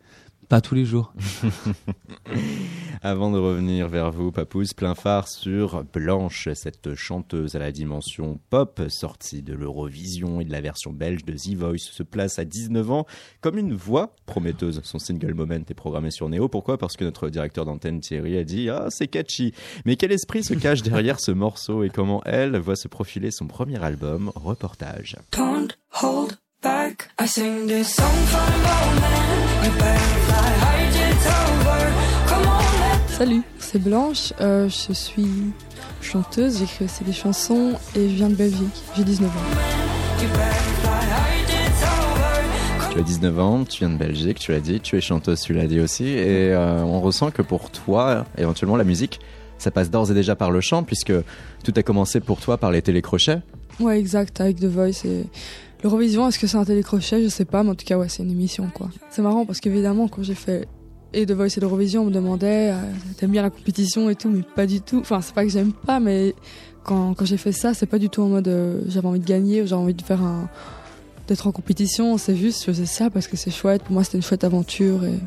Pas 0.49 0.61
tous 0.61 0.75
les 0.75 0.85
jours. 0.85 1.13
Avant 3.01 3.31
de 3.31 3.37
revenir 3.37 3.87
vers 3.87 4.11
vous, 4.11 4.31
Papouze, 4.31 4.73
plein 4.73 4.95
phare 4.95 5.27
sur 5.27 5.83
Blanche, 5.83 6.49
cette 6.53 6.95
chanteuse 6.95 7.55
à 7.55 7.59
la 7.59 7.71
dimension 7.71 8.39
pop, 8.49 8.81
sortie 8.89 9.41
de 9.41 9.53
l'Eurovision 9.53 10.41
et 10.41 10.45
de 10.45 10.51
la 10.51 10.61
version 10.61 10.91
belge 10.91 11.25
de 11.25 11.33
The 11.33 11.55
Voice, 11.55 11.77
se 11.79 12.03
place 12.03 12.39
à 12.39 12.45
19 12.45 12.91
ans 12.91 13.05
comme 13.41 13.57
une 13.57 13.73
voix 13.73 14.15
prometteuse. 14.25 14.81
Son 14.83 14.99
single 14.99 15.33
Moment 15.33 15.63
est 15.67 15.73
programmé 15.73 16.11
sur 16.11 16.29
Néo. 16.29 16.47
Pourquoi? 16.47 16.77
Parce 16.77 16.95
que 16.95 17.03
notre 17.03 17.29
directeur 17.29 17.65
d'antenne 17.65 17.99
Thierry 17.99 18.37
a 18.37 18.43
dit 18.43 18.69
Ah, 18.69 18.87
c'est 18.89 19.07
catchy. 19.07 19.53
Mais 19.85 19.95
quel 19.95 20.11
esprit 20.11 20.43
se 20.43 20.53
cache 20.53 20.81
derrière 20.81 21.19
ce 21.19 21.31
morceau 21.31 21.83
et 21.83 21.89
comment 21.89 22.21
elle 22.25 22.57
voit 22.57 22.75
se 22.75 22.87
profiler 22.87 23.31
son 23.31 23.47
premier 23.47 23.83
album 23.83 24.31
Reportage? 24.35 25.15
Hold 26.01 26.37
back. 26.95 27.09
I 27.19 27.27
sing 27.27 27.67
this 27.67 27.95
song 27.95 28.05
for 28.27 28.51
the 28.51 28.57
moment. 28.57 29.63
You 29.63 29.71
better 29.71 30.19
fly 30.27 30.51
high, 30.63 30.87
it's 30.87 31.27
over. 31.27 31.93
Come 32.27 32.47
on, 32.47 33.07
Salut, 33.17 33.43
c'est 33.59 33.79
Blanche, 33.81 34.33
euh, 34.41 34.67
je 34.67 34.93
suis 34.93 35.53
chanteuse, 36.01 36.59
j'écris 36.59 36.85
aussi 36.85 37.03
des 37.03 37.13
chansons 37.13 37.73
et 37.95 38.09
je 38.09 38.15
viens 38.15 38.29
de 38.29 38.35
Belgique, 38.35 38.83
j'ai 38.95 39.03
19 39.03 39.29
ans. 39.29 39.31
Tu 42.91 42.99
as 42.99 43.03
19 43.03 43.39
ans, 43.39 43.63
tu 43.65 43.79
viens 43.79 43.89
de 43.89 43.97
Belgique, 43.97 44.39
tu 44.39 44.51
l'as 44.51 44.59
dit, 44.59 44.79
tu 44.79 44.97
es 44.97 45.01
chanteuse, 45.01 45.41
tu 45.41 45.53
l'as 45.53 45.67
dit 45.67 45.79
aussi, 45.79 46.07
et 46.07 46.53
euh, 46.53 46.81
on 46.83 47.01
ressent 47.01 47.31
que 47.31 47.41
pour 47.41 47.69
toi, 47.69 48.25
éventuellement, 48.37 48.77
la 48.77 48.83
musique, 48.83 49.19
ça 49.57 49.71
passe 49.71 49.89
d'ores 49.89 50.11
et 50.11 50.13
déjà 50.13 50.35
par 50.35 50.51
le 50.51 50.61
chant, 50.61 50.83
puisque 50.83 51.13
tout 51.63 51.73
a 51.75 51.83
commencé 51.83 52.19
pour 52.19 52.39
toi 52.39 52.57
par 52.57 52.71
les 52.71 52.81
télécrochets. 52.81 53.41
Ouais, 53.79 53.99
exact, 53.99 54.39
avec 54.39 54.59
The 54.59 54.65
Voice 54.65 55.05
et 55.05 55.25
l'Eurovision, 55.85 56.27
est-ce 56.27 56.39
que 56.39 56.47
c'est 56.47 56.57
un 56.57 56.65
télécrochet? 56.65 57.21
Je 57.21 57.29
sais 57.29 57.45
pas, 57.45 57.61
mais 57.61 57.69
en 57.69 57.75
tout 57.75 57.85
cas, 57.85 57.95
ouais, 57.95 58.09
c'est 58.09 58.23
une 58.23 58.31
émission 58.31 58.71
quoi. 58.73 58.89
C'est 59.11 59.21
marrant 59.21 59.45
parce 59.45 59.59
qu'évidemment, 59.59 60.07
quand 60.07 60.23
j'ai 60.23 60.33
fait 60.33 60.67
et 61.13 61.27
The 61.27 61.31
Voice 61.33 61.57
et 61.57 61.59
l'Eurovision, 61.59 62.01
on 62.01 62.05
me 62.05 62.11
demandait 62.11 62.71
euh, 62.71 62.77
t'aimes 63.17 63.29
bien 63.29 63.43
la 63.43 63.51
compétition 63.51 64.09
et 64.09 64.15
tout, 64.15 64.29
mais 64.29 64.41
pas 64.55 64.65
du 64.65 64.81
tout. 64.81 64.97
Enfin, 64.99 65.21
c'est 65.21 65.35
pas 65.35 65.43
que 65.43 65.51
j'aime 65.51 65.73
pas, 65.73 65.99
mais 65.99 66.33
quand, 66.83 67.13
quand 67.13 67.25
j'ai 67.25 67.37
fait 67.37 67.51
ça, 67.51 67.75
c'est 67.75 67.85
pas 67.85 67.99
du 67.99 68.09
tout 68.09 68.23
en 68.23 68.29
mode 68.29 68.47
euh, 68.47 68.81
j'avais 68.87 69.07
envie 69.07 69.19
de 69.19 69.27
gagner 69.27 69.61
ou 69.61 69.67
j'avais 69.67 69.81
envie 69.83 69.93
de 69.93 70.01
faire 70.01 70.23
un. 70.23 70.49
d'être 71.27 71.45
en 71.45 71.51
compétition, 71.51 72.17
c'est 72.17 72.35
juste 72.35 72.61
je 72.61 72.65
faisais 72.65 72.87
ça 72.87 73.11
parce 73.11 73.27
que 73.27 73.37
c'est 73.37 73.51
chouette. 73.51 73.83
Pour 73.83 73.93
moi, 73.93 74.03
c'était 74.03 74.17
une 74.17 74.23
chouette 74.23 74.43
aventure 74.43 75.05
et 75.05 75.19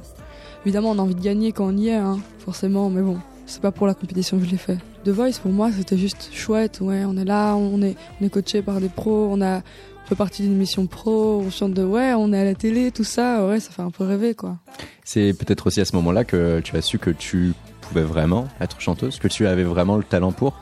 évidemment, 0.65 0.91
on 0.91 0.99
a 0.99 1.03
envie 1.03 1.15
de 1.15 1.23
gagner 1.23 1.53
quand 1.53 1.69
on 1.69 1.77
y 1.77 1.91
est, 1.91 1.95
hein, 1.95 2.19
forcément, 2.41 2.91
mais 2.91 3.03
bon. 3.03 3.19
C'est 3.47 3.63
pas 3.63 3.71
pour 3.71 3.87
la 3.87 3.95
compétition 3.95 4.39
que 4.39 4.45
je 4.45 4.51
l'ai 4.51 4.59
fait. 4.59 4.77
The 5.05 5.11
Voice, 5.11 5.39
pour 5.41 5.53
moi, 5.53 5.71
c'était 5.73 5.97
juste 5.97 6.29
chouette. 6.33 6.81
Ouais, 6.83 7.05
on 7.07 7.17
est 7.17 7.25
là, 7.25 7.55
on 7.55 7.81
est, 7.81 7.95
on 8.21 8.27
est 8.27 8.29
coaché 8.29 8.61
par 8.61 8.79
des 8.81 8.91
pros, 8.91 9.29
on 9.31 9.41
a 9.41 9.63
fait 10.09 10.15
partie 10.15 10.43
d'une 10.43 10.53
émission 10.53 10.87
pro, 10.87 11.43
on 11.45 11.51
chante 11.51 11.75
de 11.75 11.85
ouais, 11.85 12.15
on 12.15 12.33
est 12.33 12.41
à 12.41 12.45
la 12.45 12.55
télé, 12.55 12.91
tout 12.91 13.05
ça. 13.05 13.47
Ouais, 13.47 13.61
ça 13.61 13.71
fait 13.71 13.83
un 13.83 13.91
peu 13.91 14.05
rêver, 14.05 14.35
quoi. 14.35 14.57
C'est 15.05 15.35
peut-être 15.35 15.67
aussi 15.67 15.81
à 15.83 15.85
ce 15.85 15.95
moment-là 15.97 16.25
que 16.25 16.61
tu 16.61 16.77
as 16.77 16.81
su 16.81 16.99
que 16.99 17.11
tu 17.11 17.53
pouvais 17.83 18.03
vraiment 18.03 18.49
être 18.61 18.81
chanteuse, 18.81 19.19
que 19.19 19.29
tu 19.29 19.47
avais 19.47 19.65
vraiment 19.65 19.97
le 19.97 20.03
talent 20.03 20.33
pour. 20.33 20.55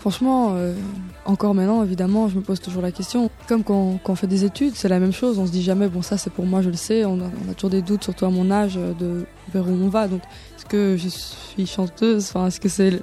Franchement, 0.00 0.54
euh, 0.56 0.74
encore 1.24 1.54
maintenant, 1.54 1.84
évidemment, 1.84 2.28
je 2.28 2.36
me 2.36 2.40
pose 2.40 2.58
toujours 2.58 2.82
la 2.82 2.90
question. 2.90 3.30
Comme 3.46 3.62
quand, 3.62 4.00
quand 4.02 4.12
on 4.12 4.16
fait 4.16 4.26
des 4.26 4.44
études, 4.44 4.74
c'est 4.74 4.88
la 4.88 4.98
même 4.98 5.12
chose. 5.12 5.38
On 5.38 5.46
se 5.46 5.52
dit 5.52 5.62
jamais, 5.62 5.88
bon, 5.88 6.02
ça 6.02 6.16
c'est 6.16 6.30
pour 6.30 6.46
moi, 6.46 6.62
je 6.62 6.70
le 6.70 6.76
sais. 6.76 7.04
On 7.04 7.20
a, 7.20 7.30
on 7.46 7.50
a 7.50 7.54
toujours 7.54 7.70
des 7.70 7.82
doutes, 7.82 8.02
surtout 8.02 8.24
à 8.24 8.30
mon 8.30 8.50
âge, 8.50 8.74
euh, 8.76 8.92
de 8.94 9.24
vers 9.52 9.68
où 9.68 9.72
on 9.72 9.88
va. 9.88 10.08
Donc, 10.08 10.22
est-ce 10.56 10.64
que 10.64 10.96
je 10.96 11.08
suis 11.08 11.66
chanteuse? 11.66 12.28
Enfin, 12.28 12.48
est-ce 12.48 12.58
que 12.58 12.68
c'est 12.68 13.00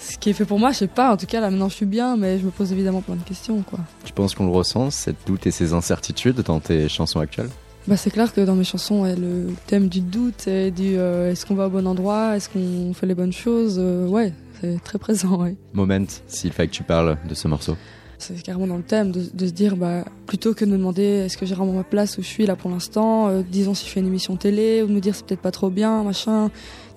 ce 0.00 0.18
qui 0.18 0.30
est 0.30 0.32
fait 0.32 0.44
pour 0.44 0.58
moi 0.58 0.72
Je 0.72 0.78
sais 0.78 0.86
pas. 0.86 1.12
En 1.12 1.16
tout 1.16 1.26
cas, 1.26 1.40
là 1.40 1.50
maintenant, 1.50 1.68
je 1.68 1.74
suis 1.74 1.86
bien, 1.86 2.16
mais 2.16 2.38
je 2.38 2.44
me 2.44 2.50
pose 2.50 2.72
évidemment 2.72 3.02
plein 3.02 3.16
de 3.16 3.22
questions, 3.22 3.62
quoi. 3.62 3.78
Tu 4.04 4.12
penses 4.12 4.34
qu'on 4.34 4.46
le 4.46 4.52
ressent, 4.52 4.90
cette 4.90 5.26
doute 5.26 5.46
et 5.46 5.50
ces 5.50 5.72
incertitudes 5.72 6.40
dans 6.42 6.60
tes 6.60 6.88
chansons 6.88 7.20
actuelles? 7.20 7.50
Bah, 7.86 7.96
c'est 7.96 8.10
clair 8.10 8.32
que 8.32 8.42
dans 8.42 8.54
mes 8.54 8.64
chansons, 8.64 9.02
ouais, 9.02 9.16
le 9.16 9.48
thème 9.66 9.88
du 9.88 10.00
doute 10.00 10.46
et 10.46 10.70
du 10.70 10.96
euh, 10.96 11.32
est-ce 11.32 11.46
qu'on 11.46 11.54
va 11.54 11.66
au 11.66 11.70
bon 11.70 11.86
endroit, 11.86 12.36
est-ce 12.36 12.48
qu'on 12.48 12.92
fait 12.92 13.06
les 13.06 13.14
bonnes 13.14 13.32
choses, 13.32 13.76
euh, 13.78 14.06
ouais, 14.06 14.34
c'est 14.60 14.82
très 14.84 14.98
présent, 14.98 15.42
ouais. 15.42 15.56
Moment, 15.72 16.04
s'il 16.26 16.52
fallait 16.52 16.68
que 16.68 16.74
tu 16.74 16.82
parles 16.82 17.16
de 17.26 17.34
ce 17.34 17.48
morceau. 17.48 17.76
C'est 18.18 18.42
carrément 18.42 18.66
dans 18.66 18.76
le 18.76 18.82
thème 18.82 19.12
de, 19.12 19.24
de 19.32 19.46
se 19.46 19.52
dire, 19.52 19.76
bah, 19.76 20.04
plutôt 20.26 20.52
que 20.52 20.66
de 20.66 20.70
me 20.70 20.76
demander 20.76 21.02
est-ce 21.02 21.38
que 21.38 21.46
j'ai 21.46 21.54
vraiment 21.54 21.72
ma 21.72 21.84
place 21.84 22.18
où 22.18 22.22
je 22.22 22.26
suis 22.26 22.44
là 22.44 22.54
pour 22.54 22.70
l'instant, 22.70 23.28
euh, 23.28 23.42
disons 23.42 23.72
si 23.72 23.86
je 23.86 23.90
fais 23.90 24.00
une 24.00 24.08
émission 24.08 24.36
télé, 24.36 24.82
ou 24.82 24.86
de 24.86 24.92
me 24.92 25.00
dire 25.00 25.14
c'est 25.14 25.24
peut-être 25.24 25.40
pas 25.40 25.50
trop 25.50 25.70
bien, 25.70 26.02
machin, 26.04 26.50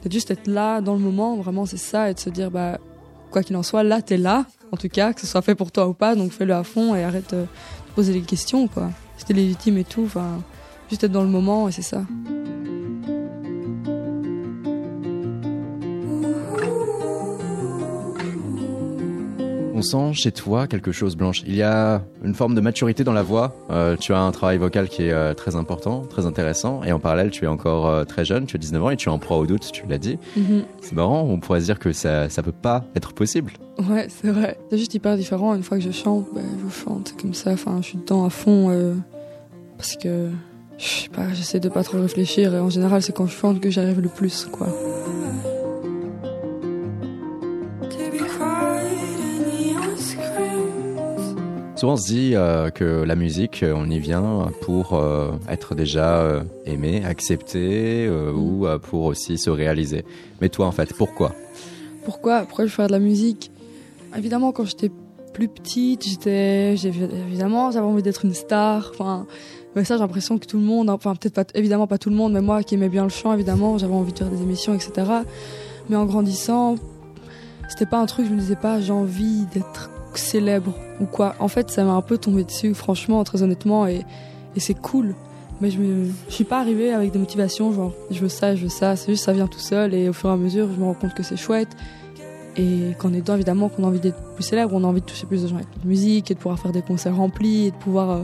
de 0.04 0.12
juste 0.12 0.32
être 0.32 0.48
là 0.48 0.82
dans 0.82 0.94
le 0.94 1.00
moment, 1.00 1.38
vraiment 1.38 1.66
c'est 1.66 1.78
ça, 1.78 2.12
et 2.12 2.14
de 2.14 2.20
se 2.20 2.30
dire, 2.30 2.52
bah, 2.52 2.78
quoi 3.34 3.44
qu'il 3.44 3.58
en 3.58 3.64
soit, 3.64 3.84
là 3.84 4.02
t'es 4.02 4.18
là, 4.18 4.46
en 4.72 4.78
tout 4.78 4.88
cas, 4.88 5.12
que 5.12 5.20
ce 5.20 5.28
soit 5.28 5.42
fait 5.42 5.56
pour 5.56 5.72
toi 5.72 5.88
ou 5.88 5.94
pas, 5.94 6.16
donc 6.16 6.32
fais-le 6.32 6.54
à 6.54 6.64
fond 6.64 6.96
et 6.96 7.04
arrête 7.04 7.34
de 7.34 7.46
poser 7.96 8.14
les 8.14 8.22
questions, 8.22 8.68
quoi. 8.68 8.92
C'était 9.18 9.34
légitime 9.34 9.78
et 9.80 9.84
tout, 9.84 10.04
enfin, 10.06 10.42
juste 10.90 11.04
être 11.04 11.12
dans 11.12 11.24
le 11.24 11.30
moment, 11.30 11.68
et 11.68 11.72
c'est 11.72 11.82
ça. 11.82 12.04
On 19.76 19.82
sent 19.82 20.14
chez 20.14 20.32
toi 20.32 20.68
quelque 20.68 20.92
chose, 20.92 21.16
Blanche. 21.16 21.44
Il 21.48 21.56
y 21.56 21.64
a 21.64 22.04
une 22.24 22.36
forme 22.36 22.54
de 22.54 22.62
maturité 22.62 23.04
dans 23.04 23.14
la 23.14 23.24
voix. 23.24 23.56
Euh, 23.72 23.96
tu 23.96 24.14
as 24.14 24.20
un 24.20 24.32
travail 24.32 24.58
vocal 24.58 24.88
qui 24.88 25.04
est 25.04 25.12
euh, 25.12 25.34
très 25.34 25.56
important, 25.56 26.02
très 26.02 26.28
intéressant. 26.28 26.84
Et 26.84 26.92
en 26.92 27.00
parallèle, 27.00 27.32
tu 27.32 27.46
es 27.46 27.48
encore 27.48 27.88
euh, 27.88 28.04
très 28.04 28.24
jeune, 28.24 28.46
tu 28.46 28.56
as 28.56 28.60
19 28.60 28.84
ans 28.84 28.90
et 28.92 28.98
tu 28.98 29.10
es 29.10 29.12
en 29.12 29.18
proie 29.18 29.38
au 29.38 29.48
doute, 29.48 29.72
tu 29.72 29.88
l'as 29.88 29.98
dit. 29.98 30.20
Mhm. 30.38 30.64
C'est 30.82 30.94
marrant, 30.94 31.24
on 31.24 31.40
pourrait 31.40 31.62
se 31.62 31.66
dire 31.66 31.80
que 31.80 31.92
ça, 31.92 32.30
ça 32.30 32.44
peut 32.44 32.52
pas 32.52 32.86
être 32.96 33.14
possible. 33.14 33.54
Ouais, 33.90 34.08
c'est 34.10 34.30
vrai. 34.30 34.60
C'est 34.70 34.78
juste 34.78 34.94
hyper 34.94 35.18
différent. 35.18 35.56
Une 35.56 35.64
fois 35.64 35.78
que 35.78 35.84
je 35.84 35.92
chante, 35.92 36.28
bah, 36.36 36.42
je 36.64 36.84
chante 36.84 37.16
comme 37.20 37.34
ça. 37.34 37.52
Enfin, 37.52 37.80
je 37.82 37.88
suis 37.88 37.98
dedans 37.98 38.26
à 38.26 38.30
fond 38.30 38.96
parce 39.78 39.96
que 39.96 40.30
je 40.78 40.86
sais 40.86 41.10
pas, 41.10 41.34
j'essaie 41.34 41.60
de 41.60 41.70
pas 41.70 41.84
trop 41.84 42.00
réfléchir. 42.00 42.54
Et 42.54 42.60
en 42.60 42.70
général, 42.70 43.02
c'est 43.02 43.16
quand 43.16 43.26
je 43.26 43.36
chante 43.36 43.60
que 43.60 43.72
j'arrive 43.72 44.02
le 44.02 44.10
plus, 44.10 44.48
quoi. 44.52 44.68
Souvent, 51.84 51.96
on 51.96 51.98
se 51.98 52.08
dit 52.08 52.32
euh, 52.34 52.70
que 52.70 53.04
la 53.04 53.18
musique, 53.18 53.62
euh, 53.62 53.74
on 53.76 53.90
y 53.90 54.00
vient 54.00 54.50
pour 54.62 54.94
euh, 54.94 55.32
être 55.50 55.76
déjà 55.76 56.42
aimé, 56.66 57.04
accepté 57.04 58.10
ou 58.10 58.66
pour 58.84 59.04
aussi 59.04 59.38
se 59.38 59.50
réaliser. 59.50 60.06
Mais 60.40 60.48
toi, 60.48 60.68
en 60.68 60.72
fait, 60.72 60.94
pourquoi? 60.94 61.36
Pourquoi? 62.06 62.44
Pourquoi 62.44 62.68
je 62.68 62.72
fais 62.72 62.88
de 62.88 62.92
la 62.94 63.00
musique? 63.00 63.52
Évidemment, 64.18 64.54
quand 64.54 64.64
j'étais 64.64 64.92
plus 65.34 65.50
petite, 65.50 66.08
j'étais, 66.08 66.76
évidemment, 66.76 67.70
j'avais 67.72 67.86
envie 67.86 68.02
d'être 68.02 68.24
une 68.24 68.34
star. 68.34 68.92
Enfin, 68.94 69.26
mais 69.76 69.84
ça, 69.84 69.96
j'ai 69.96 70.04
l'impression 70.04 70.38
que 70.38 70.46
tout 70.46 70.60
le 70.60 70.64
monde, 70.64 70.90
enfin 70.90 71.14
peut-être 71.16 71.36
pas, 71.36 71.44
évidemment 71.54 71.86
pas 71.86 71.98
tout 71.98 72.10
le 72.10 72.16
monde, 72.16 72.32
mais 72.32 72.42
moi 72.42 72.64
qui 72.64 72.76
aimais 72.76 72.88
bien 72.88 73.04
le 73.04 73.10
chant, 73.10 73.34
évidemment, 73.34 73.78
j'avais 73.78 73.94
envie 73.94 74.14
de 74.14 74.20
faire 74.20 74.30
des 74.30 74.42
émissions, 74.42 74.74
etc. 74.74 74.94
Mais 75.90 75.98
en 75.98 76.06
grandissant, 76.06 76.78
c'était 77.68 77.88
pas 77.88 77.98
un 78.00 78.06
truc, 78.06 78.26
je 78.26 78.32
me 78.32 78.40
disais 78.40 78.56
pas, 78.56 78.80
j'ai 78.80 78.94
envie 78.94 79.48
d'être 79.54 79.90
célèbre 80.18 80.74
ou 81.00 81.06
quoi. 81.06 81.36
En 81.40 81.48
fait, 81.48 81.70
ça 81.70 81.84
m'a 81.84 81.94
un 81.94 82.02
peu 82.02 82.18
tombé 82.18 82.44
dessus, 82.44 82.74
franchement, 82.74 83.24
très 83.24 83.44
honnêtement, 83.44 83.88
et, 83.88 84.02
et 84.56 84.60
c'est 84.60 84.74
cool. 84.74 85.16
Mais 85.62 85.72
je, 85.72 85.80
me, 85.80 86.10
je 86.28 86.34
suis 86.34 86.44
pas 86.44 86.60
arrivée 86.60 86.92
avec 86.92 87.12
des 87.12 87.20
motivations, 87.20 87.72
genre, 87.74 87.94
je 88.12 88.20
veux 88.20 88.30
ça, 88.30 88.56
je 88.56 88.64
veux 88.64 88.70
ça. 88.70 88.96
C'est 88.96 89.12
juste, 89.12 89.24
ça 89.24 89.34
vient 89.34 89.48
tout 89.48 89.60
seul, 89.60 89.94
et 89.94 90.10
au 90.10 90.14
fur 90.14 90.30
et 90.30 90.34
à 90.34 90.38
mesure, 90.38 90.68
je 90.74 90.80
me 90.80 90.86
rends 90.86 90.94
compte 90.94 91.14
que 91.14 91.24
c'est 91.24 91.38
chouette. 91.38 91.70
Et 92.56 92.94
qu'en 93.00 93.14
étant 93.14 93.34
évidemment 93.34 93.68
qu'on 93.70 93.84
a 93.84 93.88
envie 93.88 94.00
d'être 94.00 94.22
plus 94.36 94.44
célèbre, 94.44 94.72
on 94.74 94.84
a 94.84 94.88
envie 94.88 95.02
de 95.02 95.06
toucher 95.06 95.26
plus 95.26 95.42
de 95.42 95.48
gens 95.48 95.56
avec 95.56 95.68
la 95.82 95.90
musique 95.90 96.30
et 96.30 96.36
de 96.36 96.40
pouvoir 96.40 96.60
faire 96.60 96.72
des 96.72 96.84
concerts 96.84 97.16
remplis 97.16 97.68
et 97.68 97.72
de 97.72 97.76
pouvoir 97.76 98.12
euh, 98.12 98.24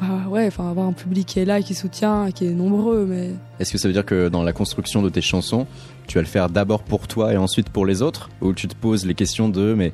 ah, 0.00 0.28
ouais, 0.28 0.46
enfin 0.46 0.70
avoir 0.70 0.86
un 0.86 0.92
public 0.92 1.26
qui 1.26 1.40
est 1.40 1.44
là 1.44 1.60
qui 1.60 1.74
soutient, 1.74 2.30
qui 2.30 2.46
est 2.46 2.50
nombreux. 2.50 3.04
Mais 3.06 3.30
Est-ce 3.58 3.72
que 3.72 3.78
ça 3.78 3.88
veut 3.88 3.94
dire 3.94 4.04
que 4.04 4.28
dans 4.28 4.42
la 4.42 4.52
construction 4.52 5.02
de 5.02 5.08
tes 5.08 5.20
chansons, 5.20 5.66
tu 6.06 6.16
vas 6.16 6.22
le 6.22 6.28
faire 6.28 6.48
d'abord 6.48 6.82
pour 6.82 7.08
toi 7.08 7.32
et 7.32 7.36
ensuite 7.36 7.68
pour 7.68 7.84
les 7.84 8.00
autres? 8.02 8.30
Ou 8.40 8.52
tu 8.52 8.68
te 8.68 8.76
poses 8.76 9.04
les 9.06 9.14
questions 9.14 9.48
de 9.48 9.74
mais 9.74 9.92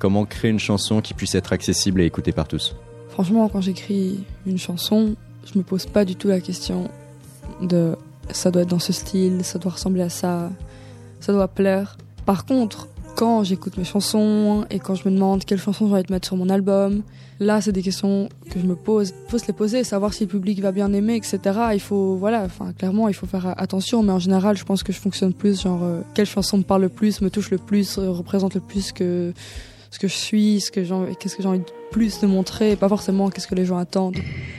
comment 0.00 0.24
créer 0.24 0.50
une 0.50 0.58
chanson 0.58 1.00
qui 1.00 1.14
puisse 1.14 1.36
être 1.36 1.52
accessible 1.52 2.00
et 2.00 2.06
écoutée 2.06 2.32
par 2.32 2.48
tous? 2.48 2.74
Franchement, 3.10 3.48
quand 3.48 3.60
j'écris 3.60 4.24
une 4.46 4.58
chanson, 4.58 5.14
je 5.44 5.56
me 5.56 5.62
pose 5.62 5.86
pas 5.86 6.04
du 6.04 6.16
tout 6.16 6.26
la 6.26 6.40
question 6.40 6.90
de 7.60 7.94
ça 8.32 8.50
doit 8.50 8.62
être 8.62 8.68
dans 8.68 8.80
ce 8.80 8.92
style, 8.92 9.44
ça 9.44 9.58
doit 9.58 9.72
ressembler 9.72 10.02
à 10.02 10.08
ça, 10.08 10.50
ça 11.20 11.32
doit 11.32 11.48
plaire. 11.48 11.98
Par 12.24 12.46
contre, 12.46 12.88
quand 13.16 13.44
j'écoute 13.44 13.76
mes 13.76 13.84
chansons 13.84 14.64
et 14.70 14.78
quand 14.78 14.94
je 14.94 15.08
me 15.08 15.14
demande 15.14 15.44
quelle 15.44 15.58
chanson 15.58 15.88
je 15.88 15.94
vais 15.94 16.02
te 16.02 16.12
mettre 16.12 16.26
sur 16.26 16.36
mon 16.36 16.48
album, 16.48 17.02
là 17.40 17.60
c'est 17.60 17.72
des 17.72 17.82
questions 17.82 18.28
que 18.50 18.58
je 18.58 18.66
me 18.66 18.76
pose. 18.76 19.12
Il 19.26 19.30
faut 19.30 19.38
se 19.38 19.46
les 19.48 19.52
poser, 19.52 19.84
savoir 19.84 20.14
si 20.14 20.24
le 20.24 20.30
public 20.30 20.60
va 20.60 20.72
bien 20.72 20.92
aimer, 20.92 21.16
etc. 21.16 21.38
Il 21.74 21.80
faut, 21.80 22.16
voilà, 22.16 22.44
enfin 22.44 22.72
clairement 22.72 23.08
il 23.08 23.14
faut 23.14 23.26
faire 23.26 23.54
attention, 23.58 24.02
mais 24.02 24.12
en 24.12 24.20
général 24.20 24.56
je 24.56 24.64
pense 24.64 24.82
que 24.82 24.92
je 24.92 24.98
fonctionne 24.98 25.34
plus 25.34 25.60
genre 25.60 25.82
euh, 25.82 26.00
quelle 26.14 26.26
chanson 26.26 26.56
me 26.58 26.62
parle 26.62 26.82
le 26.82 26.88
plus, 26.88 27.20
me 27.20 27.30
touche 27.30 27.50
le 27.50 27.58
plus, 27.58 27.98
représente 27.98 28.54
le 28.54 28.60
plus 28.60 28.92
que 28.92 29.34
ce 29.90 29.98
que 29.98 30.08
je 30.08 30.14
suis, 30.14 30.60
ce 30.60 30.70
que 30.70 30.84
j'ai 30.84 30.92
envie- 30.94 31.16
qu'est-ce 31.16 31.36
que 31.36 31.42
j'ai 31.42 31.48
envie 31.48 31.58
de 31.60 31.64
plus 31.90 32.20
de 32.20 32.26
montrer, 32.26 32.72
et 32.72 32.76
pas 32.76 32.88
forcément 32.88 33.28
qu'est-ce 33.30 33.48
que 33.48 33.54
les 33.54 33.64
gens 33.64 33.78
attendent. 33.78 34.16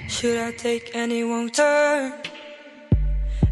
Should 0.10 0.36
I 0.36 0.56
take 0.56 0.92
any 0.96 1.24
wrong 1.24 1.50
turn? 1.52 2.12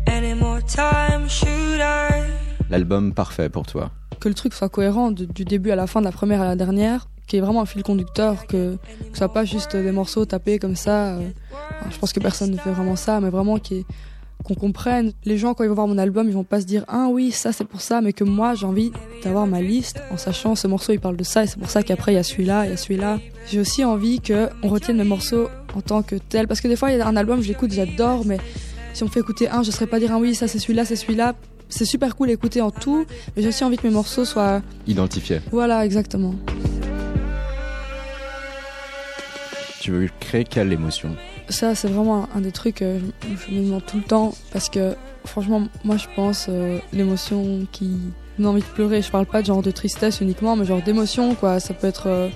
Any 0.07 0.33
more 0.33 0.59
time? 0.65 1.29
Should 1.29 1.79
I? 1.79 2.23
L'album 2.69 3.13
parfait 3.13 3.49
pour 3.49 3.65
toi. 3.65 3.91
que 4.19 4.27
le 4.27 4.35
truc 4.35 4.53
soit 4.53 4.67
cohérent 4.67 5.11
de- 5.11 5.23
du 5.23 5.45
début 5.45 5.71
à 5.71 5.77
la 5.77 5.87
fin, 5.87 6.01
de 6.01 6.05
la 6.05 6.11
première 6.11 6.41
à 6.41 6.45
la 6.45 6.57
dernière, 6.57 7.07
qu'il 7.25 7.37
y 7.37 7.41
ait 7.41 7.45
vraiment 7.45 7.61
un 7.61 7.65
fil 7.65 7.83
conducteur, 7.83 8.47
que, 8.47 8.75
que 8.75 8.77
ce 9.13 9.17
soit 9.19 9.31
pas 9.31 9.45
juste 9.45 9.77
des 9.77 9.93
morceaux 9.93 10.25
tapés 10.25 10.59
comme 10.59 10.75
ça. 10.75 11.13
euh, 11.15 11.29
je 11.89 11.97
pense 11.97 12.11
que 12.11 12.19
personne 12.19 12.51
ne 12.51 12.57
fait 12.57 12.71
vraiment 12.71 12.97
ça, 12.97 13.21
mais 13.21 13.29
vraiment 13.29 13.57
qu'il 13.59 13.77
y 13.77 13.79
ait 13.79 13.85
qu'on 14.43 14.55
comprenne. 14.55 15.11
Les 15.25 15.37
gens, 15.37 15.53
quand 15.53 15.63
ils 15.63 15.67
vont 15.69 15.75
voir 15.75 15.87
mon 15.87 15.97
album, 15.97 16.27
ils 16.27 16.33
vont 16.33 16.43
pas 16.43 16.61
se 16.61 16.65
dire 16.65 16.85
ah 16.87 17.07
oui, 17.09 17.31
ça 17.31 17.51
c'est 17.51 17.65
pour 17.65 17.81
ça, 17.81 18.01
mais 18.01 18.13
que 18.13 18.23
moi 18.23 18.55
j'ai 18.55 18.65
envie 18.65 18.91
d'avoir 19.23 19.45
ma 19.47 19.61
liste 19.61 20.01
en 20.11 20.17
sachant 20.17 20.55
ce 20.55 20.67
morceau 20.67 20.93
il 20.93 20.99
parle 20.99 21.17
de 21.17 21.23
ça 21.23 21.43
et 21.43 21.47
c'est 21.47 21.59
pour 21.59 21.69
ça 21.69 21.83
qu'après 21.83 22.13
il 22.13 22.15
y 22.15 22.19
a 22.19 22.23
celui-là, 22.23 22.65
il 22.65 22.71
y 22.71 22.73
a 22.73 22.77
celui-là. 22.77 23.19
J'ai 23.51 23.59
aussi 23.59 23.83
envie 23.83 24.19
que 24.21 24.49
on 24.63 24.69
retienne 24.69 24.97
mes 24.97 25.03
morceaux 25.03 25.47
en 25.75 25.81
tant 25.81 26.01
que 26.03 26.15
tel 26.15 26.47
parce 26.47 26.61
que 26.61 26.67
des 26.67 26.75
fois 26.75 26.91
il 26.91 26.97
y 26.97 27.01
a 27.01 27.07
un 27.07 27.15
album 27.15 27.41
je 27.41 27.47
l'écoute 27.47 27.71
j'adore 27.71 28.25
mais 28.25 28.37
si 28.93 29.03
on 29.03 29.05
me 29.05 29.11
fait 29.11 29.19
écouter 29.19 29.49
un 29.49 29.61
je 29.61 29.69
saurais 29.71 29.85
pas 29.87 29.99
dire 29.99 30.09
ah 30.13 30.17
oui 30.17 30.33
ça 30.33 30.47
c'est 30.47 30.57
celui-là 30.59 30.83
c'est 30.85 30.95
celui-là 30.95 31.35
c'est 31.67 31.85
super 31.85 32.15
cool 32.15 32.27
d'écouter 32.29 32.61
en 32.61 32.71
tout 32.71 33.05
mais 33.35 33.43
j'ai 33.43 33.49
aussi 33.49 33.63
envie 33.63 33.77
que 33.77 33.85
mes 33.87 33.93
morceaux 33.93 34.25
soient 34.25 34.61
Identifié. 34.87 35.41
voilà 35.51 35.85
exactement 35.85 36.33
Tu 39.81 39.91
veux 39.91 40.09
créer 40.19 40.43
quelle 40.43 40.73
émotion? 40.73 41.15
Ça 41.49 41.75
c'est 41.75 41.87
vraiment 41.87 42.27
un 42.35 42.41
des 42.41 42.51
trucs 42.51 42.75
que 42.75 42.99
je, 43.23 43.45
je 43.47 43.51
me 43.53 43.65
demande 43.65 43.85
tout 43.85 43.97
le 43.97 44.03
temps 44.03 44.33
parce 44.51 44.69
que 44.69 44.95
franchement 45.25 45.63
moi 45.83 45.97
je 45.97 46.07
pense 46.15 46.47
euh, 46.49 46.79
l'émotion 46.93 47.65
qui 47.71 47.97
donne 48.37 48.47
envie 48.47 48.61
de 48.61 48.67
pleurer. 48.67 49.01
Je 49.01 49.11
parle 49.11 49.25
pas 49.25 49.41
de 49.41 49.47
genre 49.47 49.61
de 49.61 49.71
tristesse 49.71 50.21
uniquement 50.21 50.55
mais 50.55 50.65
genre 50.65 50.81
d'émotion 50.81 51.35
quoi. 51.35 51.59
Ça 51.59 51.73
peut 51.73 51.87
être 51.87 52.07
euh, 52.07 52.29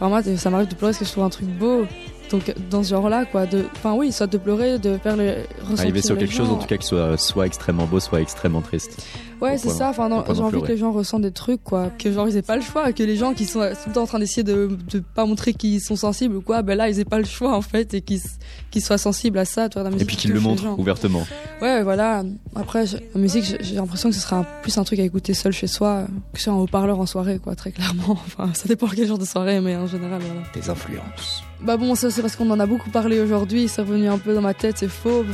vraiment 0.00 0.20
ça 0.36 0.50
m'arrive 0.50 0.68
de 0.68 0.74
pleurer 0.74 0.92
parce 0.92 0.98
que 0.98 1.04
je 1.04 1.10
trouve 1.12 1.24
un 1.24 1.30
truc 1.30 1.48
beau 1.48 1.86
donc 2.30 2.52
dans 2.70 2.82
ce 2.82 2.90
genre 2.90 3.08
là 3.08 3.24
quoi 3.24 3.46
de 3.46 3.64
enfin 3.76 3.94
oui 3.94 4.10
soit 4.12 4.26
de 4.26 4.38
pleurer 4.38 4.78
de 4.78 4.96
faire 4.98 5.16
les 5.16 5.34
ressentir 5.60 5.80
Arriver 5.80 6.02
sur 6.02 6.14
les 6.14 6.20
quelque 6.20 6.32
chose 6.34 6.50
en 6.50 6.56
tout 6.56 6.66
cas 6.66 6.76
qui 6.76 6.86
soit 6.86 7.16
soit 7.18 7.46
extrêmement 7.46 7.86
beau, 7.86 8.00
soit 8.00 8.20
extrêmement 8.20 8.60
triste. 8.62 9.04
Ouais, 9.40 9.58
c'est 9.58 9.68
ça. 9.68 9.90
Enfin, 9.90 10.08
j'ai 10.32 10.40
envie 10.40 10.62
que 10.62 10.68
les 10.68 10.76
gens 10.78 10.92
ressentent 10.92 11.22
des 11.22 11.32
trucs, 11.32 11.62
quoi. 11.62 11.90
Que 11.98 12.10
genre 12.10 12.26
ils 12.28 12.36
aient 12.36 12.42
pas 12.42 12.56
le 12.56 12.62
choix, 12.62 12.92
que 12.94 13.02
les 13.02 13.16
gens 13.16 13.34
qui 13.34 13.44
sont 13.44 13.60
tout 13.60 13.88
le 13.88 13.92
temps 13.92 14.02
en 14.02 14.06
train 14.06 14.18
d'essayer 14.20 14.42
de, 14.44 14.78
de 14.90 15.00
pas 15.14 15.26
montrer 15.26 15.52
qu'ils 15.52 15.82
sont 15.82 15.96
sensibles 15.96 16.36
ou 16.36 16.40
quoi, 16.40 16.62
ben 16.62 16.78
là 16.78 16.88
ils 16.88 16.98
aient 16.98 17.04
pas 17.04 17.18
le 17.18 17.24
choix 17.26 17.54
en 17.54 17.60
fait 17.60 17.92
et 17.92 18.00
qu'ils 18.00 18.22
qu'ils 18.70 18.82
soient 18.82 18.96
sensibles 18.96 19.36
à 19.38 19.44
ça. 19.44 19.68
Tu 19.68 19.74
vois, 19.74 19.82
la 19.82 19.90
Et 19.90 19.92
musique 19.94 20.06
puis 20.08 20.16
qui 20.16 20.22
qu'il 20.22 20.30
le 20.30 20.36
touche 20.36 20.44
les 20.44 20.48
montre 20.50 20.62
gens. 20.62 20.76
ouvertement. 20.78 21.26
Ouais, 21.60 21.82
voilà. 21.82 22.22
Après, 22.54 22.86
je- 22.86 22.96
la 23.14 23.20
musique, 23.20 23.44
j'ai 23.60 23.74
l'impression 23.74 24.08
que 24.08 24.14
ce 24.14 24.20
sera 24.20 24.44
plus 24.62 24.78
un 24.78 24.84
truc 24.84 24.98
à 25.00 25.02
écouter 25.02 25.34
seul 25.34 25.52
chez 25.52 25.66
soi, 25.66 26.06
que 26.32 26.40
sur 26.40 26.52
un 26.52 26.56
haut-parleur 26.56 26.98
en 26.98 27.06
soirée, 27.06 27.38
quoi, 27.38 27.54
très 27.54 27.72
clairement. 27.72 28.16
Enfin, 28.26 28.50
ça 28.54 28.66
dépend 28.66 28.86
quel 28.86 29.06
genre 29.06 29.18
de 29.18 29.26
soirée, 29.26 29.60
mais 29.60 29.76
en 29.76 29.86
général, 29.86 30.22
voilà. 30.24 30.40
Des 30.54 30.70
influences. 30.70 31.42
Bah 31.64 31.78
bon, 31.78 31.94
ça 31.94 32.10
c'est 32.10 32.20
parce 32.20 32.36
qu'on 32.36 32.50
en 32.50 32.60
a 32.60 32.66
beaucoup 32.66 32.90
parlé 32.90 33.20
aujourd'hui, 33.20 33.68
c'est 33.68 33.80
revenu 33.80 34.08
un 34.08 34.18
peu 34.18 34.34
dans 34.34 34.42
ma 34.42 34.52
tête, 34.52 34.76
c'est 34.78 34.88
fauve. 34.88 35.26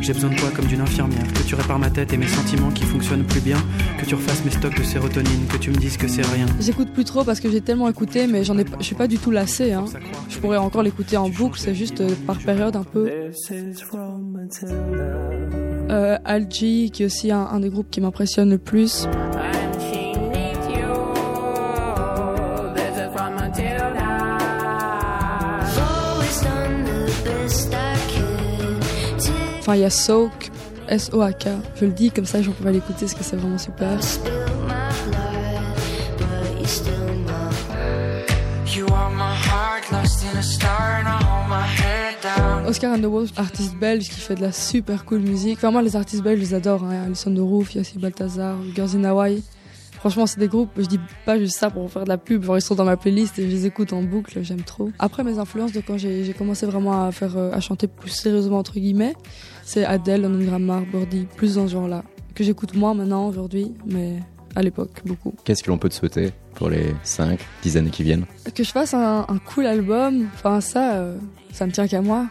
J'ai 0.00 0.12
besoin 0.12 0.30
de 0.30 0.34
toi 0.34 0.48
comme 0.56 0.64
d'une 0.64 0.80
infirmière, 0.80 1.22
que 1.32 1.44
tu 1.46 1.54
répares 1.54 1.78
ma 1.78 1.88
tête 1.88 2.12
et 2.12 2.16
mes 2.16 2.26
sentiments 2.26 2.72
qui 2.72 2.82
fonctionnent 2.82 3.22
plus 3.22 3.40
bien, 3.40 3.58
que 3.98 4.04
tu 4.04 4.16
refasses 4.16 4.44
mes 4.44 4.50
stocks 4.50 4.76
de 4.76 4.82
sérotonine, 4.82 5.46
que 5.46 5.56
tu 5.56 5.70
me 5.70 5.76
dises 5.76 5.96
que 5.96 6.08
c'est 6.08 6.26
rien. 6.26 6.46
J'écoute 6.58 6.92
plus 6.92 7.04
trop 7.04 7.22
parce 7.22 7.38
que 7.38 7.48
j'ai 7.48 7.60
tellement 7.60 7.88
écouté, 7.88 8.26
mais 8.26 8.42
j'en 8.42 8.58
ai, 8.58 8.64
je 8.80 8.84
suis 8.84 8.96
pas 8.96 9.06
du 9.06 9.18
tout 9.18 9.30
lassée. 9.30 9.70
Hein. 9.70 9.84
Je 10.28 10.38
pourrais 10.38 10.56
encore 10.56 10.82
l'écouter 10.82 11.16
en 11.16 11.28
boucle, 11.28 11.60
c'est 11.60 11.76
juste 11.76 12.00
euh, 12.00 12.10
par 12.26 12.38
période 12.38 12.74
un 12.74 12.82
peu. 12.82 13.08
Euh, 15.90 16.18
Algie, 16.24 16.90
qui 16.92 17.04
est 17.04 17.06
aussi 17.06 17.30
un, 17.30 17.42
un 17.42 17.60
des 17.60 17.70
groupes 17.70 17.90
qui 17.90 18.00
m'impressionne 18.00 18.50
le 18.50 18.58
plus. 18.58 19.06
Enfin, 29.62 29.76
il 29.76 29.82
y 29.82 29.84
a 29.84 29.90
Soak, 29.90 30.50
S-O-A-K. 30.88 31.46
Je 31.76 31.84
le 31.84 31.92
dis 31.92 32.10
comme 32.10 32.26
ça, 32.26 32.42
j'en 32.42 32.50
pourrais 32.50 32.72
l'écouter 32.72 33.02
parce 33.02 33.14
que 33.14 33.22
c'est 33.22 33.36
vraiment 33.36 33.58
super. 33.58 33.96
Oscar 42.66 42.92
and 42.92 42.98
the 42.98 43.04
Wolf, 43.04 43.30
artiste 43.36 43.76
belge 43.76 44.08
qui 44.08 44.18
fait 44.18 44.34
de 44.34 44.40
la 44.40 44.50
super 44.50 45.04
cool 45.04 45.20
musique. 45.20 45.58
Enfin, 45.58 45.70
moi, 45.70 45.82
les 45.82 45.94
artistes 45.94 46.24
belges, 46.24 46.40
je 46.40 46.44
les 46.44 46.54
adore. 46.54 46.82
Hein. 46.82 47.04
Alison 47.06 47.30
de 47.30 47.40
Roof, 47.40 47.72
il 47.72 47.76
y 47.76 47.78
a 47.78 47.82
aussi 47.82 48.00
Balthazar, 48.00 48.56
Girls 48.74 48.96
in 48.96 49.04
Hawaii. 49.04 49.44
Franchement, 50.02 50.26
c'est 50.26 50.40
des 50.40 50.48
groupes, 50.48 50.70
je 50.78 50.86
dis 50.86 50.98
pas 51.24 51.38
juste 51.38 51.56
ça 51.56 51.70
pour 51.70 51.88
faire 51.88 52.02
de 52.02 52.08
la 52.08 52.18
pub. 52.18 52.42
Genre, 52.42 52.58
ils 52.58 52.60
sont 52.60 52.74
dans 52.74 52.84
ma 52.84 52.96
playlist 52.96 53.38
et 53.38 53.44
je 53.44 53.46
les 53.46 53.66
écoute 53.66 53.92
en 53.92 54.02
boucle, 54.02 54.36
j'aime 54.42 54.62
trop. 54.62 54.90
Après, 54.98 55.22
mes 55.22 55.38
influences 55.38 55.70
de 55.70 55.80
quand 55.80 55.96
j'ai 55.96 56.34
commencé 56.36 56.66
vraiment 56.66 57.04
à 57.04 57.12
faire, 57.12 57.36
euh, 57.36 57.52
à 57.52 57.60
chanter 57.60 57.86
plus 57.86 58.10
sérieusement, 58.10 58.58
entre 58.58 58.80
guillemets, 58.80 59.14
c'est 59.62 59.84
Adele, 59.84 60.22
London 60.22 60.44
Grammar, 60.44 60.82
Birdie, 60.86 61.28
plus 61.36 61.54
dans 61.54 61.68
ce 61.68 61.74
genre-là. 61.74 62.02
Que 62.34 62.42
j'écoute 62.42 62.74
moins 62.74 62.94
maintenant, 62.94 63.28
aujourd'hui, 63.28 63.74
mais 63.86 64.18
à 64.56 64.62
l'époque, 64.62 64.90
beaucoup. 65.06 65.34
Qu'est-ce 65.44 65.62
que 65.62 65.70
l'on 65.70 65.78
peut 65.78 65.88
te 65.88 65.94
souhaiter 65.94 66.32
pour 66.56 66.68
les 66.68 66.96
5, 67.04 67.38
10 67.62 67.76
années 67.76 67.90
qui 67.90 68.02
viennent? 68.02 68.26
Que 68.52 68.64
je 68.64 68.72
fasse 68.72 68.94
un, 68.94 69.24
un 69.28 69.38
cool 69.38 69.66
album, 69.66 70.26
enfin 70.34 70.60
ça, 70.60 70.94
euh, 70.94 71.16
ça 71.52 71.64
me 71.64 71.70
tient 71.70 71.86
qu'à 71.86 72.02
moi. 72.02 72.26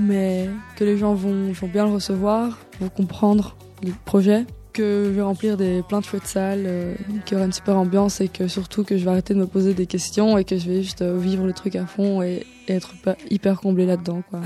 Mais 0.00 0.48
que 0.76 0.84
les 0.84 0.96
gens 0.96 1.14
vont, 1.14 1.50
vont 1.50 1.66
bien 1.66 1.84
le 1.84 1.90
recevoir, 1.90 2.60
vont 2.80 2.88
comprendre 2.88 3.56
le 3.82 3.90
projet. 4.04 4.46
Que 4.78 5.06
je 5.06 5.10
vais 5.10 5.22
remplir 5.22 5.56
des, 5.56 5.82
plein 5.82 5.98
de 5.98 6.04
chouettes 6.04 6.28
salles, 6.28 6.62
euh, 6.64 6.94
qu'il 7.26 7.34
y 7.34 7.36
aura 7.36 7.46
une 7.46 7.52
super 7.52 7.76
ambiance 7.76 8.20
et 8.20 8.28
que 8.28 8.46
surtout 8.46 8.84
que 8.84 8.96
je 8.96 9.02
vais 9.02 9.10
arrêter 9.10 9.34
de 9.34 9.40
me 9.40 9.48
poser 9.48 9.74
des 9.74 9.86
questions 9.86 10.38
et 10.38 10.44
que 10.44 10.56
je 10.56 10.70
vais 10.70 10.84
juste 10.84 11.02
euh, 11.02 11.18
vivre 11.18 11.44
le 11.44 11.52
truc 11.52 11.74
à 11.74 11.84
fond 11.84 12.22
et, 12.22 12.46
et 12.68 12.74
être 12.74 12.92
hyper, 13.28 13.60
comblé 13.60 13.86
là-dedans. 13.86 14.22
Quoi. 14.30 14.40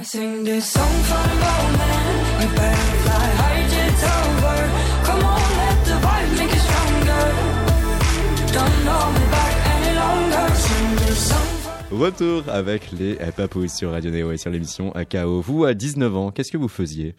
Retour 11.90 12.44
avec 12.48 12.90
les 12.92 13.16
Papouilles 13.36 13.68
sur 13.68 13.90
Radio 13.90 14.10
Néo 14.10 14.32
et 14.32 14.38
sur 14.38 14.50
l'émission 14.50 14.92
AKO. 14.92 15.42
Vous, 15.42 15.64
à 15.64 15.74
19 15.74 16.16
ans, 16.16 16.30
qu'est-ce 16.30 16.50
que 16.50 16.56
vous 16.56 16.68
faisiez? 16.68 17.14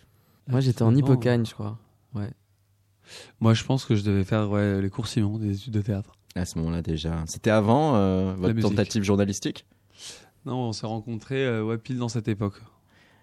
Moi, 0.47 0.61
j'étais 0.61 0.82
en 0.82 0.95
hippocagne, 0.95 1.45
je 1.45 1.53
crois. 1.53 1.78
Ouais. 2.16 2.30
Moi, 3.39 3.53
je 3.53 3.64
pense 3.64 3.86
que 3.86 3.95
je 3.95 4.03
devais 4.03 4.24
faire 4.24 4.49
ouais, 4.49 4.82
les 4.82 4.89
cours 4.89 5.07
Simon, 5.07 5.38
des 5.38 5.55
études 5.55 5.74
de 5.74 5.82
théâtre. 5.82 6.11
À 6.36 6.45
ce 6.45 6.57
moment-là 6.57 6.82
déjà. 6.82 7.24
C'était 7.28 7.51
avant 7.51 7.95
euh, 7.95 8.34
votre 8.36 8.59
tentative 8.59 9.03
journalistique? 9.03 9.66
Non, 10.45 10.55
on 10.55 10.74
s'est 10.74 10.88
rencontrés 10.88 11.45
euh, 11.45 11.64
ouais, 11.64 11.78
pile 11.78 11.97
dans 11.97 12.09
cette 12.09 12.28
époque. 12.28 12.61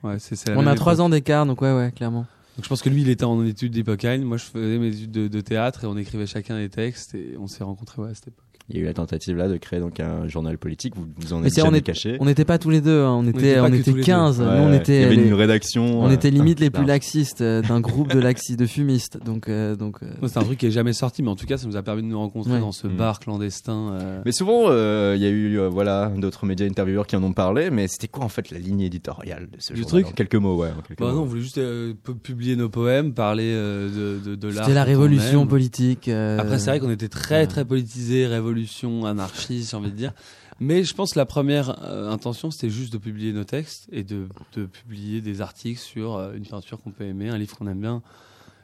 Ouais, 0.02 0.16
On 0.56 0.66
a 0.66 0.74
trois 0.74 1.00
ans 1.00 1.08
d'écart, 1.08 1.44
donc 1.44 1.60
ouais, 1.60 1.74
ouais, 1.74 1.92
clairement. 1.92 2.26
Donc 2.56 2.64
je 2.64 2.68
pense 2.68 2.82
que 2.82 2.88
lui, 2.88 3.02
il 3.02 3.08
était 3.08 3.24
en 3.24 3.44
études 3.44 3.72
d'Hippocane. 3.72 4.22
Moi, 4.22 4.36
je 4.36 4.44
faisais 4.44 4.78
mes 4.78 4.88
études 4.88 5.10
de, 5.10 5.28
de 5.28 5.40
théâtre 5.40 5.84
et 5.84 5.86
on 5.86 5.96
écrivait 5.96 6.26
chacun 6.26 6.56
des 6.56 6.68
textes 6.68 7.14
et 7.14 7.36
on 7.38 7.46
s'est 7.46 7.64
rencontrés 7.64 8.02
ouais, 8.02 8.10
à 8.10 8.14
cette 8.14 8.28
époque. 8.28 8.44
Il 8.70 8.76
y 8.76 8.78
a 8.78 8.82
eu 8.82 8.86
la 8.86 8.94
tentative 8.94 9.36
là 9.36 9.48
de 9.48 9.56
créer 9.56 9.80
donc 9.80 9.98
un 10.00 10.28
journal 10.28 10.56
politique. 10.58 10.94
Vous 10.96 11.06
vous 11.18 11.32
en 11.32 11.44
êtes 11.44 11.52
on 11.58 11.64
jamais 11.64 11.78
est- 11.78 11.82
caché. 11.82 12.16
On 12.20 12.24
n'était 12.24 12.44
pas 12.44 12.58
tous 12.58 12.70
les 12.70 12.80
deux, 12.80 13.02
hein, 13.02 13.12
on 13.18 13.26
était, 13.26 13.58
on 13.60 13.66
était 13.72 13.92
deux. 13.92 14.00
15. 14.00 14.40
Ouais, 14.40 14.46
Nous, 14.46 14.50
on 14.62 14.72
était 14.72 14.96
il 14.98 15.00
y 15.02 15.04
avait 15.04 15.16
les- 15.16 15.26
une 15.26 15.34
rédaction, 15.34 16.00
On 16.02 16.08
euh, 16.08 16.12
était 16.12 16.30
limite 16.30 16.60
les 16.60 16.70
plus 16.70 16.84
laxistes 16.84 17.40
euh, 17.40 17.62
d'un 17.62 17.80
groupe 17.80 18.12
de 18.12 18.18
laxistes, 18.20 18.58
de 18.60 18.66
fumistes. 18.66 19.18
Donc, 19.24 19.48
euh, 19.48 19.76
donc. 19.76 19.98
euh, 20.02 20.06
c'est 20.26 20.38
un 20.38 20.42
truc 20.44 20.58
qui 20.58 20.66
est 20.66 20.70
jamais 20.70 20.92
sorti, 20.92 21.22
mais 21.22 21.30
en 21.30 21.36
tout 21.36 21.46
cas, 21.46 21.56
ça 21.58 21.66
nous 21.66 21.76
a 21.76 21.82
permis 21.82 22.02
de 22.02 22.06
nous 22.08 22.18
rencontrer 22.18 22.52
Ouais. 22.52 22.60
dans 22.60 22.72
ce 22.72 22.86
Mm. 22.86 22.96
bar 22.96 23.18
clandestin. 23.20 23.92
euh, 23.92 24.22
Mais 24.24 24.32
souvent, 24.32 24.64
euh, 24.68 25.14
il 25.16 25.22
y 25.22 25.26
a 25.26 25.30
eu 25.30 25.58
euh, 25.58 25.68
voilà 25.68 26.12
d'autres 26.16 26.46
médias 26.46 26.66
intervieweurs 26.66 27.06
qui 27.06 27.16
en 27.16 27.22
ont 27.22 27.32
parlé. 27.32 27.70
Mais 27.70 27.88
c'était 27.88 28.08
quoi 28.08 28.24
en 28.24 28.28
fait 28.28 28.50
la 28.50 28.58
ligne 28.58 28.80
éditoriale 28.82 29.48
de 29.52 29.56
ce 29.60 29.72
Du 29.72 29.80
journal 29.82 30.02
truc 30.02 30.06
En 30.06 30.14
quelques 30.14 30.34
mots, 30.36 30.56
ouais. 30.56 30.68
en 30.68 30.82
quelques 30.82 31.00
Bah 31.00 31.06
mots. 31.08 31.14
non, 31.16 31.22
on 31.22 31.26
voulait 31.26 31.40
juste 31.42 31.58
euh, 31.58 31.92
pu- 31.94 32.14
publier 32.14 32.56
nos 32.56 32.68
poèmes, 32.68 33.12
parler 33.14 33.50
euh, 33.52 34.18
de, 34.22 34.30
de, 34.30 34.34
de 34.36 34.48
l'art. 34.48 34.64
C'était 34.64 34.74
la 34.74 34.84
révolution 34.84 35.46
politique. 35.46 36.08
euh, 36.08 36.38
Après, 36.38 36.58
c'est 36.58 36.70
vrai 36.70 36.80
qu'on 36.80 36.90
était 36.90 37.08
très 37.08 37.46
très 37.46 37.64
politisé, 37.64 38.26
révolution, 38.26 38.59
anarchiste, 39.04 39.70
j'ai 39.70 39.76
envie 39.76 39.90
de 39.90 39.96
dire. 39.96 40.12
Mais 40.60 40.84
je 40.84 40.94
pense 40.94 41.14
que 41.14 41.18
la 41.18 41.24
première 41.26 41.82
euh, 41.84 42.10
intention, 42.10 42.50
c'était 42.50 42.68
juste 42.68 42.92
de 42.92 42.98
publier 42.98 43.32
nos 43.32 43.44
textes 43.44 43.88
et 43.90 44.04
de, 44.04 44.28
de 44.54 44.66
publier 44.66 45.22
des 45.22 45.40
articles 45.40 45.80
sur 45.80 46.16
euh, 46.16 46.34
une 46.34 46.46
peinture 46.46 46.80
qu'on 46.82 46.90
peut 46.90 47.04
aimer, 47.04 47.30
un 47.30 47.38
livre 47.38 47.56
qu'on 47.56 47.66
aime 47.66 47.80
bien, 47.80 48.02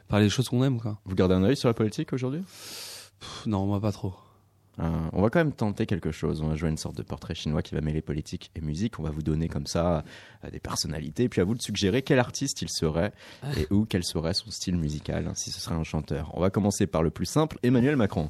parler 0.07 0.25
des 0.25 0.29
choses 0.29 0.47
qu'on 0.47 0.63
aime, 0.63 0.79
quoi. 0.79 0.99
Vous 1.05 1.15
gardez 1.15 1.33
un 1.33 1.43
œil 1.43 1.57
sur 1.57 1.67
la 1.67 1.73
politique 1.73 2.13
aujourd'hui? 2.13 2.41
Pff, 2.41 3.47
Non, 3.47 3.65
moi 3.65 3.81
pas 3.81 3.91
trop. 3.91 4.13
Euh, 4.79 5.09
on 5.11 5.23
va 5.23 5.31
quand 5.31 5.39
même 5.39 5.53
tenter 5.53 5.87
quelque 5.87 6.11
chose. 6.11 6.43
On 6.43 6.49
va 6.49 6.55
jouer 6.55 6.69
une 6.69 6.77
sorte 6.77 6.95
de 6.95 7.01
portrait 7.01 7.33
chinois 7.33 7.63
qui 7.63 7.73
va 7.73 7.81
mêler 7.81 8.03
politique 8.03 8.51
et 8.55 8.61
musique. 8.61 8.99
On 8.99 9.03
va 9.03 9.09
vous 9.09 9.23
donner 9.23 9.47
comme 9.47 9.65
ça 9.65 10.03
des 10.51 10.59
personnalités, 10.59 11.29
puis 11.29 11.41
à 11.41 11.45
vous 11.45 11.55
de 11.55 11.61
suggérer 11.63 12.03
quel 12.03 12.19
artiste 12.19 12.61
il 12.61 12.69
serait 12.69 13.11
et 13.57 13.65
où 13.71 13.85
quel 13.89 14.03
serait 14.03 14.35
son 14.35 14.51
style 14.51 14.77
musical, 14.77 15.25
hein, 15.25 15.33
si 15.33 15.49
ce 15.49 15.59
serait 15.59 15.73
un 15.73 15.83
chanteur. 15.83 16.29
On 16.35 16.41
va 16.41 16.51
commencer 16.51 16.85
par 16.85 17.01
le 17.01 17.09
plus 17.09 17.25
simple, 17.25 17.57
Emmanuel 17.63 17.95
Macron. 17.95 18.29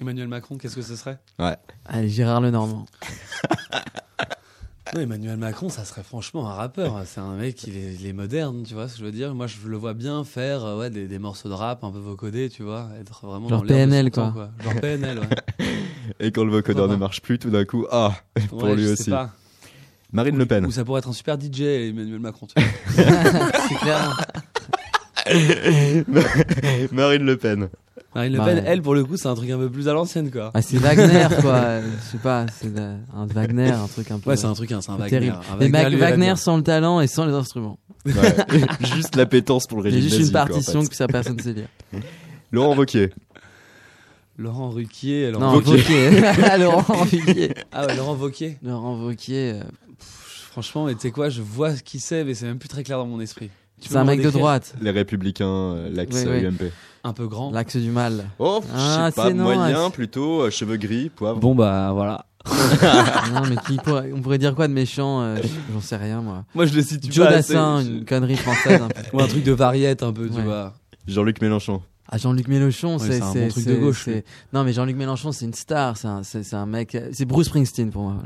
Emmanuel 0.00 0.28
Macron, 0.28 0.56
qu'est-ce 0.56 0.76
que 0.76 0.82
ce 0.82 0.96
serait? 0.96 1.18
Ouais. 1.38 1.56
Allez, 1.86 2.08
Gérard 2.08 2.40
Lenormand. 2.40 2.86
Non, 4.92 5.02
Emmanuel 5.02 5.36
Macron, 5.36 5.68
ça 5.68 5.84
serait 5.84 6.02
franchement 6.02 6.50
un 6.50 6.54
rappeur. 6.54 7.00
C'est 7.06 7.20
un 7.20 7.36
mec, 7.36 7.62
il 7.62 7.76
est, 7.76 7.94
il 7.94 8.06
est 8.08 8.12
moderne, 8.12 8.64
tu 8.66 8.74
vois 8.74 8.88
ce 8.88 8.94
que 8.94 8.98
je 9.00 9.04
veux 9.04 9.12
dire? 9.12 9.32
Moi, 9.36 9.46
je 9.46 9.54
le 9.68 9.76
vois 9.76 9.94
bien 9.94 10.24
faire 10.24 10.64
euh, 10.64 10.76
ouais, 10.80 10.90
des, 10.90 11.06
des 11.06 11.18
morceaux 11.20 11.48
de 11.48 11.54
rap 11.54 11.84
un 11.84 11.92
peu 11.92 12.00
vocodés, 12.00 12.48
tu 12.48 12.64
vois. 12.64 12.88
Être 13.00 13.24
vraiment 13.24 13.48
Genre 13.48 13.60
dans 13.62 13.68
PNL, 13.68 14.10
temps, 14.10 14.32
quoi. 14.32 14.50
Genre 14.64 14.74
PNL, 14.80 15.20
ouais. 15.20 15.28
Et 16.18 16.32
quand 16.32 16.42
le 16.42 16.50
vocodeur 16.50 16.88
ne 16.88 16.94
pas 16.94 16.98
marche 16.98 17.22
plus, 17.22 17.38
tout 17.38 17.50
d'un 17.50 17.64
coup, 17.64 17.86
ah, 17.92 18.16
pour 18.48 18.64
Ouais, 18.64 18.74
lui 18.74 18.82
je 18.82 18.88
aussi. 18.94 19.04
sais 19.04 19.10
pas. 19.12 19.30
Marine 20.12 20.36
Le 20.36 20.46
Pen. 20.46 20.66
Ou 20.66 20.72
ça 20.72 20.84
pourrait 20.84 20.98
être 20.98 21.08
un 21.08 21.12
super 21.12 21.38
DJ, 21.40 21.60
Emmanuel 21.60 22.18
Macron. 22.18 22.48
Tu 22.48 22.60
vois. 23.00 23.52
c'est 23.68 23.74
clair. 23.76 24.26
Marine 26.90 27.24
Le 27.26 27.36
Pen. 27.36 27.68
Marine 28.14 28.32
Le 28.32 28.38
Bah, 28.38 28.44
Pen, 28.46 28.56
ouais. 28.58 28.64
elle, 28.66 28.82
pour 28.82 28.94
le 28.94 29.04
coup, 29.04 29.16
c'est 29.16 29.28
un 29.28 29.34
truc 29.34 29.50
un 29.50 29.58
peu 29.58 29.70
plus 29.70 29.88
à 29.88 29.92
l'ancienne, 29.92 30.30
quoi. 30.30 30.50
Ah, 30.54 30.62
c'est 30.62 30.78
Wagner, 30.78 31.26
quoi. 31.40 31.80
Je 31.80 32.10
sais 32.12 32.18
pas, 32.18 32.46
c'est 32.60 32.66
un 32.76 33.26
Wagner, 33.26 33.70
un 33.70 33.86
truc 33.86 34.10
un 34.10 34.18
peu. 34.18 34.30
Ouais, 34.30 34.36
c'est 34.36 34.46
un 34.46 34.52
truc, 34.54 34.72
hein, 34.72 34.80
c'est 34.82 34.90
un 34.90 34.96
Wagner. 34.96 35.10
terrible. 35.10 35.38
Un 35.52 35.56
Mais 35.58 35.68
Wagner, 35.68 35.96
Wagner 35.96 36.34
sans 36.36 36.56
le 36.56 36.62
talent 36.64 37.00
et 37.00 37.06
sans 37.06 37.24
les 37.26 37.32
instruments. 37.34 37.78
Ouais. 38.06 38.12
juste 38.94 39.14
l'appétence 39.16 39.66
pour 39.66 39.82
le 39.82 39.90
J'ai 39.90 39.96
régime 39.96 40.10
juste 40.10 40.20
nazi, 40.20 40.26
une 40.28 40.32
quoi, 40.32 40.42
en 40.42 40.46
partition 40.46 40.82
fait. 40.82 40.88
que 40.88 40.96
ça 40.96 41.06
personne 41.06 41.36
ne 41.36 41.42
sait 41.42 41.52
lire. 41.52 41.68
Laurent 42.52 42.74
Wauquiez. 42.76 43.10
Laurent 44.38 44.70
Ruquier. 44.70 45.30
Non, 45.32 45.54
Wauquiez. 45.56 46.20
Laurent 46.58 46.84
Wauquiez. 46.88 47.54
Ah 47.72 47.86
ouais, 47.86 47.94
Laurent 47.96 48.14
Wauquiez. 48.16 48.56
Laurent 48.62 48.96
Wauquiez. 49.04 49.52
euh, 49.52 49.62
Franchement, 50.50 50.86
mais 50.86 50.94
tu 50.94 51.02
sais 51.02 51.10
quoi, 51.10 51.28
je 51.28 51.42
vois 51.42 51.74
qui 51.74 52.00
c'est, 52.00 52.24
mais 52.24 52.34
c'est 52.34 52.46
même 52.46 52.58
plus 52.58 52.68
très 52.68 52.82
clair 52.82 52.98
dans 52.98 53.06
mon 53.06 53.20
esprit. 53.20 53.50
C'est 53.80 53.96
un 53.96 54.02
me 54.04 54.08
mec 54.08 54.22
de 54.22 54.30
droite. 54.30 54.74
Les 54.80 54.90
Républicains, 54.90 55.46
euh, 55.46 55.90
l'axe 55.92 56.16
Ouais, 56.24 56.26
ouais. 56.26 56.44
UMP. 56.46 56.70
Un 57.04 57.12
peu 57.12 57.26
grand. 57.28 57.50
L'axe 57.50 57.76
du 57.76 57.90
mal. 57.90 58.26
Oh, 58.38 58.60
Ah, 58.74 59.06
je 59.10 59.14
sais 59.14 59.16
pas, 59.16 59.32
non, 59.32 59.44
moyen, 59.44 59.90
plutôt, 59.90 60.42
euh, 60.42 60.50
cheveux 60.50 60.76
gris, 60.76 61.08
poivre. 61.08 61.40
Bon 61.40 61.54
bah 61.54 61.92
voilà. 61.94 62.26
non, 63.34 63.42
mais 63.48 63.56
qui 63.66 63.76
pourrait- 63.76 64.12
on 64.14 64.20
pourrait 64.22 64.38
dire 64.38 64.54
quoi 64.54 64.66
de 64.68 64.72
méchant 64.72 65.20
euh, 65.22 65.36
J'en 65.72 65.80
sais 65.80 65.96
rien, 65.96 66.20
moi. 66.22 66.44
Moi 66.54 66.64
je 66.66 66.74
le 66.74 66.82
situe 66.82 67.12
Joe 67.12 67.26
pas 67.26 67.32
Dassin, 67.32 67.76
assez. 67.78 67.88
une 67.88 68.04
connerie 68.04 68.36
française. 68.36 68.80
un 68.82 68.88
peu. 68.88 69.02
Ou 69.16 69.20
un 69.20 69.26
truc 69.26 69.44
de 69.44 69.52
variette 69.52 70.02
un 70.02 70.12
peu, 70.12 70.28
tu 70.28 70.36
Ouais. 70.36 70.42
vois. 70.42 70.74
Jean-Luc 71.06 71.40
Mélenchon. 71.42 71.82
Ah, 72.12 72.18
Jean-Luc 72.18 72.48
Mélenchon, 72.48 72.94
Ouais, 72.98 73.06
c'est 73.06 73.12
c'est 73.18 73.22
un 73.22 73.32
bon 73.44 73.48
truc 73.48 73.66
de 73.66 73.76
gauche. 73.76 74.08
Non, 74.52 74.64
mais 74.64 74.72
Jean-Luc 74.72 74.96
Mélenchon, 74.96 75.30
c'est 75.32 75.44
une 75.44 75.54
star. 75.54 75.96
C'est 75.96 76.54
un, 76.54 76.66
mec. 76.66 76.96
C'est 77.12 77.24
Bruce 77.24 77.46
Springsteen 77.46 77.90
pour 77.90 78.02
moi. 78.02 78.16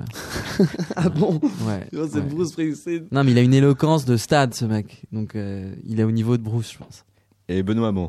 Voilà. 0.56 0.70
ah 0.96 1.08
bon? 1.10 1.38
Ouais. 1.66 1.86
Tu 1.92 1.98
C'est 2.10 2.14
ouais. 2.14 2.20
Bruce 2.22 2.48
Springsteen. 2.52 3.06
Non, 3.12 3.24
mais 3.24 3.32
il 3.32 3.38
a 3.38 3.42
une 3.42 3.52
éloquence 3.52 4.04
de 4.06 4.16
stade, 4.16 4.54
ce 4.54 4.64
mec. 4.64 5.02
Donc, 5.12 5.34
euh, 5.34 5.74
il 5.86 6.00
est 6.00 6.04
au 6.04 6.10
niveau 6.12 6.36
de 6.38 6.42
Bruce, 6.42 6.72
je 6.72 6.78
pense. 6.78 7.04
Et 7.48 7.62
Benoît 7.62 7.88
Hamon. 7.88 8.08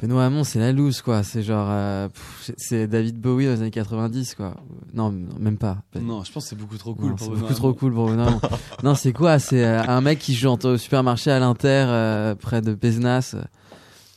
Benoît 0.00 0.24
Hamon, 0.24 0.44
c'est 0.44 0.58
la 0.58 0.72
loose, 0.72 1.02
quoi. 1.02 1.22
C'est 1.22 1.42
genre. 1.42 1.68
euh, 1.70 2.08
pff, 2.08 2.52
c'est- 2.56 2.86
David 2.86 3.20
Bowie 3.20 3.44
dans 3.46 3.52
les 3.52 3.60
années 3.60 3.70
90, 3.70 4.34
quoi. 4.34 4.54
Non, 4.94 5.14
même 5.38 5.58
pas. 5.58 5.78
Non, 6.00 6.24
je 6.24 6.32
pense 6.32 6.44
que 6.44 6.48
c'est 6.50 6.56
beaucoup 6.56 6.78
trop 6.78 6.96
Non, 6.98 7.08
cool 7.08 7.14
c'est 7.18 7.28
beaucoup 7.28 7.54
trop 7.54 7.74
cool 7.74 7.92
pour 7.92 8.06
Benoît 8.08 8.26
Hamon. 8.28 8.40
non, 8.82 8.94
c'est 8.94 9.12
quoi? 9.12 9.38
C'est 9.38 9.62
euh, 9.64 9.82
un 9.86 10.00
mec 10.00 10.18
qui 10.18 10.34
joue 10.34 10.56
au 10.64 10.76
supermarché 10.78 11.30
à 11.30 11.38
l'Inter, 11.38 11.84
euh, 11.88 12.34
près 12.34 12.62
de 12.62 12.74
Pézenas. 12.74 13.36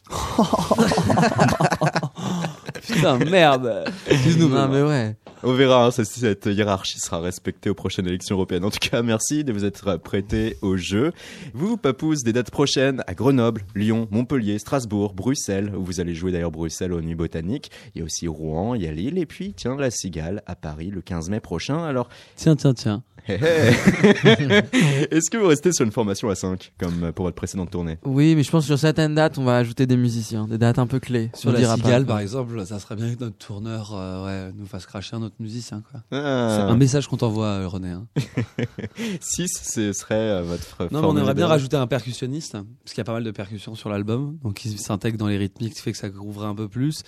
Putain, 2.87 3.17
merde. 3.19 3.85
Excuse-nous. 4.07 4.49
Non, 4.49 4.67
mais 4.69 4.81
ouais. 4.81 5.15
On 5.45 5.51
verra 5.51 5.85
hein, 5.85 5.91
si 5.91 6.05
cette 6.05 6.45
hiérarchie 6.45 6.99
sera 6.99 7.19
respectée 7.19 7.69
aux 7.69 7.73
prochaines 7.73 8.07
élections 8.07 8.35
européennes. 8.35 8.63
En 8.63 8.69
tout 8.69 8.79
cas, 8.79 9.01
merci 9.01 9.43
de 9.43 9.51
vous 9.51 9.65
être 9.65 9.97
prêtés 9.97 10.57
au 10.61 10.77
jeu. 10.77 11.11
Vous, 11.53 11.75
Papouze, 11.75 12.23
des 12.23 12.31
dates 12.31 12.49
prochaines 12.49 13.03
à 13.07 13.13
Grenoble, 13.13 13.65
Lyon, 13.75 14.07
Montpellier, 14.09 14.57
Strasbourg, 14.57 15.13
Bruxelles, 15.13 15.73
où 15.75 15.83
vous 15.83 15.99
allez 15.99 16.15
jouer 16.15 16.31
d'ailleurs 16.31 16.51
Bruxelles 16.51 16.93
aux 16.93 17.01
Nuits 17.01 17.15
Botaniques. 17.15 17.71
Il 17.93 17.99
y 17.99 18.01
a 18.01 18.05
aussi 18.05 18.25
Rouen, 18.25 18.73
il 18.75 18.83
y 18.83 18.87
a 18.87 18.93
Lille, 18.93 19.17
et 19.17 19.25
puis, 19.25 19.53
tiens, 19.53 19.75
la 19.75 19.91
Cigale 19.91 20.43
à 20.45 20.55
Paris 20.55 20.91
le 20.91 21.01
15 21.01 21.29
mai 21.29 21.41
prochain. 21.41 21.83
Alors, 21.83 22.07
Tiens, 22.37 22.55
tiens, 22.55 22.73
tiens. 22.73 23.03
Hé, 23.27 23.33
hé. 23.33 23.37
est-ce 25.11 25.29
que 25.29 25.37
vous 25.37 25.47
restez 25.47 25.71
sur 25.71 25.85
une 25.85 25.91
formation 25.91 26.29
à 26.29 26.35
5, 26.35 26.73
comme 26.79 27.11
pour 27.13 27.25
votre 27.25 27.35
précédente 27.35 27.71
tournée? 27.71 27.97
Oui, 28.05 28.35
mais 28.35 28.43
je 28.43 28.51
pense 28.51 28.63
que 28.63 28.67
sur 28.67 28.79
certaines 28.79 29.15
dates, 29.15 29.37
on 29.37 29.43
va 29.43 29.57
ajouter 29.57 29.85
des 29.85 29.97
musiciens, 29.97 30.47
des 30.47 30.57
dates 30.57 30.79
un 30.79 30.87
peu 30.87 30.99
clés. 30.99 31.29
Sur 31.33 31.49
On 31.49 31.53
la 31.53 31.59
dira 31.59 31.77
pas. 31.77 31.83
cigale, 31.83 32.05
par 32.05 32.19
exemple, 32.19 32.65
ça 32.65 32.79
serait 32.79 32.95
bien 32.95 33.13
que 33.13 33.19
notre 33.23 33.37
tourneur 33.37 33.91
euh, 33.93 34.47
ouais, 34.47 34.53
nous 34.57 34.65
fasse 34.65 34.85
cracher 34.85 35.15
un 35.15 35.21
autre 35.21 35.35
musicien. 35.39 35.83
Quoi. 35.91 36.01
Ah. 36.11 36.55
C'est 36.57 36.71
un 36.71 36.75
message 36.75 37.07
qu'on 37.07 37.17
t'envoie, 37.17 37.45
euh, 37.47 37.67
René. 37.67 37.89
hein. 37.89 38.05
6, 39.19 39.47
ce 39.73 39.93
serait 39.93 40.15
euh, 40.15 40.41
votre 40.43 40.87
Non, 40.91 41.01
mais 41.01 41.07
on 41.07 41.17
aimerait 41.17 41.33
bien 41.33 41.47
rajouter 41.47 41.77
un 41.77 41.87
percussionniste, 41.87 42.53
parce 42.53 42.65
qu'il 42.93 42.97
y 42.97 43.01
a 43.01 43.05
pas 43.05 43.13
mal 43.13 43.23
de 43.23 43.31
percussions 43.31 43.75
sur 43.75 43.89
l'album, 43.89 44.37
donc 44.43 44.65
il 44.65 44.77
s'intègre 44.79 45.17
dans 45.17 45.27
les 45.27 45.37
rythmiques, 45.37 45.73
ce 45.73 45.77
qui 45.77 45.83
fait 45.83 45.91
que 45.91 45.97
ça 45.97 46.09
couvre 46.09 46.45
un 46.45 46.55
peu 46.55 46.67
plus. 46.67 47.01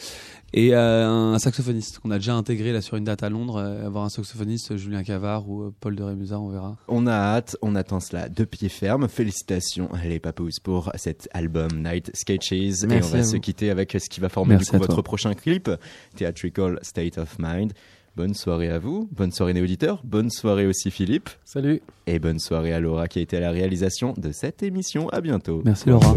Et 0.58 0.74
euh, 0.74 1.06
un 1.06 1.38
saxophoniste 1.38 1.99
qu'on 1.99 2.12
a 2.12 2.16
déjà 2.16 2.34
intégré 2.34 2.72
là 2.72 2.80
sur 2.80 2.95
une 2.95 3.03
date 3.03 3.24
à 3.24 3.30
Londres, 3.30 3.58
euh, 3.58 3.86
avoir 3.86 4.06
un 4.06 4.10
saxophoniste, 4.10 4.78
Julien 4.78 5.03
Cavard 5.03 5.49
ou 5.49 5.64
euh, 5.64 5.74
Paul 5.82 5.97
de 5.97 6.01
Rémusat, 6.01 6.39
on 6.39 6.47
verra. 6.47 6.78
On 6.88 7.08
a 7.08 7.12
hâte, 7.12 7.58
on 7.62 7.76
attend 7.76 7.99
cela 7.99 8.30
de 8.30 8.45
pied 8.45 8.70
ferme. 8.70 9.10
Félicitations 9.10 9.89
les 10.01 10.22
papous 10.22 10.62
pour 10.64 10.93
cet 10.95 11.28
album 11.34 11.84
Night 11.84 12.10
Sketches. 12.16 12.53
et 12.53 12.88
Merci 12.88 13.12
on 13.14 13.18
va 13.18 13.24
se 13.24 13.36
quitter 13.36 13.70
avec 13.70 13.97
ce 13.99 14.08
qui 14.08 14.22
va 14.22 14.30
former 14.30 14.56
du 14.56 14.66
coup 14.66 14.78
votre 14.78 15.01
prochain 15.01 15.34
clip, 15.34 15.70
Theatrical 16.16 16.80
State 16.84 17.18
of 17.18 17.36
Mind. 17.38 17.74
Bonne 18.16 18.34
soirée 18.34 18.70
à 18.70 18.80
vous, 18.80 19.10
bonne 19.12 19.34
soirée 19.34 19.51
les 19.51 19.62
auditeurs, 19.62 19.99
bonne 20.06 20.30
soirée 20.30 20.68
aussi 20.68 20.89
Philippe. 20.89 21.30
Salut. 21.43 21.82
Et 22.08 22.18
bonne 22.18 22.39
soirée 22.39 22.72
à 22.72 22.80
Laura 22.80 23.10
qui 23.10 23.20
a 23.20 23.22
été 23.22 23.36
à 23.36 23.41
la 23.41 23.51
réalisation 23.51 24.14
de 24.16 24.32
cette 24.32 24.64
émission. 24.64 25.10
À 25.10 25.20
bientôt. 25.20 25.62
Merci, 25.66 25.89
Laura. 25.89 26.16